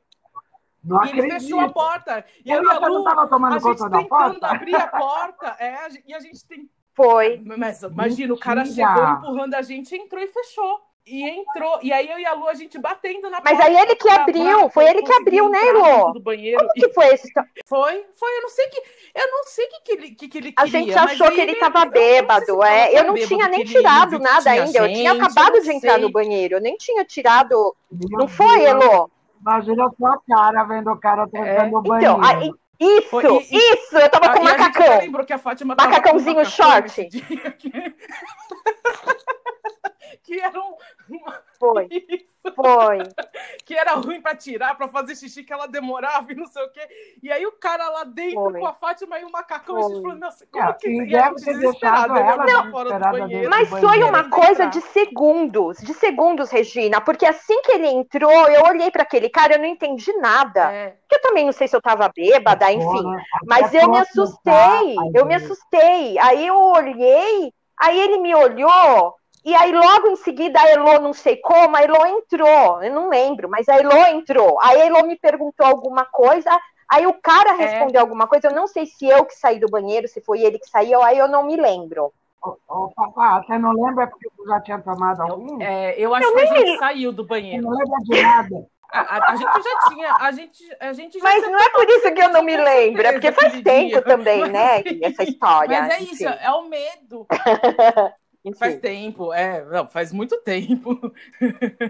Não 0.82 1.04
E 1.04 1.10
ele 1.10 1.20
acredito. 1.20 1.42
fechou 1.42 1.60
a 1.60 1.68
porta. 1.68 2.24
E 2.44 2.50
eu 2.50 2.56
Eu 2.58 2.64
e 2.64 2.70
a 2.70 2.80
não 2.80 2.88
Lu, 2.88 2.98
estava 3.08 3.46
a 3.48 3.58
gente 3.58 3.76
tentando 3.78 4.08
porta? 4.08 4.46
abrir 4.46 4.74
a 4.76 4.86
porta, 4.86 5.56
é, 5.58 5.74
a 5.74 5.88
gente- 5.88 6.04
e 6.06 6.14
a 6.14 6.20
gente 6.20 6.44
tem 6.46 6.68
Foi. 6.94 7.40
Mas 7.56 7.82
imagina, 7.82 8.34
o 8.34 8.38
cara 8.38 8.64
chegou 8.64 9.08
empurrando 9.12 9.54
a 9.54 9.62
gente, 9.62 9.94
entrou 9.96 10.22
e 10.22 10.26
fechou. 10.26 10.80
E 11.06 11.22
entrou. 11.28 11.78
E 11.82 11.92
aí 11.92 12.08
eu 12.10 12.18
e 12.18 12.26
a 12.26 12.34
Lu, 12.34 12.46
a 12.46 12.52
gente 12.54 12.78
batendo 12.78 13.22
na 13.30 13.40
Mas 13.42 13.56
porta. 13.56 13.64
aí 13.64 13.76
ele 13.76 13.96
que 13.96 14.08
abriu, 14.10 14.68
foi 14.68 14.84
ele 14.86 15.02
que 15.02 15.12
abriu, 15.12 15.48
né, 15.48 15.58
dentro 15.60 16.12
Do 16.12 16.20
banheiro. 16.20 16.58
Como 16.58 16.72
que 16.74 16.92
foi 16.92 17.06
esse? 17.14 17.32
Foi, 17.66 18.04
foi, 18.14 18.36
eu 18.36 18.42
não 18.42 18.48
sei 18.50 18.66
que. 18.68 18.82
Eu 19.14 19.30
não 19.30 19.44
sei 19.44 19.64
o 19.64 19.68
que, 19.70 19.80
que, 19.80 19.92
ele, 19.92 20.10
que, 20.10 20.28
que 20.28 20.38
ele 20.38 20.52
A 20.56 20.64
queria. 20.64 20.80
gente 20.80 20.94
mas 20.94 21.10
achou 21.12 21.30
que 21.32 21.40
ele 21.40 21.52
eu 21.52 21.58
tava 21.60 21.84
não 21.86 21.92
sei 21.92 22.00
se 22.02 22.06
ele 22.08 22.20
bêbado, 22.20 22.46
tava 22.58 22.68
é. 22.70 22.98
Eu 22.98 23.04
não 23.04 23.14
bêbado, 23.14 23.28
tinha 23.34 23.48
nem 23.48 23.60
ele 23.60 23.70
tirado 23.70 24.18
nada 24.18 24.50
ainda. 24.50 24.78
Eu 24.78 24.88
tinha 24.92 25.12
gente, 25.12 25.22
acabado 25.22 25.56
eu 25.56 25.62
de 25.62 25.68
não 25.68 25.74
entrar 25.76 25.98
no 25.98 26.10
banheiro. 26.10 26.56
Eu 26.56 26.60
nem 26.60 26.76
tinha 26.76 27.04
tirado. 27.04 27.74
Meu 27.90 28.18
Não 28.18 28.28
foi, 28.28 28.58
Deus, 28.58 28.68
Elô? 28.84 29.10
Imagina 29.40 29.86
a 29.86 29.90
sua 29.90 30.18
cara 30.28 30.64
vendo 30.64 30.90
o 30.90 30.96
cara 30.98 31.26
trancando 31.28 31.76
o 31.78 31.82
banheiro. 31.82 32.18
Então, 32.18 32.28
aí- 32.28 32.52
isso, 32.82 33.10
Foi, 33.10 33.22
e- 33.24 33.56
isso, 33.56 33.98
eu 33.98 34.08
tava 34.08 34.26
Ah, 34.26 34.32
com 34.32 34.46
a 34.46 34.50
gente 34.50 34.60
até 34.62 34.78
macacão. 34.80 34.98
lembrou 35.00 35.26
que 35.26 35.32
a 35.34 35.38
Fátima 35.38 35.76
tava 35.76 35.90
com 35.90 35.96
Macacãozinho 35.96 36.36
macacão 36.36 36.50
short. 36.50 37.08
que 40.22 40.40
eram. 40.40 40.76
Foi. 41.58 41.88
Isso. 41.90 42.30
Foi. 42.54 42.98
Que 43.64 43.74
era 43.74 43.92
ruim 43.94 44.20
para 44.20 44.34
tirar, 44.34 44.74
para 44.74 44.88
fazer 44.88 45.14
xixi, 45.14 45.44
que 45.44 45.52
ela 45.52 45.66
demorava 45.66 46.32
e 46.32 46.34
não 46.34 46.46
sei 46.46 46.62
o 46.64 46.70
quê. 46.70 46.80
E 47.22 47.30
aí 47.30 47.44
o 47.44 47.52
cara 47.52 47.88
lá 47.90 48.04
dentro 48.04 48.42
Foi. 48.42 48.60
com 48.60 48.66
a 48.66 48.72
Fátima 48.72 49.18
e 49.20 49.24
o 49.24 49.30
macacão, 49.30 49.76
Foi. 49.76 49.84
a 49.84 49.88
gente 49.88 50.02
falou, 50.02 50.16
nossa, 50.16 50.46
como 50.50 50.64
é, 50.64 50.72
que 50.72 50.88
e 50.88 51.06
ter 51.08 51.58
deixado 51.58 52.16
ela 52.16 52.46
não, 52.46 52.70
fora 52.70 52.98
do 52.98 52.98
banheiro. 52.98 53.50
Mas 53.50 53.68
foi 53.68 54.02
uma 54.02 54.30
coisa 54.30 54.66
de 54.66 54.80
segundos, 54.80 55.78
de 55.78 55.92
segundos, 55.94 56.50
Regina, 56.50 57.00
porque 57.00 57.26
assim 57.26 57.60
que 57.62 57.72
ele 57.72 57.88
entrou, 57.88 58.48
eu 58.48 58.62
olhei 58.64 58.90
para 58.90 59.02
aquele 59.02 59.28
cara, 59.28 59.54
eu 59.54 59.58
não 59.58 59.66
entendi 59.66 60.12
nada. 60.14 60.72
É. 60.72 60.96
Eu 61.10 61.20
também 61.20 61.44
não 61.44 61.52
sei 61.52 61.68
se 61.68 61.76
eu 61.76 61.82
tava 61.82 62.10
bêbada, 62.14 62.72
enfim. 62.72 63.04
Mas 63.46 63.74
eu 63.74 63.88
me 63.90 63.98
assustei, 63.98 64.96
eu 65.14 65.26
me 65.26 65.34
assustei. 65.34 66.18
Aí 66.18 66.46
eu 66.46 66.56
olhei, 66.56 67.52
aí 67.78 68.00
ele 68.00 68.18
me 68.18 68.34
olhou, 68.34 69.14
e 69.44 69.54
aí, 69.54 69.72
logo 69.72 70.08
em 70.08 70.16
seguida, 70.16 70.60
a 70.60 70.68
Elo, 70.70 71.00
não 71.00 71.12
sei 71.12 71.36
como, 71.36 71.76
a 71.76 71.82
Elo 71.82 72.06
entrou. 72.06 72.82
Eu 72.82 72.92
não 72.92 73.08
lembro, 73.08 73.48
mas 73.48 73.68
a 73.68 73.76
Elo 73.76 73.96
entrou. 74.14 74.58
Aí 74.60 74.82
a 74.82 74.86
Elo 74.86 75.06
me 75.06 75.16
perguntou 75.16 75.66
alguma 75.66 76.04
coisa. 76.04 76.50
Aí 76.90 77.06
o 77.06 77.14
cara 77.14 77.50
é. 77.50 77.56
respondeu 77.56 77.98
é. 77.98 78.02
alguma 78.02 78.26
coisa. 78.26 78.48
Eu 78.48 78.54
não 78.54 78.66
sei 78.66 78.84
se 78.84 79.08
eu 79.08 79.24
que 79.24 79.34
saí 79.34 79.58
do 79.58 79.70
banheiro, 79.70 80.08
se 80.08 80.20
foi 80.20 80.40
ele 80.40 80.58
que 80.58 80.68
saiu. 80.68 81.02
Aí 81.02 81.16
eu 81.16 81.28
não 81.28 81.44
me 81.46 81.56
lembro. 81.56 82.12
Ô, 82.42 82.56
ô 82.68 82.90
papá, 82.90 83.42
você 83.42 83.56
não 83.58 83.72
lembra 83.72 84.06
porque 84.06 84.28
você 84.36 84.48
já 84.48 84.60
tinha 84.60 84.78
tomado 84.78 85.22
algum? 85.22 85.60
É, 85.62 85.94
eu 85.98 86.14
acho 86.14 86.26
eu 86.26 86.34
que 86.34 86.40
a 86.40 86.46
gente 86.46 86.78
saiu 86.78 87.12
do 87.12 87.24
banheiro. 87.24 87.62
Não 87.62 87.70
lembra 87.70 87.98
de 88.02 88.22
nada. 88.22 88.66
A, 88.92 89.00
a, 89.00 89.30
a, 89.30 89.36
gente 89.36 89.62
já 89.62 89.88
tinha, 89.88 90.14
a 90.18 90.32
gente, 90.32 90.76
a 90.80 90.92
gente 90.92 91.18
já 91.18 91.24
Mas 91.24 91.42
não 91.44 91.60
é 91.60 91.68
por 91.70 91.88
isso 91.88 92.12
que 92.12 92.20
eu 92.20 92.28
não 92.30 92.42
me 92.42 92.56
lembro, 92.56 93.06
é 93.06 93.12
porque 93.12 93.30
faz 93.30 93.52
tempo 93.62 93.88
dia. 93.88 94.02
também, 94.02 94.40
mas, 94.40 94.50
né? 94.50 94.82
Essa 95.00 95.22
história. 95.22 95.80
Mas 95.80 95.94
é 95.94 96.02
isso, 96.02 96.26
é 96.26 96.50
o 96.50 96.64
medo. 96.64 97.24
Enfim. 98.42 98.58
Faz 98.58 98.80
tempo, 98.80 99.34
é, 99.34 99.62
não, 99.66 99.86
faz 99.86 100.12
muito 100.12 100.38
tempo. 100.38 101.12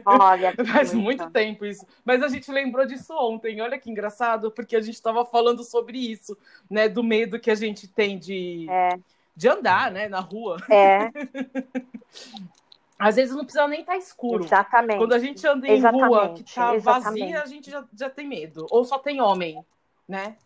Olha, 0.04 0.52
faz 0.66 0.92
muito 0.92 1.30
tempo 1.30 1.64
isso. 1.64 1.86
Mas 2.04 2.22
a 2.22 2.28
gente 2.28 2.50
lembrou 2.50 2.84
disso 2.84 3.14
ontem. 3.16 3.60
Olha 3.60 3.78
que 3.78 3.88
engraçado, 3.88 4.50
porque 4.50 4.74
a 4.74 4.80
gente 4.80 4.94
estava 4.94 5.24
falando 5.24 5.62
sobre 5.62 5.98
isso, 5.98 6.36
né? 6.68 6.88
Do 6.88 7.04
medo 7.04 7.38
que 7.38 7.52
a 7.52 7.54
gente 7.54 7.86
tem 7.86 8.18
de, 8.18 8.66
é. 8.68 8.98
de 9.36 9.48
andar, 9.48 9.92
né, 9.92 10.08
na 10.08 10.18
rua. 10.18 10.56
É. 10.68 11.10
Às 12.98 13.16
vezes 13.16 13.34
não 13.34 13.44
precisa 13.44 13.66
nem 13.66 13.80
estar 13.80 13.92
tá 13.92 13.98
escuro. 13.98 14.44
Exatamente. 14.44 14.98
Quando 14.98 15.14
a 15.14 15.18
gente 15.18 15.46
anda 15.46 15.66
em 15.66 15.78
Exatamente. 15.78 16.06
rua 16.06 16.34
que 16.34 16.42
tá 16.54 16.74
Exatamente. 16.74 17.20
vazia, 17.20 17.42
a 17.42 17.46
gente 17.46 17.70
já, 17.70 17.84
já 17.94 18.10
tem 18.10 18.26
medo. 18.26 18.66
Ou 18.70 18.84
só 18.84 18.98
tem 18.98 19.20
homem, 19.22 19.64
né? 20.06 20.36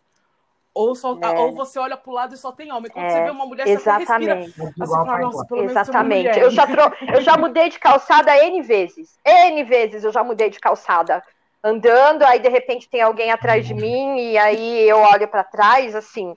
Ou, 0.75 0.93
só, 0.93 1.17
é. 1.21 1.29
ou 1.39 1.53
você 1.53 1.79
olha 1.79 1.95
para 1.95 2.11
o 2.11 2.13
lado 2.13 2.35
e 2.35 2.37
só 2.37 2.51
tem 2.51 2.69
homem. 2.69 2.91
Quando 2.91 3.05
é. 3.05 3.09
você 3.09 3.23
vê 3.23 3.29
uma 3.29 3.45
mulher, 3.45 3.65
Exatamente. 3.65 4.51
você 4.51 4.63
respira. 4.67 5.29
Assim, 5.29 5.63
Exatamente. 5.63 6.37
Eu 6.37 6.51
já, 6.51 6.67
tro... 6.67 6.91
eu 7.13 7.21
já 7.21 7.37
mudei 7.37 7.69
de 7.69 7.79
calçada 7.79 8.37
N 8.43 8.61
vezes. 8.61 9.17
N 9.25 9.63
vezes 9.63 10.03
eu 10.03 10.11
já 10.11 10.21
mudei 10.21 10.49
de 10.49 10.59
calçada. 10.59 11.23
Andando, 11.63 12.23
aí 12.23 12.39
de 12.39 12.49
repente 12.49 12.89
tem 12.89 13.01
alguém 13.01 13.31
atrás 13.31 13.65
de 13.65 13.73
mim, 13.73 14.17
e 14.17 14.37
aí 14.37 14.87
eu 14.87 14.97
olho 14.97 15.27
para 15.29 15.45
trás, 15.45 15.95
assim, 15.95 16.35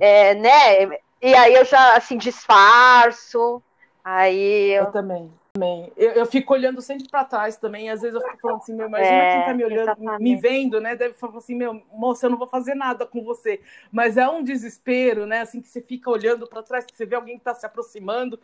é, 0.00 0.34
né? 0.34 0.98
E 1.22 1.32
aí 1.34 1.54
eu 1.54 1.64
já, 1.64 1.96
assim, 1.96 2.18
disfarço. 2.18 3.62
Aí 4.04 4.72
eu... 4.72 4.86
eu 4.86 4.90
também. 4.90 5.32
Também. 5.56 5.92
Eu, 5.96 6.12
eu, 6.12 6.26
fico 6.26 6.52
olhando 6.52 6.82
sempre 6.82 7.08
para 7.08 7.24
trás 7.24 7.56
também. 7.56 7.90
Às 7.90 8.02
vezes 8.02 8.14
eu 8.14 8.20
fico 8.20 8.38
falando 8.38 8.58
assim, 8.58 8.74
meu, 8.74 8.86
imagina 8.86 9.16
é, 9.16 9.36
quem 9.36 9.46
tá 9.46 9.54
me 9.54 9.64
olhando, 9.64 9.82
exatamente. 9.82 10.22
me 10.22 10.36
vendo, 10.36 10.80
né? 10.80 10.94
Deve 10.94 11.14
falar 11.14 11.38
assim, 11.38 11.54
meu, 11.54 11.82
moça, 11.92 12.26
eu 12.26 12.30
não 12.30 12.38
vou 12.38 12.46
fazer 12.46 12.74
nada 12.74 13.06
com 13.06 13.24
você. 13.24 13.60
Mas 13.90 14.16
é 14.16 14.28
um 14.28 14.42
desespero, 14.42 15.26
né? 15.26 15.40
Assim 15.40 15.60
que 15.60 15.68
você 15.68 15.80
fica 15.80 16.10
olhando 16.10 16.46
para 16.46 16.62
trás, 16.62 16.84
que 16.84 16.94
você 16.94 17.06
vê 17.06 17.16
alguém 17.16 17.38
que 17.38 17.44
tá 17.44 17.54
se 17.54 17.64
aproximando. 17.64 18.38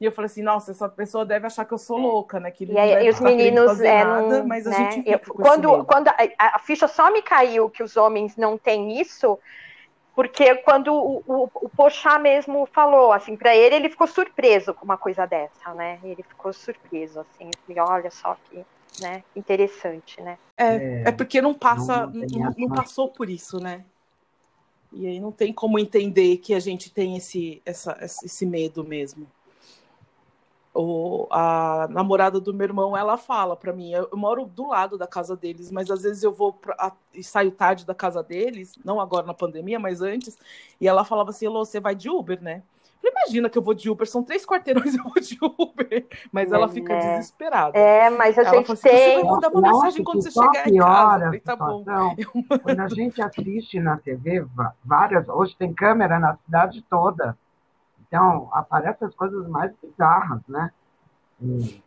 E 0.00 0.04
eu 0.04 0.12
falei 0.12 0.26
assim, 0.26 0.42
nossa, 0.42 0.70
essa 0.70 0.88
pessoa 0.88 1.26
deve 1.26 1.46
achar 1.46 1.64
que 1.64 1.74
eu 1.74 1.78
sou 1.78 1.98
é. 1.98 2.02
louca, 2.02 2.38
né? 2.38 2.50
Que 2.52 2.64
e, 2.64 2.78
aí, 2.78 3.06
e 3.06 3.10
os 3.10 3.18
meninos 3.18 3.80
é, 3.80 4.04
nada, 4.04 4.44
mas 4.44 4.66
a 4.66 4.70
né? 4.70 4.92
gente 4.92 5.18
quando, 5.26 5.84
quando 5.84 6.08
a, 6.08 6.16
a, 6.38 6.58
ficha 6.60 6.86
só 6.86 7.10
me 7.10 7.20
caiu 7.20 7.68
que 7.68 7.82
os 7.82 7.96
homens 7.96 8.36
não 8.36 8.56
têm 8.56 9.00
isso, 9.00 9.38
porque 10.18 10.52
quando 10.56 10.92
o, 10.92 11.22
o, 11.28 11.50
o 11.54 11.68
Pochá 11.68 12.18
mesmo 12.18 12.66
falou, 12.72 13.12
assim, 13.12 13.36
para 13.36 13.54
ele, 13.54 13.76
ele 13.76 13.88
ficou 13.88 14.08
surpreso 14.08 14.74
com 14.74 14.84
uma 14.84 14.98
coisa 14.98 15.24
dessa, 15.26 15.72
né? 15.74 16.00
Ele 16.02 16.24
ficou 16.24 16.52
surpreso, 16.52 17.20
assim, 17.20 17.48
falei, 17.64 17.80
olha 17.80 18.10
só 18.10 18.36
que, 18.50 18.64
né, 19.00 19.22
interessante, 19.36 20.20
né? 20.20 20.36
É, 20.56 20.74
é, 20.74 21.02
é 21.06 21.12
porque 21.12 21.40
não 21.40 21.54
passa, 21.54 22.04
não, 22.08 22.26
não, 22.32 22.54
não, 22.58 22.68
passou 22.68 23.06
por 23.06 23.30
isso, 23.30 23.60
né? 23.60 23.84
E 24.92 25.06
aí 25.06 25.20
não 25.20 25.30
tem 25.30 25.52
como 25.52 25.78
entender 25.78 26.38
que 26.38 26.52
a 26.52 26.58
gente 26.58 26.90
tem 26.90 27.16
esse, 27.16 27.62
essa, 27.64 27.96
esse 28.02 28.44
medo 28.44 28.82
mesmo 28.82 29.24
o, 30.80 31.26
a 31.28 31.88
namorada 31.90 32.38
do 32.38 32.54
meu 32.54 32.66
irmão, 32.66 32.96
ela 32.96 33.16
fala 33.16 33.56
para 33.56 33.72
mim, 33.72 33.90
eu, 33.90 34.08
eu, 34.12 34.16
moro 34.16 34.44
do 34.44 34.68
lado 34.68 34.96
da 34.96 35.08
casa 35.08 35.36
deles, 35.36 35.72
mas 35.72 35.90
às 35.90 36.02
vezes 36.02 36.22
eu 36.22 36.32
vou 36.32 36.52
pra, 36.52 36.72
a, 36.78 36.92
e 37.12 37.20
saio 37.20 37.50
tarde 37.50 37.84
da 37.84 37.96
casa 37.96 38.22
deles, 38.22 38.78
não 38.84 39.00
agora 39.00 39.26
na 39.26 39.34
pandemia, 39.34 39.80
mas 39.80 40.00
antes, 40.00 40.38
e 40.80 40.86
ela 40.86 41.04
falava 41.04 41.30
assim, 41.30 41.46
Elô, 41.46 41.64
você 41.64 41.80
vai 41.80 41.96
de 41.96 42.08
Uber, 42.08 42.40
né? 42.40 42.62
Eu 43.02 43.10
imagina 43.10 43.50
que 43.50 43.58
eu 43.58 43.62
vou 43.62 43.74
de 43.74 43.90
Uber, 43.90 44.08
são 44.08 44.22
três 44.22 44.46
quarteirões 44.46 44.94
eu 44.94 45.02
vou 45.02 45.20
de 45.20 45.36
Uber, 45.42 46.06
mas 46.30 46.52
é, 46.52 46.54
ela 46.54 46.68
fica 46.68 46.92
é. 46.92 47.18
desesperada. 47.18 47.76
É, 47.76 48.08
mas 48.10 48.38
a 48.38 48.42
ela 48.42 48.56
gente 48.58 48.70
assim, 48.70 48.88
tem... 48.88 48.98
Você 48.98 49.14
vai 49.14 49.24
mandar 49.24 49.48
uma 49.48 49.60
mensagem 49.60 50.04
quando 50.04 50.22
você 50.22 50.30
chegar 50.30 50.68
em 50.68 50.78
casa. 50.78 51.24
Falei, 51.24 51.40
tá 51.40 51.56
bom. 51.56 51.84
Quando 52.62 52.80
a 52.80 52.88
gente 52.88 53.20
assiste 53.20 53.80
na 53.80 53.96
TV, 53.96 54.46
várias, 54.84 55.28
hoje 55.28 55.56
tem 55.56 55.74
câmera 55.74 56.20
na 56.20 56.36
cidade 56.36 56.84
toda, 56.88 57.36
então, 58.08 58.48
aparecem 58.52 59.06
as 59.06 59.14
coisas 59.14 59.46
mais 59.48 59.72
bizarras, 59.82 60.40
né? 60.48 60.72
E, 61.40 61.82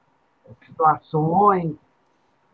situações. 0.65 1.76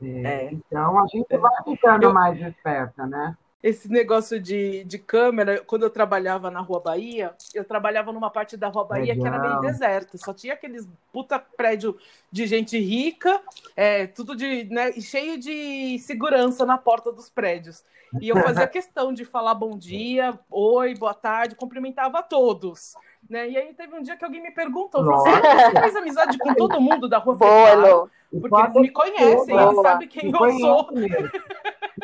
É. 0.01 0.51
Então, 0.53 1.03
a 1.03 1.07
gente 1.07 1.37
vai 1.37 1.63
ficando 1.63 2.03
eu, 2.03 2.13
mais 2.13 2.39
esperta, 2.41 3.05
né? 3.05 3.37
Esse 3.61 3.91
negócio 3.91 4.39
de, 4.39 4.83
de 4.83 4.99
câmera, 4.99 5.63
quando 5.65 5.81
eu 5.83 5.89
trabalhava 5.89 6.51
na 6.51 6.59
Rua 6.61 6.79
Bahia, 6.79 7.33
eu 7.55 7.63
trabalhava 7.63 8.11
numa 8.11 8.29
parte 8.29 8.55
da 8.55 8.67
Rua 8.67 8.85
Bahia 8.85 9.15
Legal. 9.15 9.21
que 9.21 9.27
era 9.27 9.39
meio 9.39 9.61
deserta, 9.61 10.15
só 10.17 10.31
tinha 10.31 10.53
aqueles 10.53 10.87
puta 11.11 11.39
prédio 11.39 11.97
de 12.31 12.45
gente 12.45 12.77
rica, 12.77 13.41
é, 13.75 14.05
tudo 14.05 14.35
de, 14.35 14.65
né, 14.65 14.91
cheio 14.93 15.39
de 15.39 15.97
segurança 15.99 16.67
na 16.67 16.77
porta 16.77 17.11
dos 17.11 17.29
prédios. 17.29 17.83
E 18.21 18.29
eu 18.29 18.37
fazia 18.37 18.67
questão 18.67 19.11
de 19.11 19.25
falar 19.25 19.55
bom 19.55 19.75
dia, 19.75 20.39
oi, 20.51 20.93
boa 20.93 21.15
tarde, 21.15 21.55
cumprimentava 21.55 22.19
a 22.19 22.23
todos. 22.23 22.93
Né? 23.27 23.49
E 23.49 23.57
aí 23.57 23.73
teve 23.73 23.95
um 23.95 24.03
dia 24.03 24.15
que 24.15 24.23
alguém 24.23 24.41
me 24.41 24.51
perguntou: 24.51 25.03
você, 25.03 25.29
você 25.29 25.71
faz 25.71 25.95
amizade 25.95 26.37
com 26.37 26.53
todo 26.53 26.79
mundo 26.79 27.09
da 27.09 27.17
rua 27.17 27.35
Boa, 27.35 28.09
Porque 28.29 28.55
eles 28.55 28.73
me 28.75 28.89
conhecem, 28.91 29.57
eles 29.57 29.81
sabem 29.81 30.07
quem 30.07 30.31
eu 30.31 30.59
sou. 30.59 30.89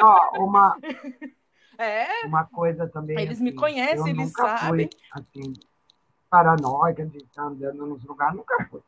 Ó, 0.01 0.43
uma, 0.43 0.76
é, 1.78 2.26
uma 2.26 2.45
coisa 2.45 2.88
também. 2.88 3.17
Eles 3.19 3.38
assim, 3.38 3.43
me 3.43 3.53
conhecem, 3.53 4.09
eles 4.09 4.32
sabem. 4.32 4.89
Fui, 4.89 4.99
assim, 5.11 5.53
paranoica 6.30 7.05
de 7.05 7.17
estar 7.17 7.43
andando 7.43 7.86
nos 7.86 8.03
lugares, 8.03 8.36
nunca 8.36 8.65
fui. 8.69 8.82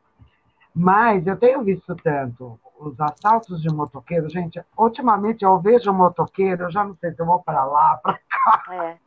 Mas 0.74 1.26
eu 1.26 1.36
tenho 1.36 1.62
visto 1.62 1.96
tanto 1.96 2.60
os 2.78 3.00
assaltos 3.00 3.62
de 3.62 3.68
motoqueiro, 3.68 4.28
gente. 4.28 4.62
Ultimamente 4.76 5.44
eu 5.44 5.58
vejo 5.58 5.92
motoqueiro, 5.92 6.64
eu 6.64 6.70
já 6.70 6.84
não 6.84 6.94
sei 6.96 7.12
se 7.12 7.20
eu 7.20 7.26
vou 7.26 7.38
para 7.38 7.64
lá, 7.64 7.96
para 8.02 8.18
cá. 8.18 8.74
É 8.74 9.06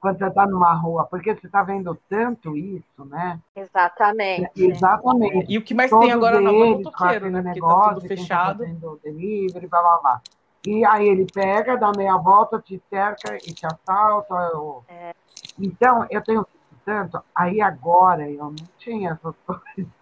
quando 0.00 0.18
você 0.18 0.26
está 0.26 0.46
numa 0.46 0.72
rua, 0.74 1.04
porque 1.06 1.34
você 1.34 1.46
está 1.46 1.62
vendo 1.62 1.96
tanto 2.08 2.56
isso, 2.56 3.04
né? 3.04 3.40
Exatamente. 3.54 4.50
Exatamente. 4.56 5.52
E 5.52 5.58
o 5.58 5.62
que 5.62 5.74
mais 5.74 5.90
Todos 5.90 6.04
tem 6.04 6.14
agora 6.14 6.40
na 6.40 6.50
rua 6.50 6.66
é 6.66 6.70
motoqueiro, 6.70 7.30
né? 7.30 7.42
Porque 7.42 7.54
negócio, 7.54 7.82
tá 7.82 7.94
tudo 7.94 8.08
fechado. 8.08 8.98
Delivery, 9.02 9.66
blá, 9.66 9.82
blá, 9.82 9.98
blá. 9.98 10.22
E 10.68 10.84
aí 10.84 11.08
ele 11.08 11.26
pega, 11.32 11.76
dá 11.76 11.92
meia 11.96 12.16
volta, 12.16 12.60
te 12.60 12.82
cerca 12.90 13.36
e 13.36 13.52
te 13.54 13.64
assalta. 13.64 14.34
Eu... 14.52 14.84
É. 14.88 15.14
Então, 15.58 16.06
eu 16.10 16.22
tenho 16.22 16.46
tanto, 16.84 17.22
aí 17.34 17.60
agora 17.60 18.30
eu 18.30 18.44
não 18.44 18.66
tinha 18.78 19.12
essas 19.12 19.34
coisas. 19.46 19.92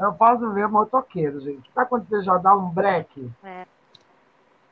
Eu 0.00 0.12
posso 0.14 0.50
ver 0.52 0.68
motoqueiro, 0.68 1.40
gente. 1.40 1.70
Sabe 1.74 1.90
quando 1.90 2.08
você 2.08 2.22
já 2.22 2.38
dá 2.38 2.54
um 2.54 2.70
break? 2.70 3.30
É 3.42 3.66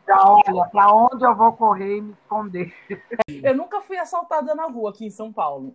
já 0.06 0.22
olha 0.24 0.64
para 0.70 0.94
onde 0.94 1.24
eu 1.24 1.34
vou 1.34 1.52
correr 1.52 1.98
e 1.98 2.00
me 2.00 2.12
esconder. 2.12 2.72
Eu 3.42 3.56
nunca 3.56 3.80
fui 3.80 3.98
assaltada 3.98 4.54
na 4.54 4.66
rua 4.66 4.90
aqui 4.90 5.06
em 5.06 5.10
São 5.10 5.32
Paulo. 5.32 5.74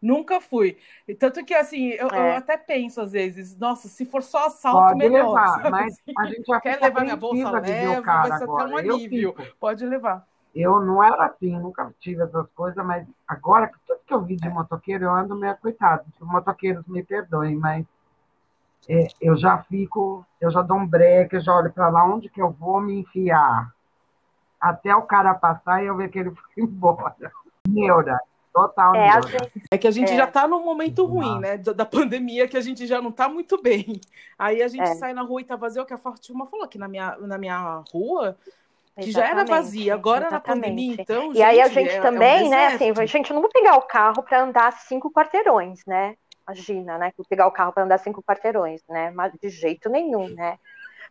Nunca 0.00 0.40
fui. 0.40 0.78
Tanto 1.18 1.44
que, 1.44 1.54
assim, 1.54 1.88
eu, 1.90 2.08
é. 2.08 2.32
eu, 2.32 2.36
até 2.36 2.56
penso 2.56 3.00
às 3.00 3.12
vezes, 3.12 3.56
nossa, 3.58 3.88
se 3.88 4.06
for 4.06 4.22
só 4.22 4.46
assalto, 4.46 4.94
Pode 4.94 4.98
melhor. 4.98 5.28
Levar, 5.28 5.70
mas 5.70 5.96
a 6.16 6.26
gente 6.26 6.46
já 6.46 6.60
Quer 6.60 6.80
levar 6.80 7.02
minha 7.02 7.16
bolsa? 7.16 7.50
Leva, 7.50 8.02
vai 8.02 8.38
ser 8.38 8.44
até 8.44 8.64
um 8.64 8.76
alívio. 8.76 9.34
Pode 9.58 9.84
levar. 9.84 10.26
Eu 10.54 10.80
não 10.80 11.02
era 11.02 11.26
assim, 11.26 11.52
nunca 11.58 11.92
tive 12.00 12.22
essas 12.22 12.48
coisas, 12.50 12.84
mas 12.84 13.06
agora, 13.26 13.70
tudo 13.86 14.00
que 14.06 14.14
eu 14.14 14.22
vi 14.22 14.36
de 14.36 14.48
motoqueiro, 14.48 15.04
eu 15.04 15.12
ando 15.12 15.36
meio 15.36 15.56
coitado. 15.58 16.04
Os 16.18 16.26
motoqueiros 16.26 16.86
me 16.86 17.02
perdoem, 17.02 17.54
mas 17.54 17.84
é, 18.88 19.06
eu 19.20 19.36
já 19.36 19.58
fico, 19.58 20.24
eu 20.40 20.50
já 20.50 20.62
dou 20.62 20.78
um 20.78 20.86
break, 20.86 21.34
eu 21.34 21.40
já 21.40 21.54
olho 21.54 21.72
para 21.72 21.88
lá 21.88 22.04
onde 22.04 22.28
que 22.28 22.40
eu 22.40 22.50
vou 22.50 22.80
me 22.80 23.00
enfiar. 23.00 23.72
Até 24.60 24.94
o 24.94 25.02
cara 25.02 25.34
passar 25.34 25.82
e 25.82 25.86
eu 25.86 25.96
ver 25.96 26.08
que 26.08 26.18
ele 26.18 26.30
foi 26.54 26.62
embora. 26.62 27.30
Neura, 27.68 28.18
Total, 28.62 28.94
É, 28.94 29.08
a 29.10 29.20
gente, 29.20 29.62
É 29.70 29.78
que 29.78 29.86
a 29.86 29.90
gente 29.90 30.12
É. 30.12 30.16
já 30.16 30.26
tá 30.26 30.46
num 30.48 30.64
momento 30.64 31.04
ruim, 31.04 31.38
né? 31.40 31.56
Da 31.56 31.72
da 31.72 31.84
pandemia, 31.86 32.46
que 32.48 32.56
a 32.56 32.60
gente 32.60 32.86
já 32.86 33.00
não 33.00 33.10
tá 33.12 33.28
muito 33.28 33.60
bem. 33.60 34.00
Aí 34.38 34.62
a 34.62 34.68
gente 34.68 34.82
É. 34.88 34.94
sai 34.94 35.12
na 35.12 35.22
rua 35.22 35.40
e 35.40 35.44
tá 35.44 35.56
vazio, 35.56 35.80
é 35.80 35.82
o 35.82 35.86
que 35.86 35.94
a 35.94 35.98
Fátima 35.98 36.46
falou, 36.46 36.66
que 36.68 36.78
na 36.78 36.88
minha, 36.88 37.16
na 37.18 37.38
minha 37.38 37.82
rua, 37.92 38.36
que 39.00 39.10
já 39.12 39.20
era 39.20 39.42
exatamente, 39.42 39.48
vazia. 39.50 39.94
Agora 39.94 40.22
na 40.22 40.26
exatamente. 40.28 40.62
pandemia, 40.62 40.96
então, 41.00 41.32
E 41.32 41.42
aí 41.42 41.60
a 41.60 41.68
gente, 41.68 41.74
gente 41.74 41.90
é- 41.90 41.96
é 41.96 42.00
um 42.00 42.02
também, 42.02 42.48
né, 42.50 42.66
assim, 42.68 42.92
deserto. 42.92 43.06
gente, 43.06 43.30
eu 43.30 43.34
não 43.34 43.42
vou 43.42 43.50
pegar 43.50 43.76
o 43.76 43.82
carro 43.82 44.22
para 44.22 44.42
andar 44.42 44.72
cinco 44.72 45.10
quarteirões, 45.12 45.84
né? 45.86 46.14
Imagina, 46.46 46.96
né? 46.98 47.12
Vou 47.16 47.26
pegar 47.28 47.46
o 47.46 47.52
carro 47.52 47.72
para 47.72 47.84
andar 47.84 47.98
cinco 47.98 48.22
quarteirões, 48.22 48.82
né? 48.88 49.10
Mas 49.10 49.32
de 49.40 49.50
jeito 49.50 49.88
nenhum, 49.90 50.28
né? 50.30 50.58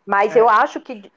Mas 0.06 0.36
É. 0.36 0.40
eu 0.42 0.50
acho 0.50 0.82
que 0.82 1.12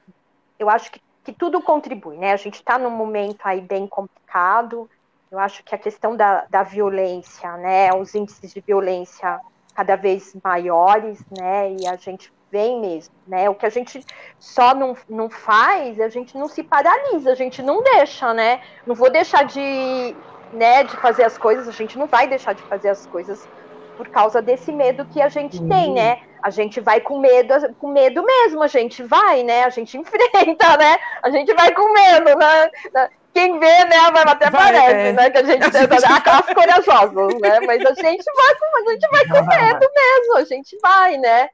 eu 0.59 0.69
acho 0.69 0.91
que, 0.91 1.01
que 1.23 1.33
tudo 1.33 1.59
contribui, 1.59 2.17
né? 2.17 2.31
A 2.33 2.37
gente 2.37 2.55
está 2.55 2.77
num 2.77 2.91
momento 2.91 3.39
aí 3.43 3.59
bem 3.61 3.87
complicado. 3.87 4.87
Eu 5.31 5.39
acho 5.39 5.63
que 5.63 5.73
a 5.73 5.77
questão 5.77 6.13
da, 6.13 6.45
da 6.49 6.61
violência, 6.61 7.55
né? 7.55 7.93
Os 7.93 8.13
índices 8.13 8.53
de 8.53 8.59
violência 8.59 9.39
cada 9.73 9.95
vez 9.95 10.35
maiores, 10.43 11.23
né? 11.31 11.71
E 11.79 11.87
a 11.87 11.95
gente 11.95 12.33
vem 12.51 12.81
mesmo, 12.81 13.15
né? 13.25 13.49
O 13.49 13.55
que 13.55 13.65
a 13.65 13.69
gente 13.69 14.05
só 14.37 14.75
não, 14.75 14.93
não 15.07 15.29
faz, 15.29 16.01
a 16.01 16.09
gente 16.09 16.37
não 16.37 16.49
se 16.49 16.61
paralisa, 16.61 17.31
a 17.31 17.35
gente 17.35 17.61
não 17.61 17.81
deixa, 17.81 18.33
né? 18.33 18.61
Não 18.85 18.93
vou 18.93 19.09
deixar 19.09 19.43
de, 19.43 20.13
né, 20.51 20.83
de 20.83 20.97
fazer 20.97 21.23
as 21.23 21.37
coisas, 21.37 21.65
a 21.65 21.71
gente 21.71 21.97
não 21.97 22.07
vai 22.07 22.27
deixar 22.27 22.51
de 22.51 22.61
fazer 22.63 22.89
as 22.89 23.05
coisas 23.05 23.47
por 23.95 24.09
causa 24.09 24.41
desse 24.41 24.69
medo 24.73 25.05
que 25.05 25.21
a 25.21 25.29
gente 25.29 25.59
Sim. 25.59 25.69
tem, 25.69 25.93
né? 25.93 26.23
A 26.43 26.49
gente 26.49 26.81
vai 26.81 26.99
com 26.99 27.19
medo, 27.19 27.53
com 27.75 27.87
medo 27.87 28.21
mesmo, 28.21 28.61
a 28.61 28.67
gente 28.67 29.01
vai, 29.01 29.43
né? 29.43 29.63
A 29.63 29.69
gente 29.69 29.97
enfrenta, 29.97 30.75
né? 30.75 30.97
A 31.23 31.29
gente 31.29 31.53
vai 31.53 31.71
com 31.73 31.93
medo, 31.93 32.37
né? 32.37 33.09
Quem 33.33 33.59
vê, 33.59 33.85
né, 33.85 33.97
até 34.27 34.49
Vai, 34.49 34.73
parece, 34.73 34.93
é. 34.93 35.13
né? 35.13 35.29
Que 35.29 35.37
a 35.37 35.43
gente, 35.43 35.63
A 35.63 35.81
gente 35.81 36.05
aquelas 36.05 36.45
corajosas, 36.53 37.39
né? 37.39 37.59
Mas 37.61 37.85
a 37.85 37.93
gente 37.93 38.25
vai 38.35 38.55
com, 38.55 38.89
a 38.89 38.91
gente 38.91 39.07
vai 39.09 39.25
com 39.27 39.47
medo 39.47 39.89
mesmo, 39.95 40.37
a 40.37 40.43
gente 40.43 40.77
vai, 40.81 41.17
né? 41.17 41.49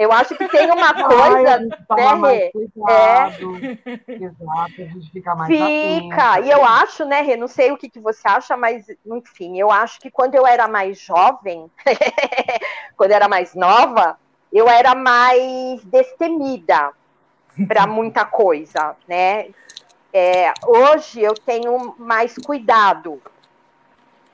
Eu 0.00 0.10
acho 0.12 0.34
que 0.34 0.48
tem 0.48 0.70
uma 0.70 0.94
Ai, 0.94 1.04
coisa, 1.04 1.58
gente 1.58 1.76
toma 1.86 2.28
né, 2.28 2.34
Rê? 2.34 2.50
cuidado. 2.52 3.58
Exato, 4.08 4.72
a 4.78 4.84
gente 4.84 5.10
fica 5.12 5.34
mais 5.34 5.54
Fica, 5.54 6.40
e 6.40 6.50
eu 6.50 6.64
acho, 6.64 7.04
né, 7.04 7.20
Rê, 7.20 7.36
não 7.36 7.46
sei 7.46 7.70
o 7.70 7.76
que, 7.76 7.90
que 7.90 8.00
você 8.00 8.26
acha, 8.26 8.56
mas 8.56 8.86
enfim, 9.04 9.58
eu 9.60 9.70
acho 9.70 10.00
que 10.00 10.10
quando 10.10 10.34
eu 10.34 10.46
era 10.46 10.66
mais 10.66 10.98
jovem, 10.98 11.70
quando 12.96 13.10
eu 13.10 13.16
era 13.16 13.28
mais 13.28 13.54
nova, 13.54 14.18
eu 14.50 14.68
era 14.68 14.94
mais 14.94 15.84
destemida 15.84 16.92
para 17.68 17.86
muita 17.86 18.24
coisa, 18.24 18.96
né? 19.06 19.48
É, 20.12 20.52
hoje 20.66 21.20
eu 21.20 21.34
tenho 21.34 21.94
mais 21.98 22.34
cuidado. 22.36 23.22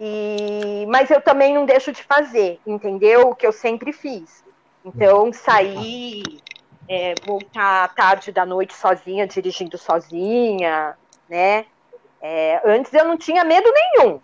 E, 0.00 0.86
mas 0.88 1.10
eu 1.10 1.20
também 1.20 1.54
não 1.54 1.64
deixo 1.64 1.92
de 1.92 2.02
fazer, 2.02 2.60
entendeu? 2.66 3.28
O 3.28 3.34
que 3.34 3.46
eu 3.46 3.52
sempre 3.52 3.92
fiz. 3.92 4.44
Então, 4.84 5.32
sair, 5.32 6.22
é, 6.88 7.14
voltar 7.24 7.94
tarde 7.94 8.30
da 8.30 8.46
noite 8.46 8.74
sozinha, 8.74 9.26
dirigindo 9.26 9.76
sozinha, 9.76 10.96
né? 11.28 11.66
É, 12.20 12.60
antes 12.64 12.92
eu 12.92 13.04
não 13.04 13.16
tinha 13.16 13.44
medo 13.44 13.70
nenhum, 13.72 14.20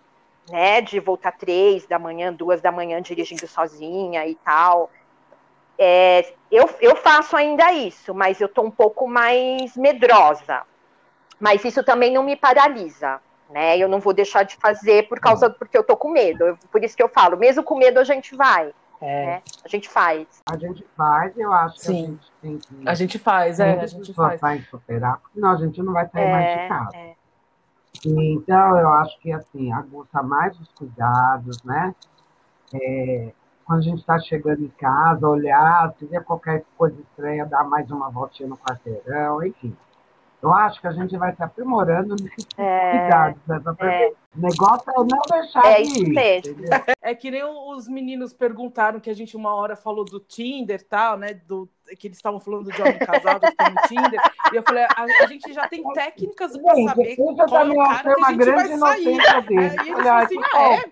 né? 0.49 0.81
De 0.81 0.99
voltar 0.99 1.33
três 1.33 1.85
da 1.85 1.99
manhã, 1.99 2.31
duas 2.31 2.61
da 2.61 2.71
manhã 2.71 3.01
dirigindo 3.01 3.47
sozinha 3.47 4.25
e 4.27 4.35
tal. 4.35 4.89
É, 5.77 6.33
eu, 6.51 6.69
eu 6.79 6.95
faço 6.95 7.35
ainda 7.35 7.71
isso, 7.73 8.13
mas 8.13 8.39
eu 8.39 8.47
tô 8.47 8.61
um 8.61 8.71
pouco 8.71 9.07
mais 9.07 9.75
medrosa. 9.75 10.61
Mas 11.43 11.65
isso 11.65 11.83
também 11.83 12.09
não 12.13 12.23
me 12.23 12.37
paralisa, 12.37 13.19
né? 13.49 13.77
Eu 13.77 13.89
não 13.89 13.99
vou 13.99 14.13
deixar 14.13 14.43
de 14.43 14.55
fazer 14.55 15.09
por 15.09 15.19
causa 15.19 15.49
porque 15.49 15.77
eu 15.77 15.83
tô 15.83 15.97
com 15.97 16.09
medo. 16.09 16.41
Eu- 16.45 16.57
por 16.71 16.81
isso 16.81 16.95
que 16.95 17.03
eu 17.03 17.09
falo, 17.09 17.35
mesmo 17.35 17.61
com 17.61 17.75
medo 17.77 17.99
a 17.99 18.03
gente 18.05 18.33
vai, 18.33 18.73
É, 19.01 19.25
né? 19.25 19.41
A 19.65 19.67
gente 19.67 19.89
faz. 19.89 20.25
A 20.49 20.57
gente 20.57 20.87
faz, 20.95 21.37
eu 21.37 21.51
acho 21.51 21.75
que 21.75 21.81
Sim. 21.81 21.91
a 21.91 22.07
gente 22.07 22.31
tem 22.41 22.57
que 22.59 22.87
a 22.89 22.93
gente 22.93 23.19
faz, 23.19 23.59
é, 23.59 23.77
a 23.77 23.85
gente 23.85 24.13
faz. 24.13 24.41
em 24.41 24.61
superar, 24.61 25.17
porque 25.17 25.33
senão 25.33 25.51
a 25.51 25.57
gente 25.57 25.83
não 25.83 25.91
vai 25.91 26.07
sair 26.07 26.31
mais 26.31 26.47
de 26.47 26.59
É, 26.59 26.67
casa. 26.69 26.95
é. 26.95 27.13
Então, 28.05 28.77
eu 28.77 28.87
acho 28.93 29.19
que, 29.19 29.29
assim, 29.33 29.71
aguça 29.73 30.23
mais 30.23 30.57
os 30.57 30.69
cuidados, 30.69 31.61
né? 31.63 31.93
É, 32.73 33.33
quando 33.65 33.79
a 33.79 33.81
gente 33.81 33.99
está 33.99 34.17
chegando 34.17 34.63
em 34.63 34.69
casa, 34.79 35.27
olhar, 35.27 35.93
se 35.99 36.05
vê 36.05 36.21
qualquer 36.21 36.63
coisa 36.77 36.97
estranha, 37.01 37.45
dar 37.45 37.65
mais 37.65 37.91
uma 37.91 38.09
voltinha 38.09 38.47
no 38.47 38.57
quarteirão, 38.57 39.43
enfim. 39.45 39.75
Eu 40.43 40.51
acho 40.53 40.81
que 40.81 40.87
a 40.87 40.91
gente 40.91 41.17
vai 41.17 41.33
se 41.33 41.41
aprimorando 41.41 42.15
nesses 42.21 42.45
É, 42.57 42.91
cuidados. 42.99 43.41
Né? 43.47 43.61
é. 43.79 44.13
O 44.35 44.41
negócio 44.41 44.89
é 44.89 44.93
não 44.97 45.21
deixar 45.29 45.65
É 45.65 45.75
de 45.75 45.81
isso 45.83 46.03
ir, 46.03 46.09
mesmo. 46.09 46.51
entendeu? 46.51 46.79
É 47.01 47.15
que 47.15 47.31
nem 47.31 47.43
os 47.45 47.87
meninos 47.87 48.33
perguntaram 48.33 48.99
que 48.99 49.09
a 49.09 49.13
gente 49.13 49.37
uma 49.37 49.55
hora 49.55 49.77
falou 49.77 50.03
do 50.03 50.19
Tinder 50.19 50.81
e 50.81 50.83
tal, 50.83 51.17
né? 51.17 51.33
Do, 51.47 51.69
que 51.97 52.07
eles 52.07 52.17
estavam 52.17 52.41
falando 52.41 52.69
de 52.69 52.81
homem 52.81 52.97
casado 52.99 53.41
que 53.41 53.55
tem 53.55 53.75
Tinder. 53.87 54.19
E 54.51 54.55
eu 54.57 54.63
falei, 54.63 54.83
a, 54.83 55.03
a 55.23 55.27
gente 55.27 55.53
já 55.53 55.65
tem 55.69 55.81
técnicas 55.93 56.57
pra 56.57 56.75
saber 56.75 57.05
Gente, 57.05 57.15
qual 57.17 57.65
é 57.65 57.71
o 57.71 57.75
cara 57.77 58.03
que 58.03 58.09
a 58.09 58.17
uma 58.17 58.27
gente 58.29 58.37
vai 58.37 58.67
grande 58.67 58.77
sair. 58.79 59.19
Aí 59.21 59.45
eles 59.47 59.79
Olha, 59.79 60.03
falaram 60.03 60.25
assim, 60.25 60.39
ah, 60.55 60.73
é? 60.73 60.83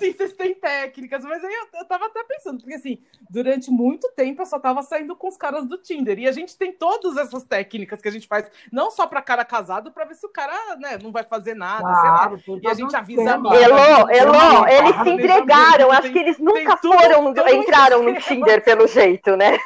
Assim 0.00 0.12
vocês 0.12 0.32
têm 0.32 0.54
técnicas? 0.54 1.24
Mas 1.24 1.44
aí 1.44 1.52
eu, 1.52 1.80
eu 1.80 1.84
tava 1.86 2.06
até 2.06 2.22
pensando, 2.24 2.60
porque 2.60 2.74
assim, 2.74 2.98
durante 3.28 3.70
muito 3.70 4.10
tempo 4.16 4.42
eu 4.42 4.46
só 4.46 4.58
tava 4.58 4.82
saindo 4.82 5.14
com 5.14 5.28
os 5.28 5.36
caras 5.36 5.66
do 5.66 5.76
Tinder. 5.78 6.18
E 6.18 6.26
a 6.28 6.32
gente 6.32 6.56
tem 6.56 6.72
todas 6.72 7.16
essas 7.16 7.44
técnicas 7.44 8.00
que 8.00 8.08
a 8.08 8.12
gente 8.12 8.26
faz, 8.26 8.50
não 8.72 8.90
só 8.90 9.06
pra 9.06 9.22
cara 9.22 9.44
casado, 9.44 9.92
pra 9.92 10.04
ver 10.04 10.14
se 10.14 10.26
o 10.26 10.30
cara 10.30 10.76
né, 10.76 10.98
não 11.02 11.12
vai 11.12 11.24
fazer 11.24 11.54
nada, 11.54 11.82
sei 11.94 12.10
lá. 12.10 12.18
Claro, 12.28 12.40
E 12.62 12.68
a 12.68 12.74
gente 12.74 12.96
avisa 12.96 13.34
amiga. 13.34 13.56
Elô, 13.56 14.08
Elô, 14.10 14.66
eles 14.66 14.96
se 15.02 15.10
entregaram. 15.10 15.90
Acho 15.90 16.02
tem- 16.02 16.12
que 16.12 16.18
eles 16.18 16.38
nunca 16.38 16.76
tudo- 16.76 16.96
foram, 16.98 17.34
todo 17.34 17.46
um 17.46 17.48
entraram 17.48 18.02
no. 18.02 18.20
Tinder 18.20 18.62
pelo 18.62 18.86
jeito, 18.86 19.34
né? 19.36 19.56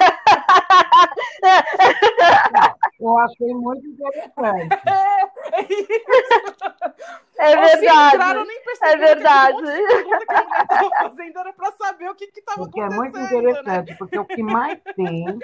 Eu 3.00 3.18
achei 3.18 3.54
muito 3.54 3.86
interessante. 3.86 4.68
É 7.33 7.33
Ou 7.36 7.68
se 7.68 7.76
entraram, 7.78 8.44
verdade. 8.44 8.48
nem 8.48 8.62
perceberam 8.62 9.02
É 9.02 9.14
verdade. 9.14 9.56
Que 9.62 9.86
pergunta 9.86 10.26
que 10.26 10.34
a 10.34 10.82
mulher 10.82 10.90
fazendo 10.98 11.38
era 11.38 11.52
pra 11.52 11.72
saber 11.72 12.08
o 12.08 12.14
que 12.14 12.26
que 12.28 12.42
tava 12.42 12.58
Porque 12.58 12.80
é 12.80 12.84
acontecendo, 12.84 13.02
muito 13.02 13.18
né? 13.18 13.24
interessante, 13.24 13.98
porque 13.98 14.18
o 14.18 14.24
que 14.24 14.42
mais 14.42 14.78
tem 14.94 15.38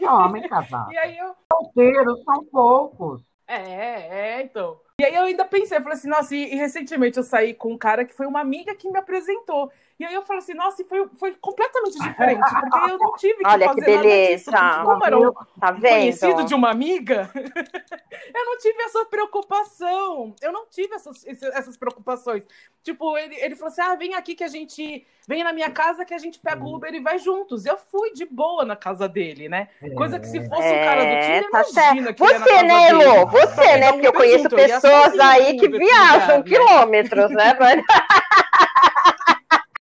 é 0.00 0.10
homem 0.10 0.48
casado. 0.48 0.90
E 0.92 0.98
aí 0.98 1.18
eu, 1.18 1.34
Solteiros 1.52 2.22
são 2.24 2.44
poucos. 2.46 3.22
É, 3.46 4.38
é, 4.38 4.42
então. 4.42 4.80
E 5.00 5.04
aí 5.04 5.14
eu 5.14 5.24
ainda 5.24 5.44
pensei, 5.44 5.76
eu 5.76 5.82
falei 5.82 5.98
assim, 5.98 6.08
nossa, 6.08 6.34
e, 6.34 6.54
e 6.54 6.56
recentemente 6.56 7.18
eu 7.18 7.24
saí 7.24 7.52
com 7.52 7.72
um 7.72 7.78
cara 7.78 8.04
que 8.04 8.14
foi 8.14 8.26
uma 8.26 8.40
amiga 8.40 8.74
que 8.74 8.88
me 8.88 8.98
apresentou. 8.98 9.70
E 9.98 10.04
aí 10.04 10.12
eu 10.12 10.22
falei 10.22 10.42
assim, 10.42 10.54
nossa, 10.54 10.82
e 10.82 10.84
foi, 10.84 11.08
foi 11.16 11.34
completamente 11.40 11.98
diferente, 12.00 12.40
porque 12.60 12.90
eu 12.90 12.98
não 12.98 13.12
tive 13.12 13.36
que 13.36 13.46
Olha 13.46 13.68
fazer 13.68 13.84
que 13.84 13.90
nada 13.92 14.02
disso. 14.02 14.50
beleza. 14.50 14.82
Como 14.84 15.06
era 15.06 15.18
um 15.18 15.32
Tá 15.60 15.72
conhecido 15.72 16.36
vendo? 16.36 16.48
de 16.48 16.54
uma 16.54 16.70
amiga, 16.70 17.30
eu 18.34 18.44
não 18.44 18.58
tive 18.58 18.82
essa 18.82 19.04
preocupação. 19.06 20.34
Eu 20.42 20.52
não 20.52 20.66
tive 20.68 20.94
essas, 20.94 21.24
essas 21.26 21.76
preocupações. 21.76 22.44
Tipo, 22.82 23.16
ele, 23.16 23.36
ele 23.36 23.54
falou 23.56 23.68
assim: 23.68 23.80
ah, 23.82 23.94
vem 23.94 24.14
aqui 24.14 24.34
que 24.34 24.44
a 24.44 24.48
gente. 24.48 25.06
Vem 25.26 25.42
na 25.42 25.54
minha 25.54 25.70
casa 25.70 26.04
que 26.04 26.12
a 26.12 26.18
gente 26.18 26.38
pega 26.38 26.62
o 26.62 26.74
Uber 26.74 26.92
e 26.92 27.00
vai 27.00 27.18
juntos. 27.18 27.64
Eu 27.64 27.78
fui 27.78 28.12
de 28.12 28.26
boa 28.26 28.62
na 28.64 28.76
casa 28.76 29.08
dele, 29.08 29.48
né? 29.48 29.68
Coisa 29.96 30.18
que 30.20 30.26
se 30.26 30.38
fosse 30.46 30.68
o 30.68 30.84
cara 30.84 31.00
do 31.02 31.06
É, 31.06 31.20
Tinder, 31.40 31.50
tá 31.50 31.62
imagina 31.70 32.12
que 32.12 32.22
ia 32.22 32.38
na 32.38 32.38
Você, 32.44 32.50
casa 32.50 32.62
né. 32.64 32.88
Elô? 32.90 33.26
Você, 33.28 33.56
Pegar 33.56 33.78
né? 33.78 33.92
Porque 33.92 34.06
eu 34.08 34.12
conheço 34.12 34.42
junto, 34.42 34.56
pessoas 34.56 35.18
aí 35.18 35.56
que 35.56 35.68
viajam 35.68 36.38
né? 36.38 36.42
quilômetros, 36.42 37.30
né? 37.30 37.54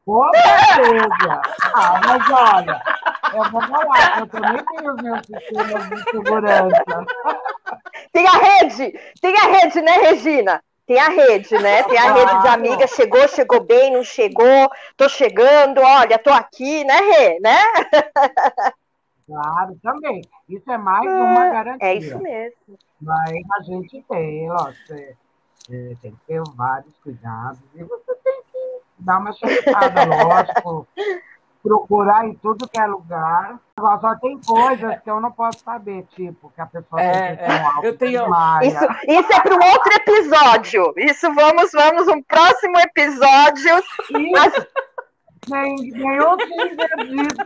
Com 0.06 0.30
certeza. 0.34 1.42
Ah, 1.76 2.02
mas 2.06 2.30
olha, 2.32 2.82
eu 3.34 3.52
vou 3.52 3.62
falar, 3.62 4.20
eu 4.20 4.28
também 4.28 4.66
tenho 4.66 4.94
os 4.94 5.02
meus 5.02 5.26
sistemas 5.26 5.90
de 5.90 6.04
segurança. 6.10 6.84
Tem 8.12 8.28
a 8.28 8.32
rede, 8.32 9.00
tem 9.22 9.36
a 9.38 9.48
rede, 9.48 9.82
né, 9.82 9.92
Regina? 9.98 10.64
Tem 10.88 11.00
a 11.00 11.08
rede, 11.08 11.58
né? 11.60 11.84
Tem 11.84 11.98
a 11.98 12.14
rede 12.14 12.42
de 12.42 12.48
amigas, 12.48 12.90
chegou, 12.92 13.28
chegou 13.28 13.62
bem, 13.64 13.94
não 13.94 14.04
chegou, 14.04 14.70
tô 14.98 15.08
chegando, 15.08 15.80
olha, 15.80 16.18
tô 16.18 16.32
aqui, 16.32 16.84
né, 16.84 16.96
Rê? 16.96 17.40
Né? 17.40 17.58
Claro, 19.26 19.80
também. 19.82 20.22
Isso 20.50 20.70
é 20.70 20.78
mais 20.78 21.06
uma 21.06 21.48
garantia. 21.48 21.88
É 21.88 21.94
isso 21.94 22.18
mesmo. 22.20 22.78
Mas 23.00 23.32
a 23.58 23.64
gente 23.64 24.04
tem, 24.10 24.50
lógico, 24.50 24.88
você, 24.88 25.16
é, 25.70 25.96
tem 26.02 26.12
que 26.12 26.20
ter 26.28 26.42
vários 26.56 26.94
cuidados. 27.02 27.60
E 27.76 27.84
você 27.84 28.14
tem 28.16 28.41
dar 29.02 29.20
uma 29.20 29.34
checada, 29.34 30.06
lógico. 30.06 30.88
Procurar 31.64 32.26
em 32.26 32.34
tudo 32.34 32.68
que 32.68 32.80
é 32.80 32.88
lugar. 32.88 33.60
Agora, 33.78 34.00
só 34.00 34.16
tem 34.16 34.40
coisas 34.40 35.00
que 35.02 35.12
eu 35.12 35.22
não 35.22 35.32
posso 35.32 35.60
saber, 35.60 36.06
tipo, 36.16 36.52
que 36.56 36.62
a 36.62 36.66
pessoa 36.66 37.00
É, 37.00 37.36
tem 37.36 37.46
pressão 37.46 37.68
alta, 37.68 37.88
eu 37.88 37.98
tenho-. 37.98 38.26
Isso, 38.64 38.86
isso 39.08 39.34
é 39.34 39.40
para 39.42 39.56
um 39.56 39.72
outro 39.72 39.94
episódio. 39.94 40.94
Isso 40.98 41.34
vamos, 41.34 41.72
vamos, 41.72 42.08
um 42.08 42.22
próximo 42.24 42.80
episódio. 42.80 43.78
Isso, 43.78 44.68
Disso. 45.46 45.98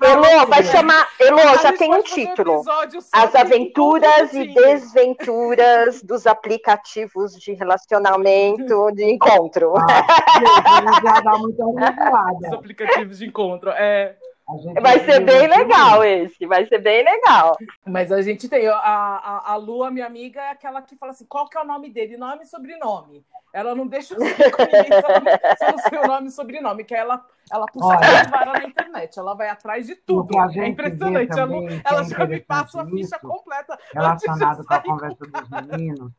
Elô, 0.03 0.47
vai 0.47 0.63
chamar. 0.63 1.07
Elô, 1.19 1.57
já 1.61 1.71
tem 1.73 1.93
um 1.93 2.03
título. 2.03 2.61
As 3.13 3.33
aventuras 3.35 4.33
e 4.33 4.53
desventuras 4.53 6.03
dos 6.03 6.27
aplicativos 6.27 7.33
de 7.39 7.53
relacionamento 7.53 8.91
de 8.91 9.05
encontro. 9.05 9.73
Ah, 9.77 11.01
já 11.03 11.21
dá 11.21 11.37
muita 11.37 11.63
Os 12.47 12.53
aplicativos 12.53 13.19
de 13.19 13.27
encontro. 13.27 13.69
É. 13.71 14.17
Vai 14.79 14.99
ser 15.03 15.21
bem 15.21 15.47
legal 15.47 16.03
esse, 16.03 16.45
vai 16.45 16.67
ser 16.67 16.77
bem 16.77 17.03
legal. 17.03 17.57
Mas 17.83 18.11
a 18.11 18.21
gente 18.21 18.47
tem, 18.47 18.67
a, 18.67 18.75
a, 18.75 19.53
a 19.53 19.55
Lu, 19.55 19.83
a 19.83 19.89
minha 19.89 20.05
amiga, 20.05 20.39
é 20.39 20.51
aquela 20.51 20.83
que 20.83 20.95
fala 20.95 21.13
assim, 21.13 21.25
qual 21.25 21.49
que 21.49 21.57
é 21.57 21.61
o 21.61 21.65
nome 21.65 21.89
dele? 21.89 22.15
Nome 22.15 22.43
e 22.43 22.45
sobrenome. 22.45 23.25
Ela 23.51 23.73
não 23.73 23.87
deixa 23.87 24.13
eu 24.13 24.19
seguir 24.19 24.51
com 24.51 24.61
ninguém 24.61 24.83
se 24.83 25.65
eu 25.65 25.71
não 25.71 25.77
sei 25.79 25.97
o 25.97 26.07
nome 26.07 26.27
e 26.27 26.31
sobrenome, 26.31 26.83
que 26.83 26.93
ela, 26.93 27.25
ela 27.51 27.65
puxa 27.65 27.87
Olha, 27.87 28.21
a 28.21 28.29
vara 28.29 28.53
na 28.53 28.65
internet, 28.65 29.17
ela 29.17 29.33
vai 29.33 29.49
atrás 29.49 29.87
de 29.87 29.95
tudo. 29.95 30.37
É 30.39 30.67
impressionante. 30.67 31.39
Ela, 31.39 31.81
ela 31.83 32.03
já 32.03 32.25
me 32.27 32.39
passa 32.41 32.81
a 32.81 32.85
ficha 32.85 33.17
completa. 33.17 33.79
Relacionado 33.93 34.63
com 34.63 34.73
a 34.73 34.79
conversa 34.79 35.25
dos 35.25 35.49
meninos. 35.49 36.11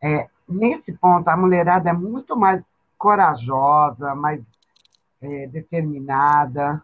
É, 0.00 0.28
nesse 0.48 0.92
ponto, 0.92 1.26
a 1.26 1.36
mulherada 1.36 1.90
é 1.90 1.92
muito 1.92 2.36
mais 2.36 2.62
corajosa, 2.96 4.14
mais 4.14 4.40
é, 5.20 5.48
determinada 5.48 6.80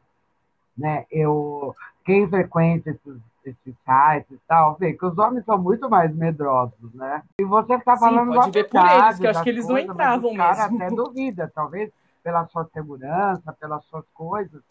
né? 0.76 1.06
Eu, 1.10 1.74
quem 2.04 2.28
frequenta 2.28 2.90
esses, 2.90 3.20
esses 3.44 3.74
sites 3.84 4.32
e 4.32 4.40
tal, 4.46 4.76
vê 4.76 4.92
que 4.92 5.06
os 5.06 5.16
homens 5.18 5.44
são 5.44 5.58
muito 5.58 5.88
mais 5.88 6.14
medrosos, 6.14 6.92
né? 6.94 7.22
E 7.40 7.44
você 7.44 7.74
está 7.74 7.96
falando 7.96 8.32
Sim, 8.32 8.38
pode 8.38 8.50
ver 8.50 8.68
por 8.68 8.80
eles, 8.80 9.18
que 9.18 9.26
eu 9.26 9.30
acho 9.30 9.42
que 9.42 9.48
eles 9.50 9.66
coisas, 9.66 9.86
não 9.86 9.94
entravam 9.94 10.30
mesmo. 10.30 10.36
cara 10.36 10.64
até 10.64 10.90
duvida, 10.90 11.52
talvez 11.54 11.90
pela 12.22 12.46
sua 12.46 12.64
segurança, 12.72 13.52
pelas 13.52 13.84
suas 13.84 14.04
coisas. 14.14 14.62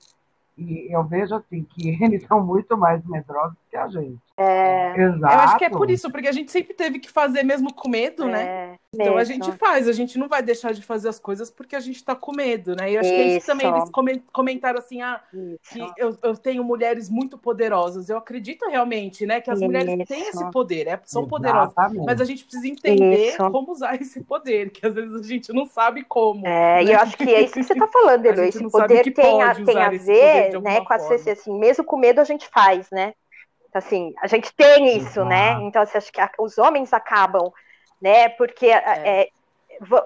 E 0.57 0.87
eu 0.93 1.03
vejo 1.03 1.35
assim 1.35 1.63
que 1.63 1.97
eles 2.03 2.25
são 2.25 2.43
muito 2.43 2.77
mais 2.77 3.03
medrosos 3.05 3.57
que 3.73 3.77
a 3.77 3.87
gente. 3.87 4.19
É... 4.37 5.01
Exato. 5.01 5.33
Eu 5.33 5.39
acho 5.39 5.57
que 5.57 5.65
é 5.65 5.69
por 5.69 5.89
isso, 5.89 6.11
porque 6.11 6.27
a 6.27 6.31
gente 6.31 6.51
sempre 6.51 6.73
teve 6.73 6.99
que 6.99 7.09
fazer 7.09 7.43
mesmo 7.43 7.73
com 7.73 7.89
medo, 7.89 8.25
né? 8.25 8.43
é, 8.43 8.67
né? 8.67 8.77
Então 8.93 9.17
a 9.17 9.23
gente 9.23 9.51
faz, 9.53 9.87
a 9.87 9.91
gente 9.91 10.17
não 10.17 10.27
vai 10.27 10.41
deixar 10.43 10.73
de 10.73 10.81
fazer 10.83 11.09
as 11.09 11.19
coisas 11.19 11.49
porque 11.49 11.75
a 11.75 11.79
gente 11.79 12.03
tá 12.03 12.15
com 12.15 12.31
medo, 12.31 12.75
né? 12.75 12.91
E 12.91 12.95
eu 12.95 13.01
acho 13.01 13.09
isso. 13.09 13.15
que 13.15 13.21
é 13.21 13.37
isso 13.37 13.47
também 13.47 13.67
eles 13.67 14.23
comentaram 14.31 14.77
assim: 14.77 15.01
ah, 15.01 15.21
que 15.31 15.79
eu, 15.97 16.17
eu 16.21 16.37
tenho 16.37 16.63
mulheres 16.63 17.09
muito 17.09 17.37
poderosas. 17.37 18.09
Eu 18.09 18.17
acredito 18.17 18.69
realmente, 18.69 19.25
né? 19.25 19.41
Que 19.41 19.49
as 19.49 19.57
isso. 19.57 19.65
mulheres 19.65 20.07
têm 20.07 20.27
esse 20.27 20.51
poder, 20.51 20.87
é, 20.87 20.99
são 21.05 21.23
Exatamente. 21.23 21.29
poderosas. 21.29 22.05
Mas 22.05 22.21
a 22.21 22.25
gente 22.25 22.43
precisa 22.43 22.67
entender 22.67 23.29
isso. 23.29 23.51
como 23.51 23.71
usar 23.71 23.99
esse 23.99 24.23
poder, 24.23 24.69
que 24.69 24.85
às 24.85 24.93
vezes 24.93 25.15
a 25.15 25.23
gente 25.23 25.51
não 25.51 25.65
sabe 25.65 26.03
como. 26.03 26.45
É, 26.45 26.83
né? 26.83 26.83
e 26.83 26.91
eu 26.91 26.99
acho 26.99 27.17
que 27.17 27.23
é 27.23 27.41
isso 27.41 27.53
que 27.53 27.63
você 27.63 27.75
tá 27.75 27.87
falando, 27.87 28.25
Elo. 28.27 28.43
Esse 28.43 28.69
poder 28.69 29.13
tem 29.13 29.41
a, 29.41 29.55
tem 29.55 29.77
a 29.77 29.89
ver, 29.89 30.61
né? 30.61 30.81
Com 30.81 30.93
a, 30.93 30.95
assim, 30.97 31.59
mesmo 31.59 31.83
com 31.83 31.97
medo 31.97 32.19
a 32.21 32.23
gente 32.23 32.47
faz, 32.47 32.89
né? 32.91 33.13
Assim, 33.73 34.13
a 34.21 34.27
gente 34.27 34.53
tem 34.53 34.97
isso, 34.97 35.21
uhum. 35.21 35.27
né? 35.27 35.53
Então, 35.61 35.81
assim, 35.81 35.97
acho 35.97 36.11
que 36.11 36.21
os 36.39 36.57
homens 36.57 36.93
acabam, 36.93 37.51
né? 38.01 38.29
Porque 38.29 38.67
é. 38.67 38.83
É, 39.03 39.29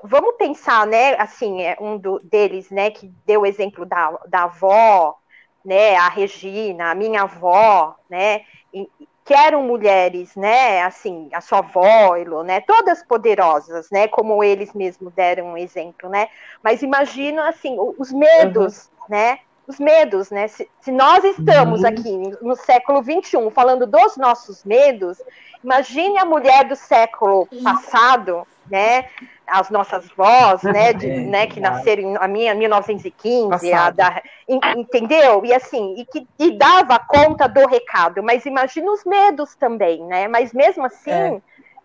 vamos 0.03 0.35
pensar, 0.37 0.87
né? 0.87 1.15
Assim, 1.15 1.61
é 1.61 1.77
um 1.79 1.97
do, 1.97 2.19
deles, 2.23 2.69
né? 2.69 2.89
Que 2.91 3.11
deu 3.25 3.41
o 3.41 3.45
exemplo 3.45 3.85
da, 3.85 4.11
da 4.27 4.43
avó, 4.43 5.15
né? 5.63 5.95
A 5.97 6.07
Regina, 6.07 6.91
a 6.91 6.95
minha 6.95 7.23
avó, 7.23 7.95
né? 8.09 8.41
E, 8.73 8.89
que 9.27 9.33
eram 9.33 9.61
mulheres, 9.61 10.33
né? 10.37 10.81
Assim, 10.83 11.29
a 11.33 11.41
sua 11.41 11.59
avó, 11.59 12.15
né? 12.45 12.61
Todas 12.61 13.03
poderosas, 13.03 13.89
né? 13.91 14.07
Como 14.07 14.41
eles 14.41 14.73
mesmos 14.73 15.13
deram 15.13 15.47
um 15.47 15.57
exemplo, 15.57 16.07
né? 16.07 16.29
Mas 16.63 16.81
imagina, 16.81 17.49
assim, 17.49 17.75
os 17.97 18.13
medos, 18.13 18.89
uhum. 19.01 19.05
né? 19.09 19.39
Os 19.67 19.79
medos, 19.79 20.31
né? 20.31 20.47
Se, 20.47 20.67
se 20.79 20.91
nós 20.91 21.23
estamos 21.23 21.81
uhum. 21.81 21.87
aqui 21.87 22.37
no 22.41 22.55
século 22.55 23.03
XXI 23.03 23.51
falando 23.51 23.85
dos 23.85 24.15
nossos 24.15 24.63
medos, 24.63 25.21
imagine 25.61 26.17
a 26.17 26.25
mulher 26.25 26.63
do 26.65 26.75
século 26.75 27.47
passado, 27.61 28.47
né? 28.71 29.09
As 29.45 29.69
nossas 29.69 30.07
vós, 30.15 30.63
né, 30.63 30.91
de, 30.93 31.09
é, 31.09 31.19
né, 31.19 31.47
que 31.47 31.59
nasceram 31.59 32.15
a 32.19 32.27
minha 32.27 32.53
1915, 32.55 33.73
a 33.73 33.89
da, 33.89 34.21
entendeu? 34.47 35.43
E 35.45 35.53
assim, 35.53 35.95
e 35.97 36.05
que 36.05 36.27
e 36.39 36.51
dava 36.51 36.97
conta 36.99 37.47
do 37.47 37.67
recado, 37.67 38.23
mas 38.23 38.45
imagina 38.45 38.91
os 38.91 39.03
medos 39.03 39.55
também, 39.55 40.03
né? 40.05 40.27
Mas 40.27 40.53
mesmo 40.53 40.85
assim, 40.85 41.11
é. 41.11 41.41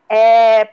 É, 0.09 0.69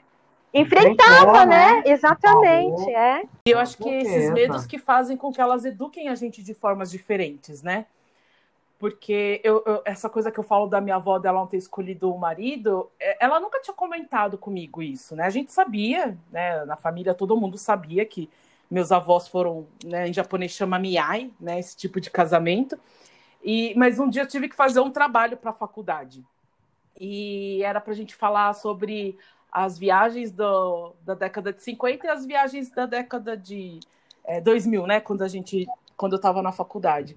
Enfrentava, 0.52 1.46
né? 1.46 1.74
né? 1.74 1.82
Exatamente, 1.86 2.90
é. 2.90 3.22
E 3.46 3.50
eu 3.50 3.58
acho 3.58 3.76
que 3.78 3.88
esses 3.88 4.32
medos 4.32 4.66
que 4.66 4.78
fazem 4.78 5.16
com 5.16 5.32
que 5.32 5.40
elas 5.40 5.64
eduquem 5.64 6.08
a 6.08 6.14
gente 6.14 6.42
de 6.42 6.54
formas 6.54 6.90
diferentes, 6.90 7.62
né? 7.62 7.86
Porque 8.78 9.40
eu, 9.44 9.62
eu, 9.66 9.82
essa 9.84 10.08
coisa 10.08 10.30
que 10.30 10.40
eu 10.40 10.44
falo 10.44 10.66
da 10.66 10.80
minha 10.80 10.96
avó 10.96 11.18
dela 11.18 11.38
não 11.38 11.46
ter 11.46 11.58
escolhido 11.58 12.12
o 12.12 12.18
marido, 12.18 12.90
é, 12.98 13.24
ela 13.24 13.38
nunca 13.38 13.60
tinha 13.60 13.74
comentado 13.74 14.38
comigo 14.38 14.82
isso, 14.82 15.14
né? 15.14 15.24
A 15.24 15.30
gente 15.30 15.52
sabia, 15.52 16.16
né? 16.32 16.64
Na 16.64 16.76
família 16.76 17.14
todo 17.14 17.36
mundo 17.36 17.58
sabia 17.58 18.04
que 18.04 18.28
meus 18.70 18.90
avós 18.90 19.28
foram, 19.28 19.66
né, 19.84 20.08
em 20.08 20.12
japonês 20.12 20.52
chama 20.52 20.78
miai, 20.78 21.30
né? 21.38 21.58
Esse 21.58 21.76
tipo 21.76 22.00
de 22.00 22.10
casamento. 22.10 22.78
E, 23.42 23.74
mas 23.76 23.98
um 23.98 24.08
dia 24.08 24.22
eu 24.22 24.28
tive 24.28 24.48
que 24.48 24.56
fazer 24.56 24.80
um 24.80 24.90
trabalho 24.90 25.36
para 25.36 25.50
a 25.50 25.54
faculdade. 25.54 26.24
E 26.98 27.62
era 27.62 27.80
para 27.80 27.92
a 27.92 27.96
gente 27.96 28.14
falar 28.14 28.52
sobre 28.54 29.16
as 29.52 29.78
viagens 29.78 30.30
do, 30.30 30.92
da 31.04 31.14
década 31.14 31.52
de 31.52 31.62
50 31.62 32.06
e 32.06 32.10
as 32.10 32.24
viagens 32.24 32.70
da 32.70 32.86
década 32.86 33.36
de 33.36 33.80
é, 34.24 34.40
2000, 34.40 34.86
né? 34.86 35.00
Quando 35.00 35.22
a 35.22 35.28
gente, 35.28 35.66
quando 35.96 36.12
eu 36.12 36.18
estava 36.18 36.42
na 36.42 36.52
faculdade. 36.52 37.16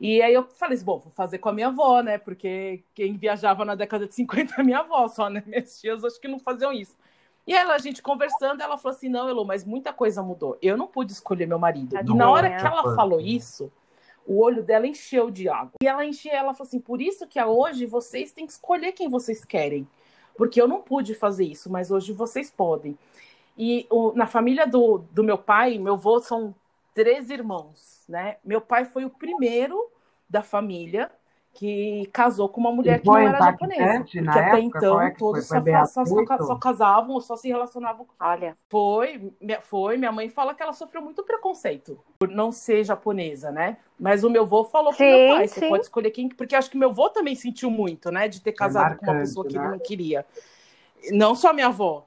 E 0.00 0.20
aí 0.20 0.34
eu 0.34 0.44
falei 0.44 0.76
assim, 0.76 0.84
bom, 0.84 0.98
vou 0.98 1.12
fazer 1.12 1.38
com 1.38 1.48
a 1.48 1.52
minha 1.52 1.68
avó, 1.68 2.00
né? 2.00 2.18
Porque 2.18 2.82
quem 2.94 3.16
viajava 3.16 3.64
na 3.64 3.74
década 3.74 4.06
de 4.06 4.14
50 4.14 4.54
é 4.56 4.60
a 4.60 4.64
minha 4.64 4.80
avó 4.80 5.08
só, 5.08 5.28
né? 5.28 5.42
Minhas 5.46 5.80
tias 5.80 6.04
acho 6.04 6.20
que 6.20 6.28
não 6.28 6.38
faziam 6.38 6.72
isso. 6.72 6.96
E 7.46 7.52
ela, 7.52 7.74
a 7.74 7.78
gente 7.78 8.02
conversando, 8.02 8.62
ela 8.62 8.78
falou 8.78 8.96
assim, 8.96 9.08
não, 9.08 9.28
Elo, 9.28 9.44
mas 9.44 9.64
muita 9.64 9.92
coisa 9.92 10.22
mudou. 10.22 10.56
Eu 10.62 10.76
não 10.76 10.86
pude 10.86 11.12
escolher 11.12 11.46
meu 11.46 11.58
marido. 11.58 11.94
e 11.94 12.14
na 12.14 12.30
hora 12.30 12.56
que 12.56 12.66
ela 12.66 12.94
falou 12.94 13.20
isso, 13.20 13.70
o 14.26 14.40
olho 14.40 14.62
dela 14.62 14.86
encheu 14.86 15.30
de 15.30 15.48
água. 15.48 15.72
E 15.82 15.86
ela 15.86 16.04
encheu, 16.04 16.32
ela 16.32 16.54
falou 16.54 16.68
assim, 16.68 16.80
por 16.80 17.02
isso 17.02 17.26
que 17.26 17.42
hoje 17.42 17.84
vocês 17.84 18.32
têm 18.32 18.46
que 18.46 18.52
escolher 18.52 18.92
quem 18.92 19.10
vocês 19.10 19.44
querem 19.44 19.86
porque 20.36 20.60
eu 20.60 20.68
não 20.68 20.80
pude 20.80 21.14
fazer 21.14 21.44
isso, 21.44 21.70
mas 21.70 21.90
hoje 21.90 22.12
vocês 22.12 22.50
podem. 22.50 22.98
E 23.56 23.86
o, 23.90 24.12
na 24.14 24.26
família 24.26 24.66
do, 24.66 24.98
do 25.12 25.22
meu 25.22 25.38
pai, 25.38 25.78
meu 25.78 25.94
avô 25.94 26.20
são 26.20 26.54
três 26.92 27.30
irmãos, 27.30 28.04
né? 28.08 28.36
Meu 28.44 28.60
pai 28.60 28.84
foi 28.84 29.04
o 29.04 29.10
primeiro 29.10 29.88
da 30.28 30.42
família 30.42 31.10
que 31.54 32.06
casou 32.12 32.48
com 32.48 32.60
uma 32.60 32.72
mulher 32.72 33.00
que 33.00 33.06
não 33.06 33.16
era 33.16 33.38
japonesa. 33.38 34.00
Porque 34.00 34.18
até 34.18 34.40
época, 34.40 34.60
então 34.60 35.00
é 35.00 35.10
todos 35.12 35.46
só, 35.46 35.62
só, 35.86 36.04
só, 36.04 36.38
só, 36.38 36.56
casavam 36.56 37.14
ou 37.14 37.20
só 37.20 37.36
se 37.36 37.48
relacionavam 37.48 38.04
com. 38.04 38.12
Olha. 38.18 38.56
Foi, 38.68 39.32
foi. 39.62 39.96
Minha 39.96 40.10
mãe 40.10 40.28
fala 40.28 40.52
que 40.52 40.62
ela 40.62 40.72
sofreu 40.72 41.00
muito 41.00 41.22
preconceito 41.22 41.98
por 42.18 42.28
não 42.28 42.50
ser 42.50 42.82
japonesa, 42.82 43.52
né? 43.52 43.76
Mas 43.98 44.24
o 44.24 44.30
meu 44.30 44.42
avô 44.42 44.64
falou 44.64 44.92
sim, 44.92 44.98
pro 44.98 45.06
meu 45.06 45.36
pai: 45.36 45.48
sim. 45.48 45.60
você 45.60 45.68
pode 45.68 45.84
escolher 45.84 46.10
quem. 46.10 46.28
Porque 46.28 46.56
acho 46.56 46.68
que 46.68 46.76
meu 46.76 46.90
avô 46.90 47.08
também 47.08 47.36
sentiu 47.36 47.70
muito, 47.70 48.10
né? 48.10 48.26
De 48.26 48.40
ter 48.40 48.52
casado 48.52 48.86
é 48.86 48.88
marcante, 48.88 49.06
com 49.06 49.12
uma 49.12 49.20
pessoa 49.20 49.46
que 49.46 49.56
né? 49.56 49.62
ele 49.62 49.70
não 49.70 49.78
queria. 49.78 50.26
Não 51.12 51.34
só 51.36 51.52
minha 51.52 51.68
avó. 51.68 52.06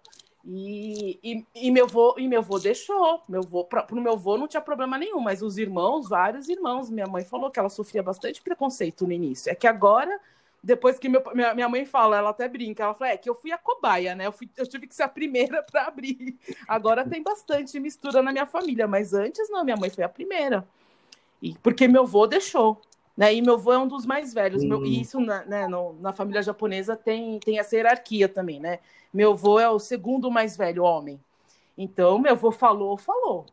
E, 0.50 1.20
e, 1.22 1.46
e, 1.54 1.72
meu 1.72 1.86
vô, 1.86 2.16
e 2.18 2.26
meu 2.26 2.42
vô 2.42 2.58
deixou. 2.58 3.22
Meu 3.28 3.42
vô, 3.42 3.66
pra, 3.66 3.84
pro 3.84 4.00
meu 4.00 4.16
vô 4.16 4.38
não 4.38 4.48
tinha 4.48 4.62
problema 4.62 4.98
nenhum, 4.98 5.20
mas 5.20 5.42
os 5.42 5.58
irmãos, 5.58 6.08
vários 6.08 6.48
irmãos, 6.48 6.90
minha 6.90 7.06
mãe 7.06 7.26
falou 7.26 7.52
que 7.52 7.60
ela 7.60 7.68
sofria 7.68 8.02
bastante 8.02 8.42
preconceito 8.42 9.06
no 9.06 9.12
início. 9.12 9.52
É 9.52 9.56
que 9.56 9.68
agora, 9.68 10.18
depois 10.64 10.98
que 10.98 11.10
meu, 11.10 11.22
minha, 11.36 11.54
minha 11.54 11.68
mãe 11.68 11.86
fala, 11.86 12.18
ela 12.18 12.30
até 12.30 12.48
brinca, 12.48 12.82
ela 12.84 12.94
fala, 12.94 13.12
é 13.12 13.18
que 13.18 13.30
eu 13.30 13.36
fui 13.36 13.52
a 13.52 13.58
cobaia, 13.58 14.16
né? 14.16 14.26
Eu, 14.26 14.32
fui, 14.32 14.50
eu 14.56 14.66
tive 14.66 14.88
que 14.88 14.96
ser 14.96 15.04
a 15.04 15.10
primeira 15.10 15.62
para 15.70 15.86
abrir. 15.86 16.38
Agora 16.66 17.06
tem 17.06 17.22
bastante 17.22 17.78
mistura 17.78 18.22
na 18.22 18.32
minha 18.32 18.46
família, 18.46 18.88
mas 18.88 19.14
antes 19.14 19.50
não, 19.50 19.66
minha 19.66 19.76
mãe 19.76 19.90
foi 19.90 20.06
a 20.06 20.10
primeira. 20.10 20.66
E, 21.42 21.56
porque 21.56 21.90
meu 21.90 22.06
vô 22.06 22.26
deixou. 22.26 22.82
Né? 23.18 23.34
E 23.34 23.42
meu 23.42 23.56
avô 23.56 23.74
é 23.74 23.78
um 23.80 23.88
dos 23.88 24.06
mais 24.06 24.34
velhos. 24.34 24.64
Meu, 24.64 24.86
e 24.86 25.02
isso 25.02 25.20
na, 25.20 25.44
né, 25.46 25.68
no, 25.68 25.94
na 25.94 26.14
família 26.14 26.44
japonesa 26.44 26.96
tem, 26.96 27.40
tem 27.40 27.58
essa 27.58 27.76
hierarquia 27.76 28.30
também, 28.30 28.60
né? 28.60 28.80
Meu 29.12 29.32
avô 29.32 29.60
é 29.60 29.68
o 29.68 29.80
segundo 29.80 30.30
mais 30.30 30.56
velho 30.56 30.84
homem. 30.84 31.20
Então, 31.76 32.20
meu 32.20 32.34
avô 32.34 32.52
falou, 32.52 32.96
falou 32.98 33.48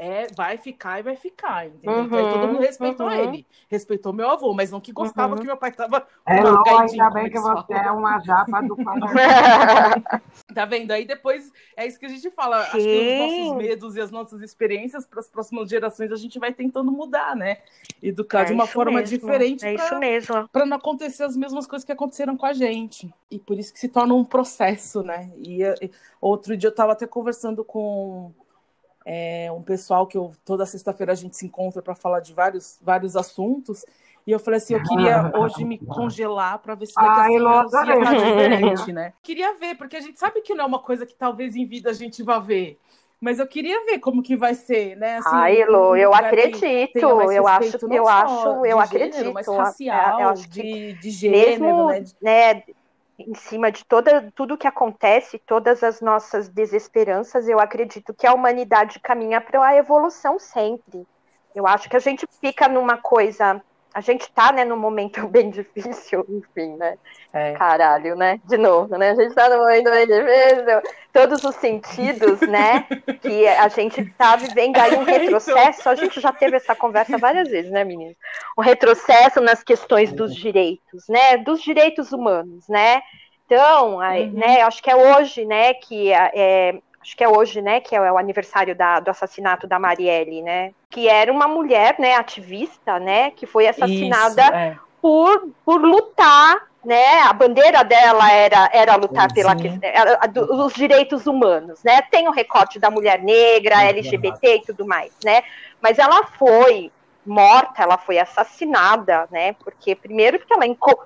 é, 0.00 0.28
vai 0.34 0.56
ficar 0.56 0.98
e 0.98 1.02
vai 1.02 1.14
ficar, 1.14 1.66
entendeu? 1.66 1.98
Uhum, 1.98 2.06
então, 2.06 2.32
todo 2.32 2.48
mundo 2.48 2.60
respeitou 2.60 3.06
uhum. 3.06 3.12
ele, 3.12 3.46
respeitou 3.68 4.12
meu 4.14 4.30
avô, 4.30 4.54
mas 4.54 4.70
não 4.70 4.80
que 4.80 4.92
gostava 4.92 5.34
uhum. 5.34 5.40
que 5.40 5.46
meu 5.46 5.58
pai 5.58 5.72
tava. 5.72 6.06
É, 6.24 6.42
não, 6.42 6.62
ainda 6.66 7.10
bem 7.10 7.28
que 7.28 7.38
você 7.38 7.74
é 7.74 7.90
uma 7.90 8.18
japa 8.20 8.62
do 8.62 8.74
Tá 10.54 10.64
vendo? 10.64 10.90
Aí 10.92 11.04
depois 11.04 11.52
é 11.76 11.86
isso 11.86 12.00
que 12.00 12.06
a 12.06 12.08
gente 12.08 12.30
fala. 12.30 12.64
Sim. 12.70 12.78
Acho 12.78 12.86
que 12.86 13.12
os 13.12 13.18
nossos 13.18 13.56
medos 13.58 13.96
e 13.96 14.00
as 14.00 14.10
nossas 14.10 14.40
experiências 14.40 15.04
para 15.04 15.20
as 15.20 15.28
próximas 15.28 15.68
gerações 15.68 16.10
a 16.10 16.16
gente 16.16 16.38
vai 16.38 16.54
tentando 16.54 16.90
mudar, 16.90 17.36
né? 17.36 17.58
Educar 18.02 18.40
é 18.40 18.44
de 18.44 18.52
uma 18.54 18.66
forma 18.66 19.00
mesmo. 19.00 19.18
diferente. 19.18 19.66
É 19.66 19.74
pra, 19.74 19.84
isso 19.84 19.98
mesmo. 19.98 20.48
Para 20.48 20.64
não 20.64 20.78
acontecer 20.78 21.24
as 21.24 21.36
mesmas 21.36 21.66
coisas 21.66 21.84
que 21.84 21.92
aconteceram 21.92 22.38
com 22.38 22.46
a 22.46 22.54
gente. 22.54 23.12
E 23.30 23.38
por 23.38 23.58
isso 23.58 23.70
que 23.70 23.78
se 23.78 23.88
torna 23.88 24.14
um 24.14 24.24
processo, 24.24 25.02
né? 25.02 25.30
E, 25.36 25.62
e 25.62 25.90
outro 26.22 26.56
dia 26.56 26.68
eu 26.68 26.72
estava 26.72 26.92
até 26.92 27.06
conversando 27.06 27.62
com 27.62 28.32
é, 29.04 29.50
um 29.52 29.62
pessoal 29.62 30.06
que 30.06 30.16
eu, 30.16 30.32
toda 30.44 30.66
sexta-feira 30.66 31.12
a 31.12 31.16
gente 31.16 31.36
se 31.36 31.46
encontra 31.46 31.80
para 31.80 31.94
falar 31.94 32.20
de 32.20 32.32
vários, 32.32 32.78
vários 32.82 33.16
assuntos. 33.16 33.84
E 34.26 34.30
eu 34.32 34.38
falei 34.38 34.58
assim, 34.58 34.74
eu 34.74 34.82
queria 34.82 35.32
hoje 35.36 35.64
me 35.64 35.78
congelar 35.78 36.58
para 36.58 36.74
ver 36.74 36.86
se 36.86 36.94
daqui 36.94 37.08
Ai, 37.08 37.36
a 37.36 37.64
estar 37.64 38.14
diferente, 38.14 38.92
né? 38.92 39.12
Queria 39.22 39.54
ver, 39.54 39.76
porque 39.76 39.96
a 39.96 40.00
gente 40.00 40.18
sabe 40.18 40.42
que 40.42 40.54
não 40.54 40.64
é 40.64 40.66
uma 40.66 40.78
coisa 40.80 41.06
que 41.06 41.14
talvez 41.14 41.56
em 41.56 41.66
vida 41.66 41.90
a 41.90 41.94
gente 41.94 42.22
vá 42.22 42.38
ver. 42.38 42.78
Mas 43.20 43.38
eu 43.38 43.46
queria 43.46 43.84
ver 43.84 43.98
como 43.98 44.22
que 44.22 44.34
vai 44.34 44.54
ser, 44.54 44.96
né? 44.96 45.18
Assim, 45.18 45.28
Ai, 45.30 45.64
Lô, 45.66 45.94
eu 45.94 46.14
acredito. 46.14 46.64
Eu 46.96 47.20
acho, 47.20 47.32
eu 47.90 48.06
acho, 48.06 48.66
eu 48.66 48.80
acredito. 48.80 49.34
mas 49.34 49.46
É, 49.46 49.56
racial, 49.56 50.20
eu 50.20 50.28
acho 50.30 50.48
que 50.48 50.62
de, 50.62 50.92
de 50.94 51.10
gênero, 51.10 51.60
mesmo, 51.60 51.86
né? 52.22 52.54
Né, 52.54 52.62
em 53.26 53.34
cima 53.34 53.70
de 53.70 53.84
toda, 53.84 54.30
tudo 54.34 54.56
que 54.56 54.66
acontece, 54.66 55.38
todas 55.38 55.82
as 55.82 56.00
nossas 56.00 56.48
desesperanças, 56.48 57.48
eu 57.48 57.60
acredito 57.60 58.14
que 58.14 58.26
a 58.26 58.32
humanidade 58.32 58.98
caminha 59.00 59.40
para 59.40 59.64
a 59.64 59.76
evolução 59.76 60.38
sempre. 60.38 61.06
Eu 61.54 61.66
acho 61.66 61.88
que 61.88 61.96
a 61.96 62.00
gente 62.00 62.26
fica 62.40 62.68
numa 62.68 62.96
coisa, 62.96 63.62
a 63.92 64.00
gente 64.00 64.22
está, 64.22 64.52
né, 64.52 64.64
num 64.64 64.76
momento 64.76 65.26
bem 65.28 65.50
difícil, 65.50 66.24
enfim, 66.28 66.76
né? 66.76 66.96
É. 67.32 67.52
Caralho, 67.52 68.16
né? 68.16 68.40
De 68.44 68.56
novo, 68.56 68.96
né? 68.96 69.10
A 69.10 69.14
gente 69.14 69.34
tá 69.34 69.48
num 69.48 69.58
momento 69.58 69.90
bem 69.90 70.06
difícil. 70.06 70.82
Todos 71.12 71.44
os 71.44 71.54
sentidos, 71.56 72.40
né? 72.40 72.86
Que 73.20 73.46
a 73.46 73.68
gente 73.68 74.04
tá 74.16 74.34
vivendo 74.36 74.76
aí 74.78 74.94
um 74.96 75.04
retrocesso. 75.04 75.88
A 75.88 75.94
gente 75.94 76.20
já 76.20 76.32
teve 76.32 76.56
essa 76.56 76.74
conversa 76.74 77.18
várias 77.18 77.48
vezes, 77.48 77.70
né, 77.70 77.84
meninas? 77.84 78.16
Um 78.58 78.62
retrocesso 78.62 79.40
nas 79.40 79.62
questões 79.62 80.12
dos 80.12 80.34
direitos, 80.34 81.06
né? 81.08 81.36
Dos 81.36 81.62
direitos 81.62 82.12
humanos, 82.12 82.66
né? 82.68 83.00
Então, 83.46 83.96
Uhum. 83.96 84.30
né? 84.32 84.62
Acho 84.62 84.82
que 84.82 84.90
é 84.90 84.96
hoje, 84.96 85.44
né? 85.44 85.74
Que 85.74 86.12
é, 86.12 86.78
acho 87.00 87.16
que 87.16 87.24
é 87.24 87.28
hoje, 87.28 87.62
né? 87.62 87.80
Que 87.80 87.96
é 87.96 88.12
o 88.12 88.18
aniversário 88.18 88.74
da- 88.74 89.00
do 89.00 89.10
assassinato 89.10 89.66
da 89.66 89.78
Marielle, 89.78 90.42
né? 90.42 90.72
Que 90.90 91.08
era 91.08 91.32
uma 91.32 91.48
mulher, 91.48 91.96
né? 91.98 92.14
Ativista, 92.14 92.98
né? 92.98 93.30
Que 93.30 93.46
foi 93.46 93.66
assassinada 93.66 94.42
Isso, 94.42 94.52
é. 94.52 94.76
por, 95.00 95.48
por 95.64 95.80
lutar, 95.80 96.68
né? 96.84 97.20
A 97.22 97.32
bandeira 97.32 97.82
dela 97.82 98.30
era, 98.30 98.68
era 98.72 98.96
lutar 98.96 99.32
pela 99.32 99.52
Sim. 99.52 99.62
questão, 99.62 99.88
era 99.88 100.18
a 100.20 100.26
do- 100.26 100.64
os 100.66 100.74
direitos 100.74 101.26
humanos, 101.26 101.82
né? 101.82 102.02
Tem 102.02 102.28
o 102.28 102.32
recorte 102.32 102.78
da 102.78 102.90
mulher 102.90 103.22
negra, 103.22 103.82
LGBT 103.82 104.56
e 104.56 104.62
tudo 104.64 104.86
mais, 104.86 105.12
né? 105.24 105.42
Mas 105.80 105.98
ela 105.98 106.26
foi 106.38 106.90
morta, 107.24 107.82
ela 107.82 107.98
foi 107.98 108.18
assassinada, 108.18 109.28
né? 109.30 109.54
Porque 109.64 109.94
primeiro 109.94 110.38
porque 110.38 110.52
ela 110.54 110.66
inco- 110.66 111.04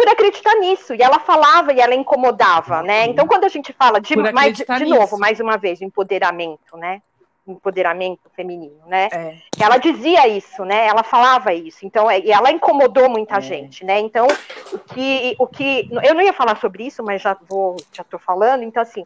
por 0.00 0.08
acreditar 0.08 0.54
nisso, 0.54 0.94
e 0.94 1.02
ela 1.02 1.18
falava 1.18 1.74
e 1.74 1.80
ela 1.80 1.94
incomodava, 1.94 2.82
né? 2.82 3.04
Então 3.04 3.26
quando 3.26 3.44
a 3.44 3.48
gente 3.48 3.70
fala 3.74 4.00
de 4.00 4.16
mais 4.16 4.56
de, 4.56 4.84
novo, 4.86 5.18
mais 5.18 5.38
uma 5.40 5.58
vez, 5.58 5.82
empoderamento, 5.82 6.74
né? 6.74 7.02
Empoderamento 7.46 8.30
feminino, 8.34 8.80
né? 8.86 9.08
É. 9.12 9.36
ela 9.62 9.76
dizia 9.76 10.26
isso, 10.26 10.64
né? 10.64 10.86
Ela 10.86 11.02
falava 11.02 11.52
isso. 11.52 11.84
Então, 11.84 12.10
é- 12.10 12.20
e 12.20 12.32
ela 12.32 12.50
incomodou 12.50 13.10
muita 13.10 13.36
É. 13.36 13.40
gente, 13.42 13.84
né? 13.84 13.98
Então, 14.00 14.26
o 14.72 14.78
que, 14.78 15.36
o 15.38 15.46
que 15.46 15.90
eu 16.02 16.14
não 16.14 16.22
ia 16.22 16.32
falar 16.32 16.58
sobre 16.58 16.86
isso, 16.86 17.02
mas 17.02 17.20
já 17.20 17.36
vou, 17.46 17.76
já 17.92 18.02
tô 18.02 18.18
falando. 18.18 18.62
Então, 18.62 18.82
assim, 18.82 19.04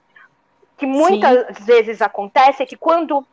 que 0.76 0.86
muitas 0.86 1.58
vezes 1.64 2.00
acontece 2.02 2.62
é 2.62 2.66
que 2.66 2.76
quando 2.76 3.26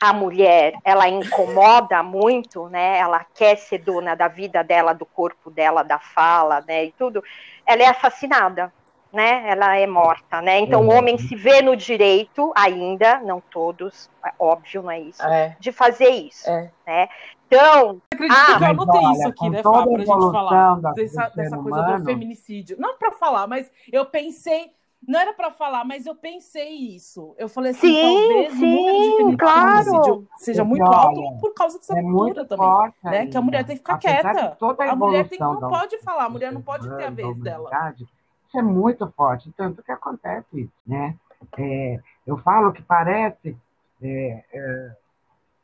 a 0.00 0.12
mulher 0.12 0.74
ela 0.84 1.08
incomoda 1.08 2.02
muito, 2.02 2.68
né? 2.68 2.98
Ela 2.98 3.24
quer 3.34 3.56
ser 3.56 3.78
dona 3.78 4.14
da 4.14 4.28
vida 4.28 4.62
dela, 4.62 4.92
do 4.92 5.06
corpo 5.06 5.50
dela, 5.50 5.82
da 5.82 5.98
fala, 5.98 6.62
né? 6.66 6.84
E 6.86 6.92
tudo, 6.92 7.22
ela 7.66 7.82
é 7.82 7.86
assassinada. 7.86 8.72
Né, 9.10 9.48
ela 9.48 9.74
é 9.74 9.86
morta, 9.86 10.42
né? 10.42 10.58
Então 10.58 10.82
o 10.82 10.90
Uhum. 10.90 10.98
homem 10.98 11.16
se 11.16 11.34
vê 11.34 11.62
no 11.62 11.74
direito 11.74 12.52
ainda, 12.54 13.20
não 13.20 13.42
todos, 13.50 14.10
é 14.22 14.30
óbvio, 14.38 14.82
não 14.82 14.90
é 14.90 15.00
isso, 15.00 15.22
É. 15.24 15.56
de 15.58 15.72
fazer 15.72 16.10
isso, 16.10 16.46
É. 16.50 16.70
né? 16.86 17.08
Então, 17.46 18.02
Acredito 18.12 18.38
Ah, 18.38 18.58
que 18.58 18.64
eu 18.64 18.70
anotei 18.70 19.00
olha, 19.00 19.12
isso 19.12 19.28
aqui, 19.28 19.48
né, 19.48 19.62
Fábio, 19.62 19.92
pra 19.92 20.04
gente 20.04 20.30
falar 20.30 20.74
dessa, 20.94 21.28
dessa 21.30 21.56
coisa 21.56 21.80
humano. 21.80 21.98
do 22.00 22.04
feminicídio. 22.04 22.76
Não 22.78 22.98
pra 22.98 23.12
falar, 23.12 23.46
mas 23.46 23.70
eu 23.92 24.04
pensei, 24.04 24.72
não 25.06 25.20
era 25.20 25.32
pra 25.32 25.50
falar, 25.50 25.84
mas 25.84 26.06
eu 26.06 26.14
pensei 26.14 26.70
isso. 26.94 27.34
Eu 27.38 27.48
falei 27.48 27.70
assim, 27.70 27.88
Sim, 27.88 28.02
talvez 28.02 28.52
o 28.52 28.56
número 28.56 28.98
de 28.98 29.30
sim, 29.30 29.36
claro. 29.36 30.28
seja 30.36 30.64
muito 30.64 30.84
alto 30.84 31.20
olha, 31.20 31.38
por 31.40 31.54
causa 31.54 31.78
dessa 31.78 31.98
É 31.98 32.02
cultura 32.02 32.44
também. 32.44 32.66
forte 32.66 32.96
né, 33.04 33.26
que 33.26 33.36
a 33.36 33.40
mulher 33.42 33.64
tem 33.64 33.76
que 33.76 33.80
ficar 33.82 33.98
quieta. 33.98 34.56
toda 34.58 34.84
A 34.90 34.96
mulher 34.96 35.28
tem, 35.28 35.38
não 35.38 35.58
pode 35.58 35.98
falar, 36.02 36.24
a 36.24 36.30
mulher 36.30 36.52
não 36.52 36.62
pode 36.62 36.88
ter 36.88 37.04
a 37.04 37.10
vez 37.10 37.38
dela. 37.40 37.70
Isso 37.96 38.58
é 38.58 38.62
muito 38.62 39.06
forte, 39.16 39.52
tanto 39.56 39.82
que 39.82 39.92
acontece 39.92 40.62
isso, 40.62 40.72
né? 40.86 41.14
É, 41.56 42.00
eu 42.26 42.36
falo 42.38 42.72
que 42.72 42.82
parece 42.82 43.56
é, 44.02 44.44
é, 44.52 44.96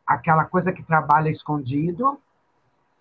aquela 0.06 0.44
coisa 0.44 0.72
que 0.72 0.82
trabalha 0.82 1.30
escondido, 1.30 2.18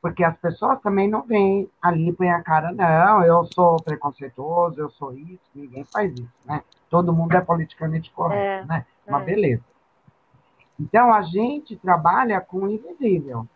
porque 0.04 0.22
as 0.22 0.36
pessoas 0.38 0.82
também 0.82 1.08
não 1.10 1.22
vêm 1.22 1.70
ali 1.82 2.12
põem 2.12 2.30
a 2.30 2.44
cara, 2.44 2.74
não, 2.74 3.24
eu 3.24 3.46
sou 3.54 3.78
preconceituoso, 3.82 4.78
eu 4.78 4.90
sou 4.90 5.14
isso, 5.14 5.40
ninguém 5.56 5.86
faz 5.86 6.12
isso, 6.12 6.28
né? 6.46 6.62
Todo 6.90 7.14
mundo 7.14 7.34
é 7.38 7.40
politicamente 7.40 8.12
correto, 8.12 8.66
É, 8.66 8.66
né? 8.66 8.86
Uma 9.08 9.22
é. 9.22 9.24
beleza. 9.24 9.64
Então 10.78 11.14
a 11.14 11.22
gente 11.22 11.78
trabalha 11.78 12.42
com 12.42 12.58
o 12.58 12.70
invisível, 12.70 13.48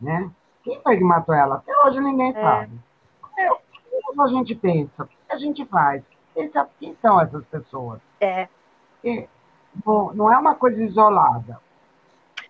né? 0.00 0.28
Quem 0.64 0.80
foi 0.82 0.96
que 0.96 1.04
matou 1.04 1.32
ela? 1.32 1.56
Até 1.56 1.72
hoje 1.86 2.00
ninguém 2.00 2.30
É. 2.30 2.42
sabe. 2.42 2.72
É, 3.38 3.52
O 3.52 3.56
que 4.12 4.20
a 4.20 4.26
gente 4.26 4.54
pensa? 4.56 5.04
O 5.04 5.06
que 5.06 5.14
a 5.28 5.38
gente 5.38 5.64
faz? 5.66 6.02
Quem, 6.34 6.50
sabe 6.50 6.70
quem 6.80 6.96
são 7.00 7.20
essas 7.20 7.44
pessoas? 7.44 8.00
É. 8.20 8.48
Porque 9.00 9.28
não, 9.86 10.12
não 10.14 10.32
é 10.32 10.36
uma 10.36 10.56
coisa 10.56 10.82
isolada. 10.82 11.60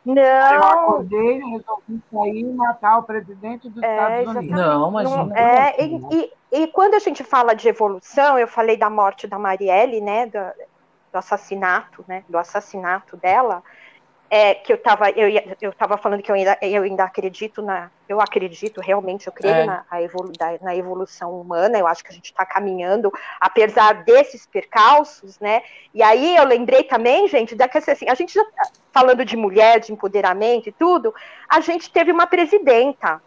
Eu 0.07 0.15
Não, 0.15 0.63
acordei 0.65 1.39
e 1.39 1.51
resolvi 1.51 2.03
sair 2.13 2.41
e 2.41 2.53
matar 2.53 2.99
o 2.99 3.05
presidente 3.05 3.71
dos 3.71 3.83
É, 3.83 4.21
Estados 4.23 4.37
Unidos. 4.37 4.61
Não, 4.61 4.91
não 4.91 5.01
imagina. 5.01 5.39
é. 5.39 5.69
assim, 5.71 5.99
né? 5.99 6.09
E, 6.11 6.17
e- 6.53 6.63
e 6.65 6.67
quando 6.69 6.95
a 6.95 6.99
gente 6.99 7.25
fala 7.25 7.55
de 7.55 7.69
evolução, 7.69 8.39
eu 8.39 8.47
falei 8.47 8.77
da 8.77 8.91
morte 8.91 9.27
da 9.27 9.39
Marielle, 9.39 10.01
né? 10.03 10.27
Do, 10.27 10.39
do 11.13 11.17
assassinato, 11.19 12.05
né? 12.07 12.23
Do 12.29 12.37
assassinato 12.37 13.17
dela. 13.17 13.63
É, 14.37 14.53
que 14.53 14.73
eu 14.73 14.77
estava 14.77 15.11
eu, 15.11 15.29
eu 15.61 15.73
tava 15.73 15.97
falando 15.97 16.21
que 16.21 16.29
eu 16.29 16.35
ainda, 16.35 16.59
eu 16.61 16.83
ainda 16.83 17.05
acredito 17.05 17.63
na. 17.63 17.89
Eu 18.09 18.21
acredito, 18.21 18.81
realmente, 18.81 19.29
eu 19.29 19.33
creio 19.33 19.55
É. 19.55 19.65
na, 19.65 19.85
evolu, 20.03 20.33
da- 20.37 20.59
na 20.61 20.75
evolução 20.75 21.41
humana, 21.41 21.79
eu 21.79 21.87
acho 21.87 22.03
que 22.03 22.11
a 22.11 22.13
gente 22.13 22.25
está 22.33 22.45
caminhando, 22.45 23.13
apesar 23.41 24.03
desses 24.03 24.45
percalços, 24.45 25.39
né? 25.39 25.63
E 25.95 26.03
aí 26.03 26.35
eu 26.35 26.45
lembrei 26.45 26.83
também, 26.83 27.29
gente, 27.29 27.55
da 27.55 27.69
que 27.69 27.79
assim, 27.79 28.09
a 28.09 28.15
gente 28.15 28.35
já 28.35 28.45
tá 28.45 28.71
falando 28.93 29.25
de 29.25 29.37
mulher, 29.37 29.79
de 29.79 29.93
empoderamento 29.93 30.69
e 30.69 30.73
tudo, 30.73 31.15
a 31.49 31.61
gente 31.61 31.89
teve 31.93 32.11
uma 32.11 32.27
presidenta, 32.27 33.23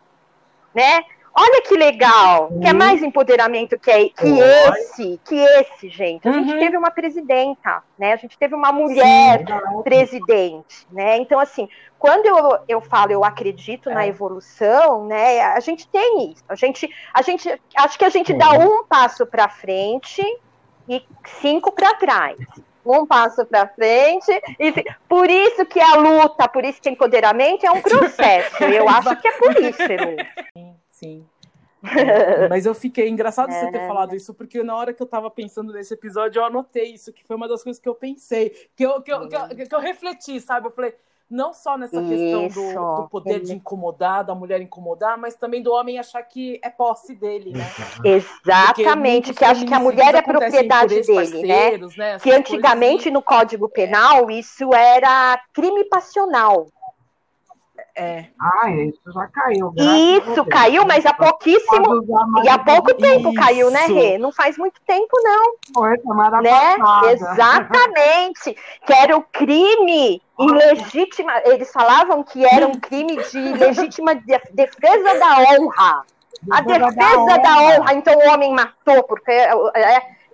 né? 0.75 1.03
Olha 1.39 1.61
que 1.61 1.75
legal, 1.75 2.49
que 2.59 2.67
é 2.67 2.71
Uhum. 2.71 2.77
mais 2.77 3.03
empoderamento 3.03 3.77
que, 3.77 3.91
é, 3.91 4.09
que 4.09 4.15
Foi. 4.15 4.39
esse, 4.79 5.21
que 5.23 5.35
esse, 5.35 5.87
gente. 5.89 6.27
A 6.27 6.31
gente 6.31 6.51
Uhum. 6.51 6.59
teve 6.59 6.75
uma 6.77 6.89
presidenta, 6.89 7.83
né? 7.97 8.13
A 8.13 8.15
gente 8.15 8.35
teve 8.39 8.55
uma 8.55 8.71
mulher 8.71 9.45
presidente, 9.83 10.87
né? 10.91 11.17
Então, 11.17 11.39
assim, 11.39 11.67
quando 11.99 12.25
eu, 12.25 12.59
eu 12.67 12.81
falo 12.81 13.11
eu 13.11 13.23
acredito 13.23 13.89
na 13.89 14.05
É. 14.05 14.07
evolução, 14.07 15.05
né? 15.05 15.41
A 15.41 15.59
gente 15.59 15.87
tem 15.87 16.31
isso. 16.31 16.43
A 16.49 16.55
gente, 16.55 16.89
a 17.13 17.21
gente 17.21 17.61
acho 17.75 17.97
que 17.99 18.05
a 18.05 18.09
gente 18.09 18.33
dá 18.33 18.51
um 18.51 18.83
passo 18.85 19.25
para 19.25 19.47
frente 19.49 20.21
e 20.89 21.03
cinco 21.41 21.71
para 21.71 21.93
trás. 21.95 22.37
Um 22.85 23.05
passo 23.05 23.45
para 23.45 23.67
frente 23.67 24.31
e 24.57 24.73
por 25.09 25.29
isso 25.29 25.65
que 25.65 25.79
a 25.79 25.95
luta, 25.95 26.47
por 26.47 26.63
isso 26.63 26.81
que 26.81 26.89
empoderamento 26.89 27.65
é 27.65 27.71
um 27.71 27.81
processo. 27.83 28.63
Eu 28.63 28.87
acho 28.87 29.13
que 29.17 29.27
é 29.27 29.31
por 29.33 29.51
isso, 29.61 29.81
Elu. 29.83 30.15
Sim. 30.97 31.23
É, 31.83 32.47
Mas 32.49 32.65
eu 32.65 32.73
fiquei 32.73 33.07
engraçado 33.07 33.51
você 33.51 33.71
ter 33.71 33.77
É. 33.77 33.87
falado 33.87 34.15
isso, 34.15 34.33
porque 34.33 34.63
na 34.63 34.75
hora 34.75 34.93
que 34.93 35.01
eu 35.01 35.05
tava 35.05 35.29
pensando 35.29 35.71
nesse 35.71 35.93
episódio, 35.93 36.39
eu 36.39 36.45
anotei 36.45 36.93
isso, 36.93 37.13
que 37.13 37.23
foi 37.23 37.35
uma 37.35 37.47
das 37.47 37.63
coisas 37.63 37.79
que 37.79 37.87
eu 37.87 37.93
pensei, 37.93 38.49
que 38.75 38.83
eu, 38.83 39.01
que 39.01 39.11
eu, 39.11 39.27
que 39.29 39.35
eu, 39.35 39.67
que 39.67 39.75
eu 39.75 39.79
refleti, 39.79 40.41
sabe? 40.41 40.67
Eu 40.67 40.71
falei, 40.71 40.95
não 41.29 41.53
só 41.53 41.77
nessa 41.77 42.01
questão 42.01 42.47
do, 42.47 43.01
do 43.01 43.09
poder 43.09 43.41
de 43.41 43.53
incomodar, 43.53 44.23
da 44.23 44.33
mulher 44.33 44.59
incomodar, 44.61 45.17
mas 45.17 45.35
também 45.35 45.61
do 45.61 45.71
homem 45.71 45.99
achar 45.99 46.23
que 46.23 46.59
é 46.63 46.69
posse 46.69 47.13
dele, 47.13 47.51
né? 47.51 47.63
Exatamente, 48.03 49.33
que 49.33 49.45
acho 49.45 49.65
que 49.65 49.73
a 49.73 49.79
mulher 49.79 50.15
é 50.15 50.21
propriedade 50.21 51.01
dele, 51.01 51.45
né? 51.45 51.77
né? 51.97 52.19
Que 52.19 52.31
antigamente 52.31 53.11
no 53.11 53.21
Código 53.21 53.69
Penal 53.69 54.31
isso 54.31 54.73
era 54.73 55.39
crime 55.53 55.83
passional. 55.85 56.67
É, 57.99 58.25
Ah, 58.39 58.69
isso 58.69 59.01
já 59.11 59.25
caiu. 59.27 59.73
Isso 59.75 60.45
caiu, 60.45 60.85
mas 60.85 61.03
há 61.03 61.13
pouquíssimo 61.13 62.03
e 62.43 62.47
há 62.47 62.59
pouco 62.59 62.93
tempo 62.93 63.29
Isso. 63.29 63.33
caiu, 63.33 63.71
né, 63.71 63.87
Rê? 63.87 64.17
Não 64.19 64.31
faz 64.31 64.55
muito 64.55 64.79
tempo, 64.85 65.09
não, 65.23 65.55
Foi 65.73 65.97
semana 65.97 66.39
né? 66.39 66.77
passada. 66.77 67.11
Exatamente. 67.11 68.55
Que 68.85 68.93
era 68.93 69.17
o 69.17 69.23
crime 69.23 70.21
ilegítima. 70.39 71.41
Eles 71.45 71.71
falavam 71.71 72.23
que 72.23 72.45
era 72.45 72.67
um 72.67 72.79
crime 72.79 73.17
de 73.31 73.39
legítima 73.53 74.13
de- 74.13 74.41
defesa 74.51 75.19
da 75.19 75.39
honra. 75.39 76.03
A 76.51 76.61
defesa 76.61 77.37
da 77.41 77.57
honra. 77.61 77.93
Então 77.95 78.13
o 78.13 78.29
homem 78.31 78.53
matou, 78.53 79.01
porque 79.05 79.31
é, 79.31 79.51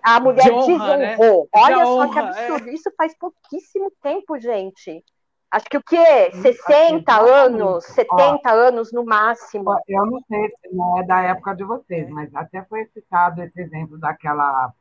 a 0.03 0.19
mulher 0.19 0.43
De 0.43 0.51
honra, 0.51 0.97
né? 0.97 1.15
desonrou. 1.15 1.43
De 1.53 1.61
Olha 1.61 1.85
só 1.85 1.91
honra, 1.95 2.09
que 2.09 2.19
absurdo. 2.19 2.69
Isso 2.71 2.91
faz 2.97 3.17
pouquíssimo 3.17 3.89
tempo, 4.03 4.37
gente. 4.37 5.01
Acho 5.53 5.65
que 5.69 5.77
o 5.77 5.83
quê? 5.83 6.31
Sim, 6.31 6.41
60 6.41 7.11
exatamente. 7.11 7.29
anos, 7.29 7.85
70 7.85 8.51
anos 8.51 8.91
no 8.91 9.05
máximo. 9.05 9.69
Eu 9.87 10.03
não 10.07 10.19
sei, 10.27 10.51
não 10.71 10.97
é 10.99 11.03
da 11.05 11.21
época 11.21 11.55
de 11.55 11.63
vocês, 11.63 12.09
mas 12.09 12.33
até 12.33 12.63
foi 12.63 12.85
citado 12.87 13.39
esse 13.43 13.61
exemplo 13.61 13.95
daquela. 13.99 14.73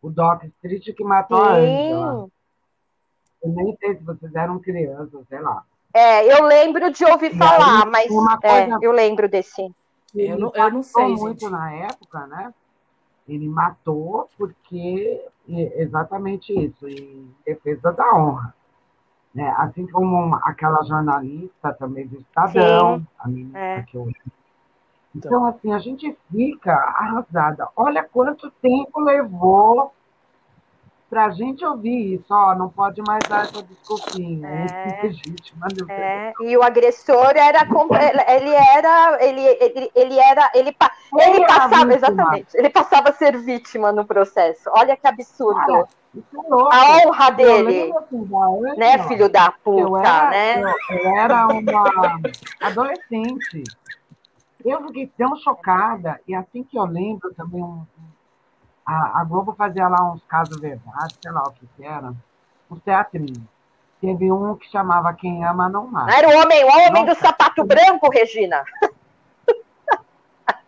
O 0.00 0.08
Doc 0.10 0.44
Street 0.44 0.94
que 0.96 1.02
matou 1.02 1.42
a 1.42 1.54
Angela. 1.54 2.12
Sim. 2.26 2.30
Eu 3.42 3.50
nem 3.50 3.76
sei 3.76 3.96
se 3.96 4.04
vocês 4.04 4.32
eram 4.36 4.60
crianças, 4.60 5.26
sei 5.28 5.40
lá. 5.40 5.64
É, 5.92 6.32
eu 6.32 6.44
lembro 6.44 6.92
de 6.92 7.04
ouvir 7.04 7.34
E 7.34 7.36
falar, 7.36 7.82
aí, 7.84 7.90
mas 7.90 8.06
é, 8.44 8.68
eu 8.82 8.92
lembro 8.92 9.28
desse. 9.28 9.68
Eu 10.14 10.38
não- 10.38 10.52
eu 10.54 10.70
não 10.70 10.82
sei, 10.84 11.08
muito 11.08 11.40
gente. 11.40 11.50
na 11.50 11.72
época, 11.72 12.24
né? 12.28 12.54
Ele 13.26 13.48
matou 13.48 14.30
porque 14.38 15.26
exatamente 15.48 16.52
isso, 16.52 16.86
em 16.86 17.34
defesa 17.44 17.92
da 17.92 18.14
honra. 18.14 18.54
Né? 19.34 19.52
Assim 19.58 19.86
como 19.86 20.36
aquela 20.36 20.82
jornalista 20.84 21.72
também 21.72 22.06
do 22.06 22.20
Estadão, 22.20 23.04
a 23.18 23.28
menina 23.28 23.58
é. 23.58 23.82
que 23.82 23.96
eu 23.96 24.08
Então, 25.14 25.46
assim, 25.46 25.72
a 25.72 25.78
gente 25.78 26.16
fica 26.30 26.72
arrasada. 26.72 27.68
Olha 27.74 28.04
quanto 28.04 28.50
tempo 28.62 29.00
levou 29.00 29.92
para 31.08 31.26
a 31.26 31.30
gente 31.30 31.64
ouvir 31.64 32.14
isso. 32.14 32.26
Ó, 32.30 32.54
não 32.54 32.68
pode 32.68 33.00
mais 33.06 33.22
dar 33.28 33.42
essa 33.42 33.62
desculpinha. 33.62 34.48
É. 34.48 35.02
Legítima. 35.02 35.66
meu 35.76 35.86
Deus. 35.86 35.90
É, 35.90 36.32
e 36.40 36.56
o 36.56 36.62
agressor 36.62 37.32
era 37.36 37.60
ele 38.28 38.50
era 38.50 39.24
ele, 39.24 39.40
ele, 39.40 39.90
ele 39.94 40.18
era 40.18 40.50
ele, 40.54 40.76
ele 41.18 41.42
era 41.42 41.46
passava 41.46 41.94
exatamente 41.94 42.48
ele 42.54 42.70
passava 42.70 43.08
a 43.10 43.12
ser 43.12 43.36
vítima 43.38 43.92
no 43.92 44.04
processo 44.04 44.70
olha 44.74 44.96
que 44.96 45.06
absurdo 45.06 45.72
é 45.72 45.86
a 46.72 47.06
honra 47.08 47.30
dele 47.30 47.92
né 48.76 48.98
filho 49.06 49.28
da 49.28 49.50
puta 49.52 49.98
era, 50.00 50.30
né 50.30 50.62
eu, 50.62 50.98
eu 50.98 51.16
era 51.16 51.46
uma 51.46 52.20
adolescente. 52.60 53.64
Eu 54.64 54.82
fiquei 54.86 55.06
tão 55.18 55.36
chocada, 55.36 56.18
e 56.26 56.34
assim 56.34 56.64
que 56.64 56.78
eu 56.78 56.84
lembro 56.86 57.34
também, 57.34 57.62
um- 57.62 57.84
a, 58.86 59.20
a 59.20 59.24
Globo 59.24 59.54
fazia 59.56 59.88
lá 59.88 60.12
uns 60.12 60.22
casos 60.24 60.60
verdade, 60.60 61.14
sei 61.22 61.32
lá 61.32 61.42
o 61.42 61.52
que 61.52 61.66
que 61.76 61.84
era, 61.84 62.12
uns 62.70 62.80
teatrinhos. 62.82 63.38
Teve 64.00 64.30
um 64.30 64.54
que 64.56 64.70
chamava 64.70 65.14
Quem 65.14 65.44
Ama 65.46 65.68
Não 65.68 65.86
Mata. 65.86 66.14
era 66.14 66.28
o 66.28 66.42
homem 66.42 66.62
o 66.64 66.68
homem 66.68 67.04
do 67.04 67.08
Nossa. 67.08 67.20
sapato 67.22 67.64
branco 67.64 68.10
Regina 68.10 68.62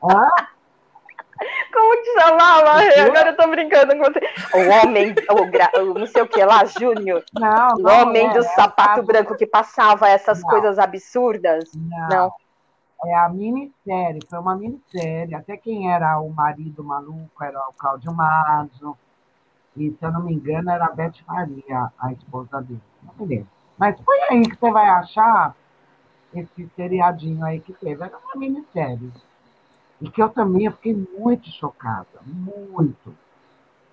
Hã? 0.02 0.28
como 1.72 2.02
que 2.02 2.18
chamava 2.20 2.78
O 2.78 3.06
agora 3.06 3.30
eu 3.30 3.36
tô 3.36 3.46
brincando 3.48 3.92
com 3.94 4.04
você 4.04 4.20
o 4.54 4.70
homem 4.80 5.14
o, 5.30 5.50
gra- 5.50 5.70
o 5.76 5.98
não 5.98 6.06
sei 6.06 6.22
o 6.22 6.28
que 6.28 6.42
lá 6.42 6.64
Júnior 6.64 7.22
Não, 7.34 7.68
o 7.74 7.78
não 7.78 8.02
homem 8.02 8.26
é, 8.26 8.30
do 8.30 8.38
é 8.38 8.40
o 8.40 8.44
sapato 8.44 8.88
caso- 8.94 9.06
branco 9.06 9.36
que 9.36 9.46
passava 9.46 10.08
essas 10.08 10.40
Não. 10.40 10.48
coisas 10.48 10.78
absurdas 10.78 11.64
Não. 11.74 12.08
Não. 12.08 12.32
É 13.04 13.14
a 13.14 13.28
minissérie, 13.28 14.20
foi 14.28 14.38
uma 14.38 14.56
minissérie. 14.56 15.34
Até 15.34 15.56
quem 15.56 15.92
era 15.92 16.18
o 16.18 16.30
marido 16.30 16.82
maluco 16.82 17.42
era 17.42 17.60
o 17.68 17.72
Cláudio 17.74 18.12
Mazo. 18.12 18.96
E, 19.76 19.90
se 19.90 19.98
eu 20.00 20.10
não 20.10 20.22
me 20.22 20.32
engano, 20.32 20.70
era 20.70 20.86
a 20.86 20.92
Beth 20.92 21.16
Maria, 21.26 21.92
a 21.98 22.12
esposa 22.12 22.62
dele. 22.62 23.46
Mas 23.76 24.00
foi 24.00 24.18
aí 24.30 24.42
que 24.42 24.56
você 24.56 24.70
vai 24.70 24.88
achar 24.88 25.54
esse 26.34 26.68
seriadinho 26.74 27.44
aí 27.44 27.60
que 27.60 27.74
teve. 27.74 28.02
Era 28.02 28.16
uma 28.16 28.36
minissérie. 28.36 29.12
E 30.00 30.10
que 30.10 30.22
eu 30.22 30.30
também 30.30 30.70
fiquei 30.70 30.94
muito 31.18 31.48
chocada, 31.50 32.20
muito, 32.24 33.14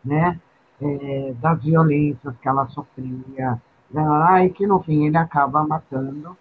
né? 0.03 0.39
É, 0.81 1.33
das 1.39 1.61
violências 1.61 2.35
que 2.37 2.47
ela 2.47 2.67
sofria. 2.67 3.61
Ah, 3.95 4.43
e 4.43 4.49
que 4.49 4.65
no 4.65 4.81
fim 4.81 5.05
ele 5.05 5.17
acaba 5.17 5.65
matando, 5.67 6.37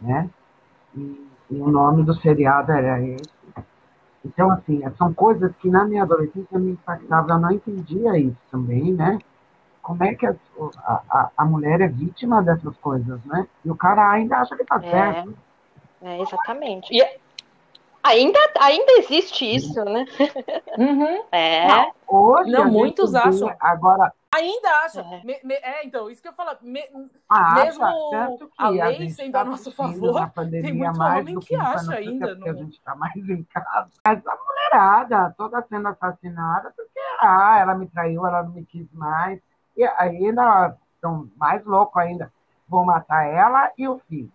né? 0.00 0.30
E, 0.94 1.29
e 1.50 1.60
o 1.60 1.70
nome 1.70 2.04
do 2.04 2.14
seriado 2.14 2.72
era 2.72 3.00
esse. 3.02 3.30
Então, 4.24 4.50
assim, 4.50 4.82
são 4.98 5.12
coisas 5.14 5.50
que 5.56 5.70
na 5.70 5.84
minha 5.84 6.02
adolescência 6.02 6.58
me 6.58 6.72
impactavam, 6.72 7.36
eu 7.36 7.40
não 7.40 7.50
entendia 7.50 8.18
isso 8.18 8.36
também, 8.50 8.92
né? 8.92 9.18
Como 9.82 10.04
é 10.04 10.14
que 10.14 10.26
a, 10.26 10.34
a, 10.84 11.30
a 11.36 11.44
mulher 11.44 11.80
é 11.80 11.88
vítima 11.88 12.42
dessas 12.42 12.76
coisas, 12.76 13.18
né? 13.24 13.46
E 13.64 13.70
o 13.70 13.74
cara 13.74 14.10
ainda 14.10 14.36
acha 14.36 14.56
que 14.56 14.64
tá 14.64 14.78
É. 14.84 14.90
certo. 14.90 15.34
É, 16.02 16.20
exatamente. 16.20 16.94
E 16.94 17.02
ainda, 18.02 18.38
ainda 18.60 18.92
existe 18.98 19.44
isso, 19.56 19.84
né? 19.84 20.04
Uhum. 20.78 21.22
É. 21.32 21.66
Não, 21.68 21.92
hoje 22.08 22.50
Não, 22.50 22.62
a 22.62 22.66
muitos 22.66 23.12
vê, 23.12 23.18
acham. 23.18 23.54
Agora, 23.60 24.12
Ainda 24.32 24.68
acha. 24.84 25.00
É. 25.00 25.24
Me- 25.24 25.40
me- 25.42 25.54
é, 25.54 25.84
então, 25.84 26.08
isso 26.08 26.22
que 26.22 26.28
eu 26.28 26.32
falo. 26.32 26.56
me- 26.62 26.88
acha, 27.28 27.64
Mesmo 27.64 28.48
que 28.56 28.62
a 28.62 28.68
lei 28.70 28.94
gente 28.94 29.14
sendo 29.14 29.32
tá 29.32 29.40
a 29.40 29.44
nosso 29.44 29.72
favor, 29.72 30.30
tem 30.62 30.72
muito 30.72 30.98
mais 30.98 31.20
homem 31.22 31.34
do 31.34 31.40
que 31.40 31.56
nunca, 31.56 31.68
acha 31.68 31.94
é 31.94 31.98
ainda, 31.98 32.28
porque 32.36 32.48
a 32.48 32.52
não- 32.52 32.58
gente 32.60 32.72
está 32.78 32.94
mais 32.94 33.16
em 33.16 33.42
casa. 33.42 33.88
Mas 34.06 34.24
a 34.24 34.36
mulherada 34.36 35.34
toda 35.36 35.60
sendo 35.68 35.88
assassinada 35.88 36.72
porque 36.76 37.00
ah, 37.20 37.58
ela 37.58 37.74
me 37.74 37.88
traiu, 37.88 38.24
ela 38.24 38.44
não 38.44 38.52
me 38.52 38.64
quis 38.64 38.86
mais. 38.92 39.40
E 39.76 39.84
ainda 39.84 40.76
estão 40.94 41.28
mais 41.36 41.64
loucos 41.64 42.00
ainda. 42.00 42.32
Vou 42.68 42.84
matar 42.84 43.26
ela 43.26 43.72
e 43.76 43.88
o 43.88 43.98
filho. 44.08 44.32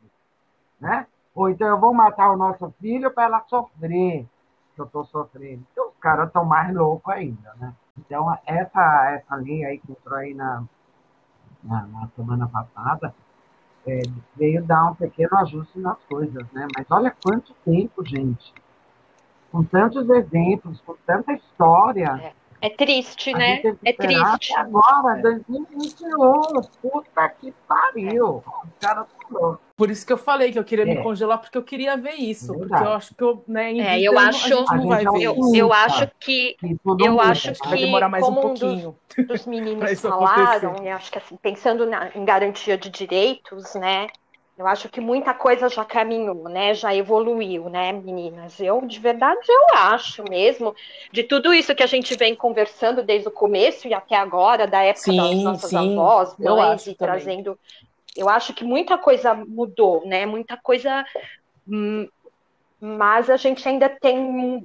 Né? 0.80 1.08
Ou 1.36 1.50
então 1.50 1.68
eu 1.68 1.78
vou 1.78 1.94
matar 1.94 2.32
o 2.32 2.38
nosso 2.38 2.74
filho 2.80 3.12
para 3.12 3.26
ela 3.26 3.44
sofrer, 3.48 4.26
que 4.74 4.82
eu 4.82 4.86
estou 4.86 5.04
sofrendo. 5.06 5.66
Então 5.72 5.90
os 5.90 5.98
caras 6.00 6.28
estão 6.28 6.46
mais 6.46 6.74
loucos 6.74 7.14
ainda, 7.14 7.54
né? 7.60 7.74
Então, 7.98 8.38
essa, 8.46 9.12
essa 9.12 9.36
lei 9.36 9.64
aí 9.66 9.80
que 9.80 9.92
entrou 9.92 10.18
aí 10.18 10.34
na, 10.34 10.64
na, 11.64 11.88
na 11.88 12.08
semana 12.16 12.48
passada 12.48 13.14
é, 13.88 14.02
veio 14.36 14.64
dar 14.64 14.92
um 14.92 14.96
pequeno 14.96 15.38
ajuste 15.38 15.80
nas 15.80 15.98
coisas, 16.10 16.52
né? 16.52 16.68
Mas 16.76 16.86
olha 16.90 17.16
quanto 17.24 17.54
tempo, 17.66 18.04
gente. 18.06 18.54
Com 19.52 19.64
tantos 19.64 20.10
exemplos, 20.10 20.82
com 20.82 20.96
tanta 21.06 21.34
história. 21.34 22.34
É 22.62 22.70
triste, 22.70 23.34
a 23.34 23.38
né? 23.38 23.62
É 23.84 23.94
triste. 23.94 24.56
agora, 24.58 25.22
2021. 25.22 26.62
Puta 26.82 27.30
que 27.30 27.54
pariu. 27.68 28.38
Os 28.38 28.70
caras 28.80 29.08
estão 29.08 29.40
loucos. 29.40 29.65
Por 29.76 29.92
isso 29.92 30.06
que 30.06 30.14
eu 30.14 30.18
falei 30.18 30.52
que 30.52 30.60
eu 30.60 30.64
queria 30.64 30.86
me 30.86 30.96
É. 30.96 30.98
congelar, 30.98 31.40
porque 31.40 31.58
eu 31.58 31.64
queria 31.64 31.98
ver 31.98 32.14
isso. 32.16 32.54
É 32.54 32.58
porque 32.60 32.84
eu 32.84 32.94
acho 32.94 33.14
que 33.16 33.24
eu, 33.24 33.44
né, 33.48 33.72
em 33.72 33.82
É, 33.82 34.00
eu 34.02 34.18
acho- 34.18 34.46
a 34.48 34.50
gente 34.52 34.74
não 34.74 34.88
vai 34.88 35.06
ver 35.06 35.20
Eu, 35.22 35.38
isso. 35.38 35.56
eu 35.56 35.74
acho 35.74 36.08
que 36.20 36.58
Eu 36.98 37.20
acho? 37.20 37.54
Vai 37.66 37.78
que- 37.78 37.78
demorar 37.78 38.10
mais 38.10 38.30
um 38.30 38.36
como 38.36 38.54
um 38.54 38.58
dos- 38.58 38.62
pouquinho. 38.64 38.98
dos 39.28 39.46
meninos 39.46 40.02
falaram, 40.02 40.72
acontecer. 40.72 40.86
e 40.86 40.90
acho 40.90 41.12
que 41.12 41.18
assim, 41.18 41.36
pensando 41.38 41.86
na- 41.86 42.10
em 42.16 42.24
garantia 42.26 42.78
de 42.78 42.90
direitos, 42.90 43.74
né? 43.76 44.08
Eu 44.58 44.66
acho 44.68 44.88
que 44.90 45.02
muita 45.02 45.34
coisa 45.34 45.68
já 45.68 45.84
caminhou, 45.84 46.48
né? 46.50 46.74
Já 46.74 46.96
evoluiu, 46.96 47.70
né, 47.70 47.92
meninas? 47.92 48.58
Eu, 48.60 48.82
de 48.88 49.00
verdade, 49.00 49.40
eu 49.50 49.78
acho 49.78 50.24
mesmo, 50.24 50.74
de 51.12 51.24
tudo 51.24 51.54
isso 51.54 51.76
que 51.76 51.84
a 51.84 51.88
gente 51.88 52.16
vem 52.16 52.34
conversando 52.36 53.04
desde 53.04 53.28
o 53.28 53.32
começo 53.32 53.88
e 53.88 53.94
até 53.94 54.16
agora, 54.16 54.66
da 54.68 54.82
época 54.84 55.12
das 55.14 55.30
Sim, 55.32 55.44
nossas 55.44 55.72
sim, 55.72 55.76
avós, 55.76 56.38
eu 56.42 56.56
mães, 56.56 56.88
e 56.88 56.96
também. 56.96 56.96
trazendo. 56.96 57.60
Eu 58.16 58.30
acho 58.30 58.54
que 58.54 58.64
muita 58.64 58.98
coisa 58.98 59.34
mudou, 59.34 60.06
né? 60.06 60.26
Muita 60.26 60.58
coisa. 60.58 61.06
hum, 61.68 62.08
Mas 62.80 63.30
a 63.30 63.38
gente 63.38 63.68
ainda 63.68 63.90
tem 63.90 64.18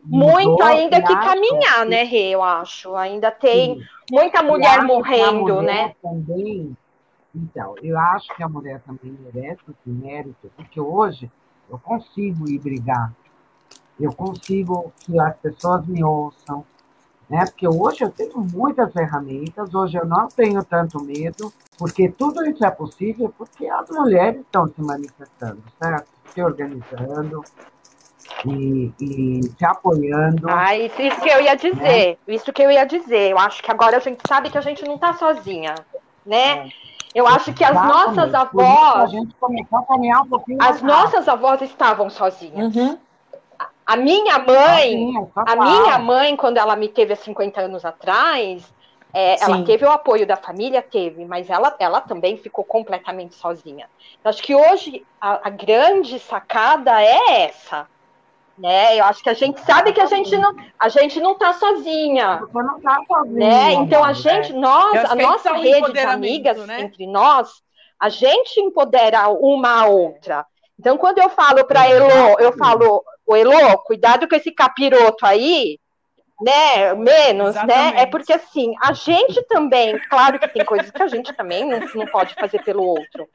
muito 0.04 0.50
Mudou, 0.50 0.62
ainda 0.62 0.98
e 0.98 1.02
que 1.02 1.14
caminhar, 1.14 1.86
né, 1.86 2.02
Rê? 2.04 2.30
Eu 2.30 2.42
acho. 2.42 2.94
Ainda 2.94 3.30
tem 3.30 3.76
Sim. 3.76 3.86
muita 4.10 4.42
mulher 4.42 4.82
morrendo, 4.84 5.56
mulher 5.56 5.88
né? 5.88 5.94
Também, 6.02 6.76
então, 7.34 7.74
eu 7.82 7.98
acho 7.98 8.34
que 8.34 8.42
a 8.42 8.48
mulher 8.48 8.80
também 8.80 9.16
merece 9.20 9.60
esse 9.68 9.88
mérito, 9.88 10.50
porque 10.56 10.80
hoje 10.80 11.30
eu 11.68 11.78
consigo 11.78 12.48
ir 12.48 12.58
brigar. 12.58 13.12
Eu 13.98 14.12
consigo 14.12 14.92
que 15.00 15.18
as 15.20 15.36
pessoas 15.38 15.86
me 15.86 16.02
ouçam, 16.02 16.64
né? 17.30 17.44
Porque 17.46 17.68
hoje 17.68 18.02
eu 18.02 18.10
tenho 18.10 18.38
muitas 18.52 18.92
ferramentas, 18.92 19.72
hoje 19.72 19.96
eu 19.96 20.04
não 20.04 20.26
tenho 20.26 20.64
tanto 20.64 21.00
medo, 21.00 21.52
porque 21.78 22.08
tudo 22.08 22.44
isso 22.44 22.64
é 22.64 22.70
possível 22.70 23.32
porque 23.38 23.68
as 23.68 23.88
mulheres 23.88 24.40
estão 24.40 24.66
se 24.66 24.82
manifestando, 24.82 25.62
certo? 25.80 26.08
Se 26.34 26.42
organizando 26.42 27.44
e, 28.44 28.92
e 29.00 29.40
se 29.56 29.64
apoiando. 29.64 30.48
Ah, 30.50 30.76
isso, 30.76 31.00
isso 31.00 31.20
que 31.20 31.28
eu 31.28 31.40
ia 31.40 31.54
dizer. 31.54 32.18
Isso 32.26 32.52
que 32.52 32.62
eu 32.62 32.70
ia 32.70 32.84
dizer. 32.84 33.30
Eu 33.30 33.38
acho 33.38 33.62
que 33.62 33.70
agora 33.70 33.98
a 33.98 34.00
gente 34.00 34.20
sabe 34.26 34.50
que 34.50 34.58
a 34.58 34.62
gente 34.62 34.84
não 34.84 34.98
tá 34.98 35.14
sozinha, 35.14 35.76
né? 36.26 36.68
Eu 37.14 37.26
acho 37.26 37.52
que 37.52 37.64
as 37.64 37.70
Exatamente. 37.70 38.06
nossas 38.06 38.30
que 38.30 38.36
A 38.36 38.40
avós, 38.40 39.10
gente 39.10 39.34
começou 39.34 39.78
a 39.78 39.82
caminhar 39.84 40.22
um 40.22 40.28
pouquinho 40.28 40.58
as 40.60 40.82
nossas 40.82 41.28
avós 41.28 41.62
estavam 41.62 42.10
sozinhas. 42.10 42.74
Uhum. 42.74 42.98
A 43.90 43.96
minha 43.96 44.38
mãe, 44.38 45.12
Sozinha, 45.12 45.28
a 45.34 45.56
minha 45.56 45.98
mãe, 45.98 46.36
quando 46.36 46.58
ela 46.58 46.76
me 46.76 46.86
teve 46.86 47.12
há 47.12 47.16
50 47.16 47.60
anos 47.60 47.84
atrás, 47.84 48.72
é, 49.12 49.42
ela 49.42 49.64
teve 49.64 49.84
o 49.84 49.90
apoio 49.90 50.24
da 50.24 50.36
família, 50.36 50.80
teve, 50.80 51.24
mas 51.24 51.50
ela, 51.50 51.74
ela 51.80 52.00
também 52.00 52.36
ficou 52.36 52.62
completamente 52.62 53.34
sozinha. 53.34 53.88
Eu 54.22 54.28
acho 54.28 54.40
que 54.44 54.54
hoje 54.54 55.04
a, 55.20 55.48
a 55.48 55.50
grande 55.50 56.20
sacada 56.20 57.02
é 57.02 57.46
essa, 57.46 57.88
né? 58.56 58.96
Eu 58.96 59.04
acho 59.06 59.24
que 59.24 59.28
a 59.28 59.34
gente 59.34 59.58
sabe 59.62 59.92
que 59.92 60.00
a 60.00 60.06
gente 60.06 60.36
não, 60.36 60.54
a 60.78 60.88
gente 60.88 61.18
não 61.18 61.34
tá 61.34 61.52
sozinha. 61.54 62.38
Você 62.40 62.62
não 62.62 62.80
tá 62.80 63.02
sozinha. 63.08 63.48
Né? 63.48 63.72
Então 63.72 64.04
a 64.04 64.12
gente, 64.12 64.52
nós, 64.52 65.04
a 65.10 65.16
nossa 65.16 65.48
é 65.48 65.52
um 65.52 65.60
rede 65.60 65.92
de 65.92 65.98
amigas 65.98 66.64
né? 66.64 66.82
entre 66.82 67.08
nós, 67.08 67.50
a 67.98 68.08
gente 68.08 68.60
empodera 68.60 69.28
uma 69.28 69.80
a 69.80 69.86
outra. 69.86 70.46
Então 70.78 70.96
quando 70.96 71.18
eu 71.18 71.28
falo 71.30 71.64
para 71.64 71.88
Elo, 71.88 72.38
eu 72.38 72.52
falo, 72.56 73.02
o 73.30 73.36
Elo, 73.36 73.78
cuidado 73.78 74.28
com 74.28 74.34
esse 74.34 74.50
capiroto 74.50 75.24
aí, 75.24 75.78
né? 76.42 76.94
Menos, 76.94 77.54
né? 77.54 77.62
Exatamente. 77.62 77.98
É 77.98 78.06
porque 78.06 78.32
assim, 78.32 78.72
a 78.82 78.92
gente 78.94 79.42
também, 79.42 79.98
claro 80.08 80.38
que 80.38 80.48
tem 80.48 80.64
coisas 80.64 80.90
que 80.90 81.02
a 81.02 81.06
gente 81.06 81.32
também 81.34 81.64
não, 81.68 81.78
não 81.94 82.06
pode 82.06 82.34
fazer 82.34 82.62
pelo 82.64 82.82
outro, 82.82 83.28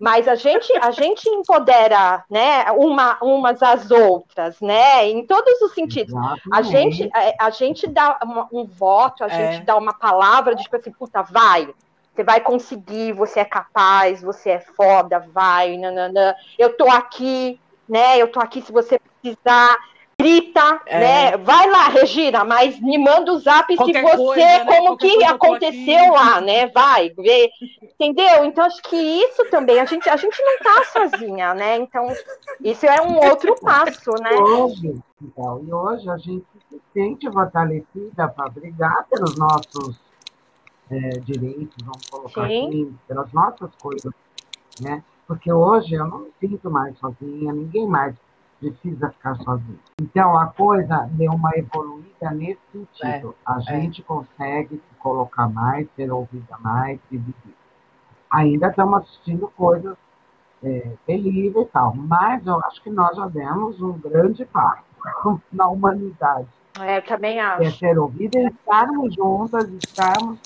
mas 0.00 0.26
a 0.26 0.34
gente, 0.34 0.72
a 0.78 0.90
gente 0.90 1.28
empodera, 1.28 2.24
né? 2.30 2.64
Uma, 2.72 3.18
umas 3.22 3.62
às 3.62 3.90
outras, 3.90 4.58
né? 4.60 5.06
Em 5.06 5.26
todos 5.26 5.60
os 5.60 5.74
sentidos. 5.74 6.14
A 6.50 6.62
gente, 6.62 7.10
a, 7.12 7.46
a 7.46 7.50
gente 7.50 7.86
dá 7.86 8.18
uma- 8.24 8.48
um 8.50 8.64
voto, 8.64 9.22
a 9.22 9.26
É. 9.28 9.52
gente 9.52 9.64
dá 9.66 9.76
uma 9.76 9.92
palavra 9.92 10.54
de 10.56 10.62
tipo 10.62 10.76
assim, 10.76 10.90
puta, 10.92 11.22
vai. 11.22 11.68
Você 12.14 12.24
vai 12.24 12.40
conseguir, 12.40 13.12
você 13.12 13.40
é 13.40 13.44
capaz, 13.44 14.22
você 14.22 14.48
é 14.48 14.60
foda, 14.60 15.18
vai, 15.34 15.76
nananã. 15.76 16.34
Eu 16.58 16.74
tô 16.74 16.90
aqui, 16.90 17.60
né? 17.88 18.18
Eu 18.18 18.28
tô 18.28 18.40
aqui 18.40 18.60
se 18.62 18.72
você 18.72 18.98
precisar. 19.22 19.76
Grita, 20.18 20.80
É. 20.86 20.98
né? 20.98 21.36
Vai 21.36 21.68
lá, 21.68 21.88
Regina, 21.88 22.42
mas 22.42 22.80
me 22.80 22.96
manda 22.96 23.30
o 23.32 23.38
zap 23.38 23.70
se 23.70 23.76
Qualquer 23.76 24.02
você, 24.02 24.16
coisa, 24.16 24.40
né? 24.40 24.64
como 24.64 24.86
Qualquer 24.86 25.18
que 25.18 25.24
aconteceu 25.24 26.12
lá, 26.14 26.40
né? 26.40 26.68
Vai, 26.68 27.10
vê. 27.10 27.50
Entendeu? 27.82 28.46
Então, 28.46 28.64
acho 28.64 28.80
que 28.82 28.96
isso 28.96 29.44
também, 29.50 29.78
a 29.78 29.84
gente, 29.84 30.08
a 30.08 30.16
gente 30.16 30.42
não 30.42 30.58
tá 30.60 30.84
sozinha, 30.84 31.52
né? 31.52 31.76
Então, 31.76 32.08
isso 32.62 32.86
é 32.86 33.02
um 33.02 33.28
outro 33.28 33.54
passo, 33.60 34.10
né? 34.22 34.32
Hoje, 34.32 34.96
então, 35.20 35.62
e 35.62 35.70
hoje 35.70 36.08
a 36.08 36.16
gente 36.16 36.46
se 36.70 36.80
sente 36.94 37.30
fortalecida 37.30 38.26
para 38.26 38.48
brigar 38.48 39.06
pelos 39.10 39.36
nossos 39.36 40.00
é, 40.90 41.10
direitos, 41.20 41.76
vamos 41.84 42.08
colocar 42.08 42.48
Sim. 42.48 42.68
assim, 42.68 42.98
pelas 43.06 43.30
nossas 43.34 43.70
coisas, 43.82 44.12
né? 44.80 45.04
Porque 45.26 45.52
hoje 45.52 45.94
eu 45.94 46.06
não 46.06 46.20
me 46.20 46.32
sinto 46.40 46.70
mais 46.70 46.96
sozinha, 46.98 47.52
ninguém 47.52 47.86
mais 47.86 48.14
precisa 48.60 49.10
ficar 49.10 49.34
sozinho. 49.36 49.78
Então 50.00 50.36
a 50.38 50.46
coisa 50.46 51.08
deu 51.12 51.32
uma 51.32 51.50
evoluída 51.56 52.30
nesse 52.30 52.60
sentido. 52.72 53.34
a 53.44 53.60
gente 53.60 54.02
consegue 54.02 54.76
se 54.76 54.94
colocar 54.98 55.48
mais, 55.48 55.86
ser 55.94 56.10
ouvida 56.10 56.56
mais, 56.60 56.98
se 57.08 57.16
viver. 57.16 57.54
Ainda 58.30 58.68
estamos 58.68 59.02
assistindo 59.02 59.48
coisas 59.56 59.96
é, 60.62 60.92
terríveis 61.06 61.66
e 61.66 61.70
tal, 61.70 61.94
mas 61.94 62.46
eu 62.46 62.58
acho 62.64 62.82
que 62.82 62.90
nós 62.90 63.14
já 63.16 63.26
demos 63.28 63.80
um 63.80 63.92
grande 63.98 64.44
passo 64.46 64.84
na 65.52 65.68
humanidade 65.68 66.48
É, 66.80 66.98
eu 66.98 67.02
também 67.04 67.38
é 67.38 67.42
acho. 67.42 67.78
ser 67.78 67.98
ouvida 67.98 68.38
e 68.38 68.46
estarmos 68.46 69.14
juntas, 69.14 69.68
estarmos 69.68 70.38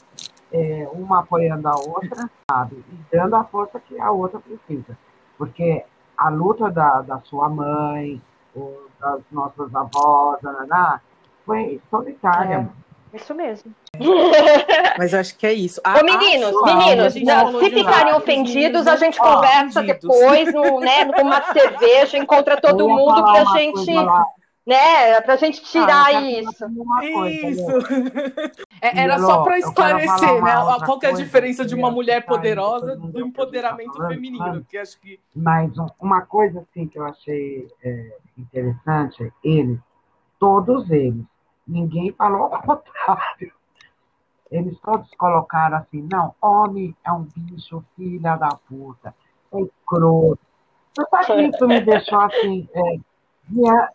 é, 0.52 0.88
uma 0.92 1.20
apoiando 1.20 1.68
a 1.68 1.74
outra, 1.76 2.30
sabe? 2.50 2.84
E 2.92 3.16
dando 3.16 3.36
a 3.36 3.44
força 3.44 3.80
que 3.80 3.98
a 4.00 4.10
outra 4.10 4.40
precisa. 4.40 4.96
Porque 5.38 5.84
a 6.16 6.28
luta 6.28 6.70
da, 6.70 7.02
da 7.02 7.20
sua 7.20 7.48
mãe, 7.48 8.20
ou 8.54 8.88
das 9.00 9.20
nossas 9.30 9.74
avós, 9.74 10.40
nananá, 10.42 11.00
foi 11.46 11.80
solitária. 11.90 12.54
É. 12.54 12.58
mano. 12.58 12.80
Isso 13.12 13.34
mesmo. 13.34 13.74
Mas 14.96 15.12
acho 15.14 15.36
que 15.36 15.44
é 15.44 15.52
isso. 15.52 15.80
Ô, 15.84 16.04
meninos, 16.04 16.54
meninos, 16.62 17.06
a 17.06 17.08
gente 17.08 17.26
não, 17.26 17.46
falou 17.46 17.60
se 17.64 17.70
ficarem 17.70 18.14
ofendidos, 18.14 18.54
meninos, 18.54 18.86
a 18.86 18.96
gente 18.96 19.18
ó, 19.20 19.34
conversa 19.34 19.80
ofendidos. 19.80 20.00
depois, 20.02 20.54
no, 20.54 20.80
né, 20.80 21.04
numa 21.04 21.42
cerveja, 21.52 22.16
encontra 22.18 22.60
todo 22.60 22.88
mundo 22.88 23.20
pra 23.22 23.44
gente, 23.46 23.92
lá. 23.92 24.24
Né, 24.70 25.20
pra 25.20 25.36
gente 25.36 25.62
tirar 25.62 26.06
Ah, 26.06 26.10
quero 26.10 26.26
isso. 26.26 26.64
coisa, 27.12 27.46
Isso. 27.48 27.72
É, 28.80 29.00
Era 29.02 29.18
só 29.18 29.42
para 29.42 29.58
esclarecer, 29.58 30.42
né? 30.42 30.52
Qual 30.86 30.98
que 30.98 31.06
é 31.06 31.10
a 31.10 31.12
diferença 31.12 31.64
de 31.64 31.74
uma 31.74 31.90
mulher 31.90 32.24
poderosa 32.24 32.96
do 32.96 33.18
a 33.18 33.26
empoderamento 33.26 34.06
feminino, 34.06 34.64
que 34.64 34.78
acho 34.78 34.98
que 35.00 35.18
Mas 35.34 35.76
um- 35.76 35.88
uma 36.00 36.22
coisa 36.22 36.60
assim 36.60 36.86
que 36.86 36.98
eu 36.98 37.04
achei 37.04 37.68
é, 37.82 38.16
interessante, 38.38 39.32
eles, 39.42 39.78
todos 40.38 40.88
eles, 40.90 41.24
ninguém 41.66 42.12
falou 42.12 42.46
o 42.46 42.62
contrário. 42.62 43.52
Eles 44.50 44.78
todos 44.80 45.08
colocaram 45.14 45.76
assim, 45.78 46.06
não, 46.10 46.34
homem 46.40 46.96
é 47.04 47.12
um 47.12 47.26
bicho, 47.36 47.84
filha 47.96 48.36
da 48.36 48.48
puta, 48.68 49.14
é 49.52 49.60
escroto. 49.60 50.38
Você 50.96 51.06
sabe 51.10 51.26
que 51.50 51.56
isso 51.56 51.68
me 51.68 51.80
deixou 51.84 52.20
assim, 52.20 52.68
é, 52.74 52.96
dia- 53.48 53.88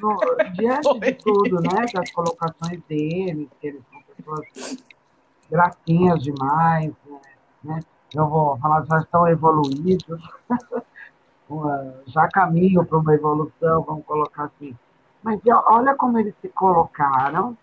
no- 0.00 0.52
diante 0.54 0.98
de 1.00 1.12
tudo, 1.14 1.60
né, 1.60 1.86
das 1.92 2.10
colocações 2.12 2.80
deles, 2.88 3.48
que 3.60 3.66
eles 3.68 3.82
são 3.90 4.02
pessoas 4.02 4.84
gracinhas 5.50 6.22
demais, 6.22 6.92
né, 7.06 7.20
né? 7.62 7.80
eu 8.14 8.28
vou 8.28 8.56
falar, 8.58 8.84
já 8.86 8.98
estão 8.98 9.26
evoluídos, 9.28 10.22
já 12.06 12.28
caminham 12.28 12.84
para 12.84 12.98
uma 12.98 13.14
evolução, 13.14 13.82
vamos 13.82 14.04
colocar 14.06 14.44
assim. 14.44 14.76
Mas 15.22 15.40
olha 15.66 15.94
como 15.94 16.18
eles 16.18 16.34
se 16.40 16.48
colocaram, 16.50 17.56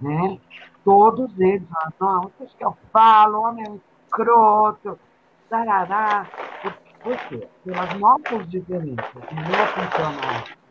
né? 0.00 0.38
Todos 0.84 1.30
eles, 1.38 1.66
ah, 1.74 1.90
não, 2.00 2.30
isso 2.40 2.56
que 2.56 2.64
eu 2.64 2.76
falo, 2.92 3.40
homem 3.42 3.64
é 3.66 3.70
um 3.70 3.80
escroto, 4.06 4.98
tarará. 5.48 6.26
Por, 6.62 6.72
por 7.02 7.16
quê? 7.28 7.48
Pelas 7.64 7.94
nossas 7.98 8.48
diferenças, 8.48 9.14
não 9.14 9.66
funciona 9.66 10.20
A 10.20 10.67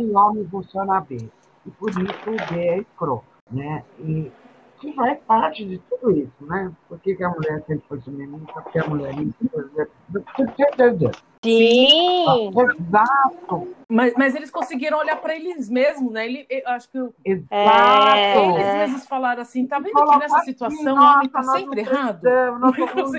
e 0.00 0.14
homem 0.14 0.46
funciona 0.48 1.00
B. 1.00 1.16
E 1.66 1.70
por 1.72 1.90
isso 1.90 2.30
o 2.30 2.54
B 2.54 2.58
é 2.58 2.78
escroto, 2.78 3.24
né? 3.50 3.84
E 3.98 4.30
que 4.80 4.92
faz 4.92 5.18
parte 5.26 5.64
de 5.64 5.78
tudo 5.78 6.10
isso, 6.12 6.32
né? 6.40 6.70
Por 6.88 6.98
que, 7.00 7.14
que 7.16 7.24
a 7.24 7.30
mulher 7.30 7.64
sempre 7.66 7.84
foi 7.88 8.00
feminista? 8.00 8.60
Porque 8.62 8.78
a 8.78 8.86
mulher 8.86 9.14
é 9.14 9.22
Sim, 11.46 12.50
Exato, 12.56 13.68
Mas, 13.88 14.14
mas 14.16 14.34
eles 14.34 14.50
conseguiram 14.50 14.98
olhar 14.98 15.16
para 15.16 15.34
eles 15.36 15.68
mesmos, 15.68 16.12
né? 16.12 16.26
Ele, 16.26 16.46
eu 16.50 16.68
acho 16.68 16.88
que 16.90 16.98
exato. 17.24 17.48
É. 17.52 18.44
eles 18.44 18.74
mesmos 18.74 19.06
falaram 19.06 19.42
assim: 19.42 19.66
tá 19.66 19.78
vendo 19.78 19.94
que 19.94 20.18
nessa 20.18 20.38
assim, 20.38 20.46
situação 20.46 20.94
o 20.94 21.00
homem 21.00 21.28
tá 21.28 21.42
sempre 21.42 21.80
errado? 21.80 22.22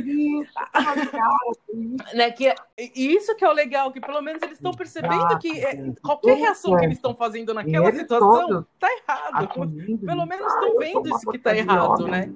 isso. 0.05 0.51
Né, 2.13 2.31
que, 2.31 2.47
é- 2.47 2.55
e 2.77 3.15
isso 3.15 3.35
que 3.35 3.45
é 3.45 3.49
o 3.49 3.53
legal, 3.53 3.91
que 3.91 3.99
pelo 3.99 4.21
menos 4.21 4.41
eles 4.41 4.57
estão 4.57 4.71
percebendo 4.71 5.37
que 5.39 5.59
é, 5.59 5.91
qualquer 6.01 6.35
reação 6.37 6.75
que 6.77 6.85
eles 6.85 6.97
estão 6.97 7.15
fazendo 7.15 7.53
naquela 7.53 7.91
situação 7.91 8.47
todos 8.47 8.65
tá 8.79 8.87
errado. 8.91 9.49
assumindo 9.51 10.05
Pelo 10.05 10.25
menos 10.25 10.45
Ah, 10.45 10.55
estão 10.55 10.77
vendo 10.77 11.09
isso 11.09 11.31
que 11.31 11.37
tá 11.37 11.55
errado, 11.55 12.03
homem. 12.03 12.11
né? 12.11 12.33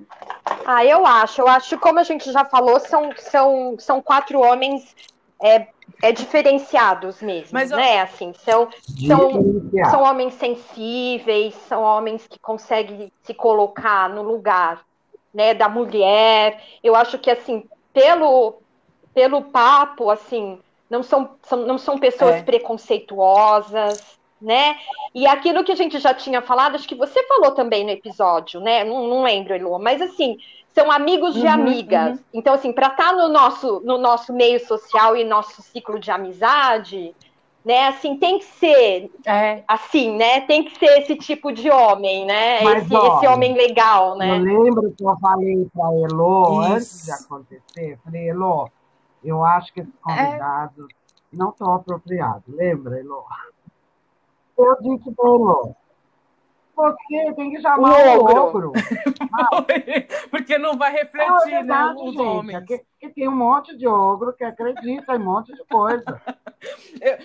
Ah, 0.65 0.85
eu 0.85 1.05
acho. 1.05 1.41
Eu 1.41 1.47
acho 1.47 1.69
que, 1.69 1.77
como 1.77 1.99
a 1.99 2.03
gente 2.03 2.31
já 2.31 2.45
falou, 2.45 2.79
são, 2.79 3.11
são, 3.17 3.75
são 3.79 4.01
quatro 4.01 4.39
homens 4.39 4.95
é, 5.41 5.67
é 6.01 6.11
diferenciados 6.11 7.21
mesmo, 7.21 7.49
Mas 7.53 7.71
eu- 7.71 7.77
né? 7.77 8.01
Assim, 8.01 8.33
são, 8.33 8.69
São- 9.07 9.31
são 9.89 10.03
homens 10.03 10.35
sensíveis, 10.35 11.55
são 11.67 11.81
homens 11.81 12.27
que 12.27 12.39
conseguem 12.39 13.11
se 13.23 13.33
colocar 13.33 14.09
no 14.09 14.21
lugar, 14.21 14.83
né, 15.33 15.53
da 15.53 15.67
mulher. 15.67 16.61
Eu 16.83 16.95
acho 16.95 17.17
que 17.17 17.31
assim, 17.31 17.63
pelo 17.93 18.61
pelo 19.13 19.41
papo, 19.41 20.09
assim, 20.09 20.57
não 20.89 21.03
são, 21.03 21.35
são- 21.43 21.65
não 21.65 21.77
são 21.77 21.97
pessoas 21.99 22.37
É. 22.37 22.43
preconceituosas, 22.43 24.17
né? 24.41 24.77
E 25.13 25.27
aquilo 25.27 25.63
que 25.63 25.71
a 25.71 25.75
gente 25.75 25.99
já 25.99 26.13
tinha 26.13 26.41
falado, 26.41 26.75
acho 26.75 26.87
que 26.87 26.95
você 26.95 27.21
falou 27.27 27.51
também 27.51 27.83
no 27.83 27.91
episódio, 27.91 28.61
né? 28.61 28.83
Não, 28.83 29.07
não 29.07 29.23
lembro, 29.23 29.53
Elô, 29.53 29.77
mas 29.79 30.01
assim, 30.01 30.37
são 30.73 30.91
amigos 30.91 31.35
de 31.35 31.45
Uhum, 31.45 31.53
amigas. 31.53 32.19
Então, 32.33 32.53
assim, 32.53 32.71
para 32.71 32.87
estar 32.87 33.13
no 33.13 33.27
nosso, 33.29 33.81
no 33.81 33.97
nosso 33.97 34.33
meio 34.33 34.59
social 34.65 35.15
e 35.15 35.23
nosso 35.23 35.61
ciclo 35.61 35.99
de 35.99 36.09
amizade, 36.11 37.13
né? 37.63 37.87
Assim, 37.87 38.17
tem 38.17 38.39
que 38.39 38.45
ser 38.45 39.09
É. 39.25 39.63
assim, 39.67 40.15
né? 40.17 40.41
Tem 40.41 40.63
que 40.63 40.77
ser 40.77 40.99
esse 40.99 41.15
tipo 41.15 41.51
de 41.51 41.69
homem, 41.69 42.25
né? 42.25 42.63
Mas, 42.63 42.83
esse, 42.85 42.95
olha, 42.95 43.07
esse 43.17 43.27
homem 43.27 43.53
legal, 43.53 44.17
Eu 44.17 44.17
né? 44.17 44.39
lembro 44.39 44.93
que 44.95 45.03
eu 45.03 45.17
falei 45.19 45.67
para 45.73 45.95
Elô, 45.97 46.61
Isso. 46.61 46.65
antes 46.75 47.05
de 47.05 47.11
acontecer, 47.11 47.99
falei, 48.03 48.29
Elô, 48.29 48.69
eu 49.23 49.43
acho 49.43 49.73
que 49.73 49.81
esses 49.81 49.93
convidados 50.01 50.87
não 51.31 51.49
estão 51.49 51.73
apropriados. 51.73 52.43
Lembra, 52.47 52.99
Elô? 52.99 53.23
Eu 54.57 54.75
disse 54.81 55.11
para 55.15 55.29
Elô, 55.29 55.75
você 56.81 57.33
tem 57.35 57.51
que 57.51 57.61
chamar 57.61 57.91
O 58.17 58.23
o 58.23 58.25
ogro. 58.25 58.71
Porque 60.29 60.57
não 60.57 60.77
vai 60.77 60.91
É 60.95 61.01
refletir, 61.03 61.51
né, 61.51 61.57
verdade, 61.59 61.95
os 62.03 62.11
gente, 62.13 62.21
homens. 62.21 62.57
é 62.57 62.61
que, 62.65 62.81
que 62.99 63.09
tem 63.09 63.27
um 63.27 63.35
monte 63.35 63.75
de 63.77 63.87
ogro 63.87 64.33
que 64.33 64.43
acredita 64.43 65.15
em 65.15 65.19
um 65.19 65.23
monte 65.23 65.53
de 65.53 65.63
coisa. 65.65 66.03
Eu- 67.01 67.17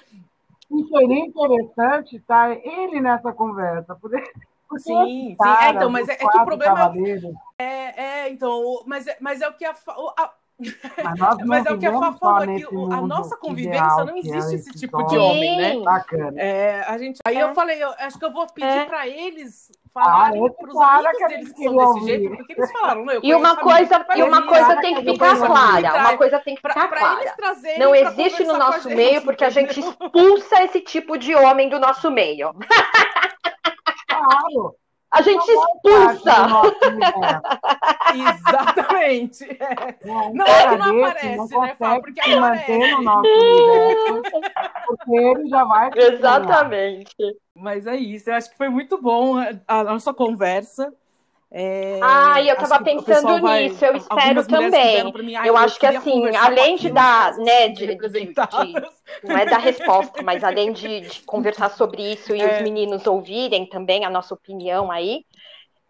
E 0.68 0.84
seria 0.88 1.20
interessante 1.24 2.16
estar 2.16 2.50
ele 2.50 3.00
nessa 3.00 3.32
conversa. 3.32 3.94
Porque, 3.94 4.20
porque 4.68 4.82
Sim, 4.82 5.36
sim. 5.40 5.48
É, 5.62 5.70
então, 5.70 5.88
mas 5.90 6.08
é- 6.08 6.14
é 6.14 6.16
que 6.16 6.24
o 6.26 6.44
problema- 6.44 6.76
cavaleiros, 6.76 7.34
É, 7.58 8.02
é, 8.24 8.30
então, 8.30 8.82
mas, 8.86 9.06
é- 9.06 9.16
mas 9.20 9.40
é 9.40 9.48
o 9.48 9.52
que 9.52 9.64
a, 9.64 9.70
a- 9.70 10.32
Mas, 10.58 11.18
nós 11.18 11.38
não 11.38 11.46
Mas 11.46 11.66
é 11.66 11.72
o 11.72 11.78
que 11.78 11.84
a 11.86 12.12
Fá 12.14 12.42
é 12.44 12.56
que 12.56 12.64
a 12.74 13.00
nossa 13.02 13.36
convivência 13.36 13.76
ideal, 13.78 14.06
não 14.06 14.14
é 14.16 14.18
existe 14.20 14.54
esse 14.54 14.70
tipo 14.72 15.02
de 15.04 15.18
homem, 15.18 15.56
né? 15.58 15.78
Bacana. 15.84 16.40
É, 16.40 16.82
a 16.88 16.96
gente... 16.96 17.18
Aí 17.26 17.36
É. 17.36 17.42
eu 17.42 17.54
falei, 17.54 17.82
eu 17.82 17.90
acho 17.98 18.18
que 18.18 18.24
eu 18.24 18.32
vou 18.32 18.46
pedir 18.46 18.66
É. 18.66 18.84
pra 18.86 19.06
eles 19.06 19.70
Ah, 19.94 20.00
falarem 20.02 20.46
esse 20.46 20.56
pros 20.56 20.74
cara 20.78 20.94
amigos 21.10 21.18
que 21.18 21.28
deles 21.28 21.52
que 21.52 21.64
são 21.64 21.72
desse 21.76 21.86
ouvir. 21.86 22.06
jeito, 22.06 22.36
porque 22.38 22.52
eles 22.54 22.72
falaram, 22.72 23.04
não, 23.04 23.12
eu 23.14 23.20
E 23.22 23.34
uma 23.34 23.56
coisa, 23.56 24.06
e 24.16 24.22
uma 24.22 24.38
isso, 24.38 24.46
coisa 24.48 24.76
tem 24.80 24.94
que 24.94 25.12
ficar 25.12 25.36
clara. 25.46 25.94
Uma 26.00 26.16
coisa 26.16 26.38
tem 26.40 26.54
que 26.54 26.62
pra, 26.62 26.72
ficar 26.72 26.88
pra 26.88 26.98
clara. 27.00 27.20
eles 27.20 27.36
trazerem 27.36 27.78
Não 27.78 27.90
pra 27.90 28.00
existe 28.00 28.44
no 28.44 28.56
nosso 28.58 28.88
gente, 28.88 28.96
meio 28.96 29.22
porque 29.22 29.44
a 29.44 29.50
gente 29.50 29.78
entendeu? 29.80 29.90
expulsa 30.02 30.64
esse 30.64 30.80
tipo 30.80 31.18
de 31.18 31.34
homem 31.34 31.68
do 31.68 31.78
nosso 31.78 32.10
meio. 32.10 32.54
Claro. 34.08 34.74
A 35.16 35.22
gente 35.22 35.50
expulsa. 35.50 36.46
Exatamente. 38.14 39.44
É. 39.44 39.96
Não 40.34 40.44
cara 40.44 40.58
é 40.58 40.68
que 40.68 40.76
não 40.76 41.04
aparece, 41.04 41.36
não 41.36 41.60
né, 41.60 41.76
Fá? 41.78 42.00
consegue 42.00 42.02
Porque 42.02 42.22
se 42.22 42.36
manter 42.36 42.74
aparece. 42.74 42.92
no 42.92 43.02
nosso 43.02 43.28
universo, 43.28 44.30
porque 44.86 45.16
ele 45.16 45.48
já 45.48 45.64
vai... 45.64 45.90
Exatamente. 45.96 47.16
Mas 47.54 47.86
é 47.86 47.96
isso, 47.96 48.28
eu 48.28 48.34
acho 48.34 48.50
que 48.50 48.56
foi 48.58 48.68
muito 48.68 49.00
bom 49.00 49.36
a 49.66 49.84
nossa 49.84 50.12
conversa. 50.12 50.92
É, 51.50 52.00
Ah, 52.02 52.42
eu 52.42 52.56
tava 52.56 52.68
pessoal 52.80 52.84
pensando 52.84 53.40
vai- 53.40 53.62
nisso, 53.64 53.84
eu 53.84 53.96
espero 53.96 54.42
também. 54.44 55.12
mim, 55.22 55.34
"Ai, 55.36 55.48
Eu 55.48 55.56
acho 55.56 55.78
que 55.78 55.86
assim, 55.86 56.36
além 56.36 56.76
de 56.76 56.90
dar, 56.90 57.36
né, 57.38 57.68
de- 57.68 57.86
de- 57.86 57.86
representadas. 57.86 58.94
Não 59.22 59.36
é 59.36 59.46
da 59.46 59.58
resposta, 59.58 60.22
mas 60.22 60.44
além 60.44 60.72
de, 60.72 61.00
de 61.02 61.22
conversar 61.24 61.70
sobre 61.70 62.02
isso 62.12 62.34
e 62.34 62.42
É. 62.44 62.50
os 62.52 62.58
meninos 62.60 63.06
ouvirem 63.06 63.68
também 63.68 64.04
a 64.04 64.10
nossa 64.10 64.34
opinião 64.34 64.90
aí, 64.90 65.24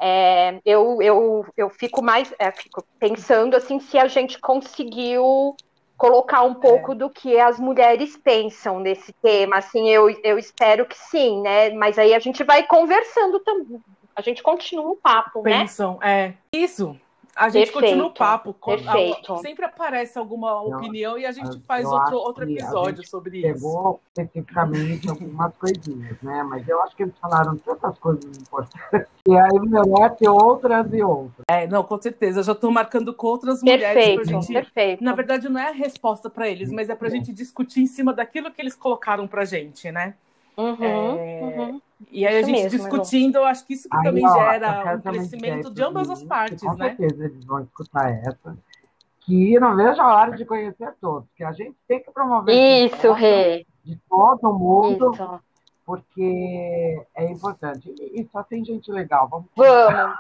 é, 0.00 0.60
eu, 0.64 0.98
eu, 1.02 1.44
eu 1.56 1.70
fico 1.70 2.02
mais 2.02 2.32
é, 2.38 2.52
fico 2.52 2.84
pensando 2.98 3.56
assim 3.56 3.80
se 3.80 3.98
a 3.98 4.06
gente 4.08 4.38
conseguiu 4.40 5.54
colocar 5.96 6.42
um 6.42 6.54
pouco 6.54 6.94
do 6.94 7.10
que 7.10 7.38
as 7.40 7.58
mulheres 7.58 8.16
pensam 8.18 8.78
nesse 8.80 9.12
tema. 9.22 9.56
Assim, 9.58 9.88
eu, 9.88 10.10
eu 10.22 10.38
espero 10.38 10.86
que 10.86 10.96
sim, 10.96 11.40
né? 11.42 11.70
Mas 11.70 11.98
aí 11.98 12.14
a 12.14 12.18
gente 12.18 12.44
vai 12.44 12.66
conversando 12.66 13.40
também. 13.40 13.80
A 14.16 14.22
gente 14.22 14.42
continua 14.42 14.90
o 14.90 14.96
papo, 14.96 15.42
né? 15.42 15.60
Pensam, 15.60 15.98
é. 16.02 16.32
Isso. 16.54 16.98
A 17.34 17.50
gente 17.50 17.70
Perfeito, 17.70 17.84
continua 17.90 18.06
o 18.06 18.14
papo. 18.14 18.54
perfeito. 18.54 19.34
a- 19.34 19.36
Sempre 19.36 19.66
aparece 19.66 20.18
alguma 20.18 20.58
opinião 20.62 21.18
e 21.18 21.26
a 21.26 21.32
gente 21.32 21.60
faz 21.66 21.84
outro, 21.86 22.16
outro 22.16 22.44
a 22.44 22.50
episódio 22.50 23.06
sobre 23.06 23.40
isso. 23.40 23.52
Pegou 23.62 24.00
especificamente 24.06 25.06
algumas 25.10 25.54
coisinhas, 25.56 26.16
né? 26.22 26.42
Mas 26.44 26.66
eu 26.66 26.80
acho 26.80 26.96
que 26.96 27.02
eles 27.02 27.14
falaram 27.20 27.54
tantas 27.58 27.98
coisas 27.98 28.24
importantes 28.38 29.06
que 29.22 29.36
aí 29.36 29.60
merece 29.60 30.26
outras 30.26 30.90
e 30.94 31.02
outras. 31.02 31.44
É, 31.46 31.66
não, 31.66 31.84
com 31.84 32.00
certeza. 32.00 32.40
Eu 32.40 32.44
já 32.44 32.54
tô 32.54 32.70
marcando 32.70 33.12
com 33.12 33.26
outras 33.26 33.60
mulheres 33.62 33.82
pra 33.84 33.92
Perfeito, 33.94 34.24
gente. 34.24 34.52
perfeito. 34.54 35.04
Na 35.04 35.12
verdade, 35.12 35.46
não 35.50 35.60
é 35.60 35.68
a 35.68 35.72
resposta 35.72 36.30
pra 36.30 36.48
eles, 36.48 36.72
mas 36.72 36.88
é 36.88 36.94
pra 36.94 37.10
gente 37.10 37.34
discutir 37.34 37.80
em 37.82 37.86
cima 37.86 38.14
daquilo 38.14 38.50
que 38.50 38.62
eles 38.62 38.74
colocaram 38.74 39.28
pra 39.28 39.44
gente, 39.44 39.92
né? 39.92 40.14
Uhum, 40.56 40.76
É, 41.18 41.40
uhum. 41.42 41.82
E 42.10 42.26
aí 42.26 42.36
a 42.36 42.40
Isso 42.40 42.50
gente 42.50 42.62
mesmo, 42.62 42.78
discutindo, 42.78 43.36
eu 43.36 43.44
acho 43.44 43.66
que 43.66 43.72
isso 43.74 43.88
que 43.88 43.96
Aí, 43.96 44.04
também 44.04 44.26
ó, 44.26 44.34
gera 44.34 44.96
um 44.96 45.00
crescimento 45.00 45.70
de 45.72 45.82
ambas 45.82 46.10
as 46.10 46.22
partes, 46.22 46.60
Com 46.62 46.74
né? 46.74 46.94
certeza 46.96 47.24
eles 47.24 47.44
vão 47.44 47.62
escutar 47.62 48.10
essa. 48.10 48.56
Que 49.20 49.58
não 49.58 49.74
vejo 49.74 50.00
a 50.00 50.14
hora 50.14 50.36
de 50.36 50.44
conhecer 50.44 50.92
todos, 51.00 51.28
que 51.34 51.42
a 51.42 51.52
gente 51.52 51.74
tem 51.88 52.00
que 52.02 52.10
promover 52.12 52.54
Isso, 52.54 53.12
Rê. 53.12 53.66
de 53.84 53.96
todo 54.08 54.52
mundo, 54.52 55.10
Isso. 55.12 55.40
porque 55.84 57.02
é 57.14 57.30
importante. 57.30 57.92
E, 57.98 58.20
e 58.20 58.28
só 58.30 58.42
tem 58.42 58.64
gente 58.64 58.92
legal. 58.92 59.28
Vamos 59.28 59.46
Vamos, 59.56 60.16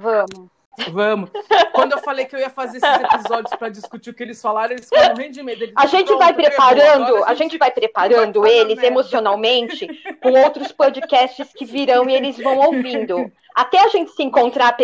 vamos. 0.00 0.50
Vamos. 0.90 1.30
Quando 1.74 1.92
eu 1.92 1.98
falei 1.98 2.24
que 2.24 2.34
eu 2.34 2.40
ia 2.40 2.48
fazer 2.48 2.78
esses 2.78 3.12
episódios 3.12 3.54
pra 3.56 3.68
discutir 3.68 4.10
o 4.10 4.14
que 4.14 4.22
eles 4.22 4.40
falaram, 4.40 4.72
eles 4.72 4.86
ficaram 4.86 5.10
morrendo 5.10 5.32
de 5.32 5.42
medo. 5.42 5.64
Eles 5.64 5.74
A 5.76 5.86
gente 5.86 6.14
vai 6.14 6.32
"Pronto, 6.32 6.50
ferrou, 6.50 6.74
preparando, 6.74 7.24
a 7.24 7.34
gente 7.34 7.58
vai 7.58 7.70
preparando 7.70 8.40
vai 8.40 8.50
eles 8.50 8.76
merda." 8.76 8.86
emocionalmente 8.86 9.86
com 10.22 10.32
outros 10.32 10.72
podcasts 10.72 11.52
que 11.52 11.64
virão 11.64 12.08
e 12.08 12.14
eles 12.14 12.38
vão 12.38 12.58
ouvindo. 12.58 13.30
Até 13.54 13.84
a 13.84 13.88
gente 13.88 14.12
se 14.12 14.22
encontrar 14.22 14.74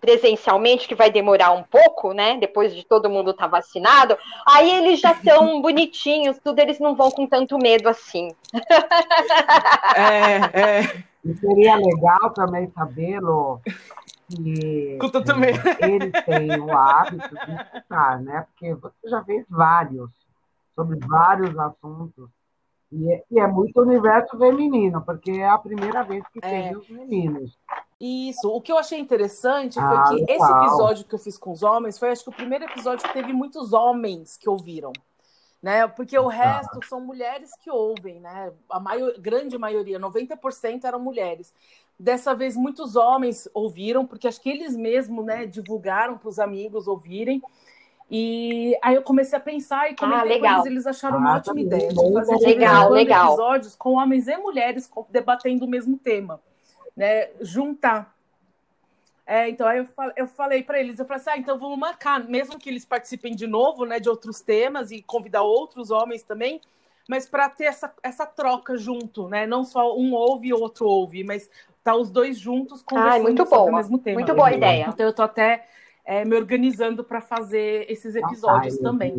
presencialmente, 0.00 0.86
que 0.86 0.94
vai 0.94 1.10
demorar 1.10 1.50
um 1.50 1.64
pouco, 1.64 2.12
né? 2.12 2.36
Depois 2.38 2.72
de 2.72 2.84
todo 2.84 3.10
mundo 3.10 3.32
estar 3.32 3.48
vacinado, 3.48 4.16
aí 4.46 4.70
eles 4.70 5.00
já 5.00 5.10
estão 5.10 5.60
bonitinhos, 5.60 6.38
tudo, 6.38 6.60
eles 6.60 6.78
não 6.78 6.94
vão 6.94 7.10
com 7.10 7.26
tanto 7.26 7.58
medo 7.58 7.88
assim. 7.88 8.30
É, 9.96 10.60
é. 10.60 11.02
E 11.24 11.34
seria 11.34 11.74
legal 11.74 12.30
também 12.32 12.70
sabê-lo 12.70 13.60
que 14.28 14.40
medo. 14.40 15.68
eh, 15.80 15.90
eles 15.90 16.12
têm 16.24 16.58
o 16.60 16.76
hábito 16.76 17.28
de 17.28 17.52
escutar, 17.52 18.20
né? 18.20 18.46
Porque 18.50 18.74
você 18.74 19.08
já 19.08 19.22
fez 19.24 19.44
vários, 19.48 20.10
sobre 20.74 20.98
vários 21.06 21.56
assuntos. 21.58 22.28
E 22.92 23.12
é, 23.12 23.24
e 23.30 23.40
é 23.40 23.46
muito 23.46 23.80
universo 23.80 24.38
feminino, 24.38 25.02
porque 25.02 25.32
é 25.32 25.48
a 25.48 25.58
primeira 25.58 26.02
vez 26.04 26.24
que 26.28 26.38
É. 26.42 26.68
tem 26.70 26.76
os 26.76 26.88
meninos. 26.88 27.58
Isso. 28.00 28.48
O 28.48 28.60
que 28.60 28.70
eu 28.70 28.78
achei 28.78 28.98
interessante 29.00 29.78
Ah, 29.80 30.06
foi 30.06 30.18
que 30.18 30.32
esse 30.32 30.42
legal. 30.44 30.64
episódio 30.66 31.04
que 31.04 31.14
eu 31.14 31.18
fiz 31.18 31.36
com 31.36 31.50
os 31.50 31.62
homens 31.62 31.98
foi, 31.98 32.10
acho 32.10 32.22
que, 32.22 32.30
o 32.30 32.32
primeiro 32.32 32.64
episódio 32.64 33.06
que 33.06 33.12
teve 33.12 33.32
muitos 33.32 33.72
homens 33.72 34.36
que 34.36 34.48
ouviram. 34.48 34.92
Né? 35.62 35.86
Porque 35.88 36.16
o 36.16 36.28
resto 36.28 36.78
são 36.86 37.00
mulheres 37.00 37.50
que 37.60 37.70
ouvem, 37.70 38.20
né? 38.20 38.52
A 38.70 38.78
maior, 38.78 39.14
grande 39.18 39.58
maioria, 39.58 39.98
90% 39.98 40.84
eram 40.84 41.00
mulheres. 41.00 41.52
Dessa 41.98 42.34
vez, 42.34 42.54
muitos 42.56 42.94
homens 42.94 43.48
ouviram, 43.54 44.06
porque 44.06 44.28
acho 44.28 44.40
que 44.40 44.50
eles 44.50 44.76
mesmos 44.76 45.24
né, 45.24 45.46
divulgaram 45.46 46.18
para 46.18 46.28
os 46.28 46.38
amigos 46.38 46.86
ouvirem. 46.86 47.42
E 48.10 48.78
aí 48.82 48.94
eu 48.94 49.02
comecei 49.02 49.36
a 49.36 49.40
pensar 49.40 49.90
e 49.90 49.96
comentei 49.96 50.22
com 50.22 50.28
legal. 50.28 50.54
eles, 50.60 50.66
eles 50.66 50.86
acharam 50.86 51.16
Ah, 51.16 51.20
uma 51.20 51.36
ótima 51.36 51.54
tá 51.54 51.60
ideia 51.60 51.88
de 51.88 52.12
fazer 52.12 52.36
legal, 52.46 52.90
legal. 52.90 53.26
episódios 53.28 53.74
com 53.74 53.94
homens 53.94 54.28
e 54.28 54.36
mulheres 54.36 54.88
debatendo 55.10 55.64
o 55.64 55.68
mesmo 55.68 55.98
tema, 55.98 56.40
né? 56.96 57.30
Juntar. 57.40 58.14
É, 59.26 59.48
então 59.48 59.66
aí 59.66 59.78
eu 59.78 59.86
falei, 59.86 60.12
eu 60.16 60.26
falei 60.28 60.62
para 60.62 60.78
eles, 60.78 61.00
eu 61.00 61.04
falei 61.04 61.20
assim, 61.20 61.30
ah, 61.30 61.38
então 61.38 61.58
vamos 61.58 61.76
marcar, 61.76 62.22
mesmo 62.28 62.58
que 62.60 62.70
eles 62.70 62.84
participem 62.84 63.34
de 63.34 63.48
novo, 63.48 63.84
né, 63.84 63.98
de 63.98 64.08
outros 64.08 64.40
temas 64.40 64.92
e 64.92 65.02
convidar 65.02 65.42
outros 65.42 65.90
homens 65.90 66.22
também, 66.22 66.60
mas 67.08 67.28
para 67.28 67.48
ter 67.48 67.64
essa, 67.64 67.92
essa 68.04 68.24
troca 68.24 68.76
junto, 68.76 69.28
né? 69.28 69.44
Não 69.44 69.64
só 69.64 69.96
um 69.96 70.14
ouve 70.14 70.48
e 70.48 70.54
o 70.54 70.60
outro 70.60 70.86
ouve, 70.86 71.24
mas 71.24 71.50
tá 71.86 71.94
os 71.94 72.10
dois 72.10 72.36
juntos 72.36 72.82
conversando 72.82 73.12
Ai, 73.12 73.20
muito 73.20 73.44
sobre 73.44 73.54
o 73.54 73.58
boa. 73.60 73.76
mesmo 73.76 73.98
tema. 73.98 74.18
Muito 74.18 74.34
boa 74.34 74.52
ideia. 74.52 74.88
Então 74.88 75.06
eu 75.06 75.12
tô 75.12 75.22
até 75.22 75.68
é, 76.04 76.24
me 76.24 76.34
organizando 76.34 77.04
para 77.04 77.20
fazer 77.20 77.88
esses 77.88 78.16
episódios 78.16 78.76
tá, 78.76 78.82
também. 78.82 79.14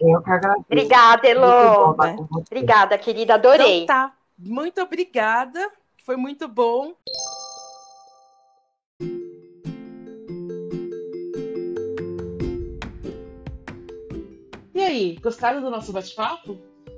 Eu 0.00 0.22
que 0.22 0.30
agradeço. 0.30 0.64
Obrigada, 0.66 1.28
Muito 1.28 1.40
bom 1.40 2.04
Elô. 2.04 2.28
Obrigada, 2.30 2.96
querida, 2.96 3.34
adorei. 3.34 3.82
Então 3.82 3.96
tá. 3.96 4.14
Muito 4.38 4.80
obrigada. 4.80 5.68
Foi 6.04 6.16
muito 6.16 6.46
bom. 6.46 6.94
E 14.72 14.80
aí, 14.80 15.18
gostaram 15.20 15.60
do 15.60 15.68
nosso 15.68 15.92
bate-papo? 15.92 16.56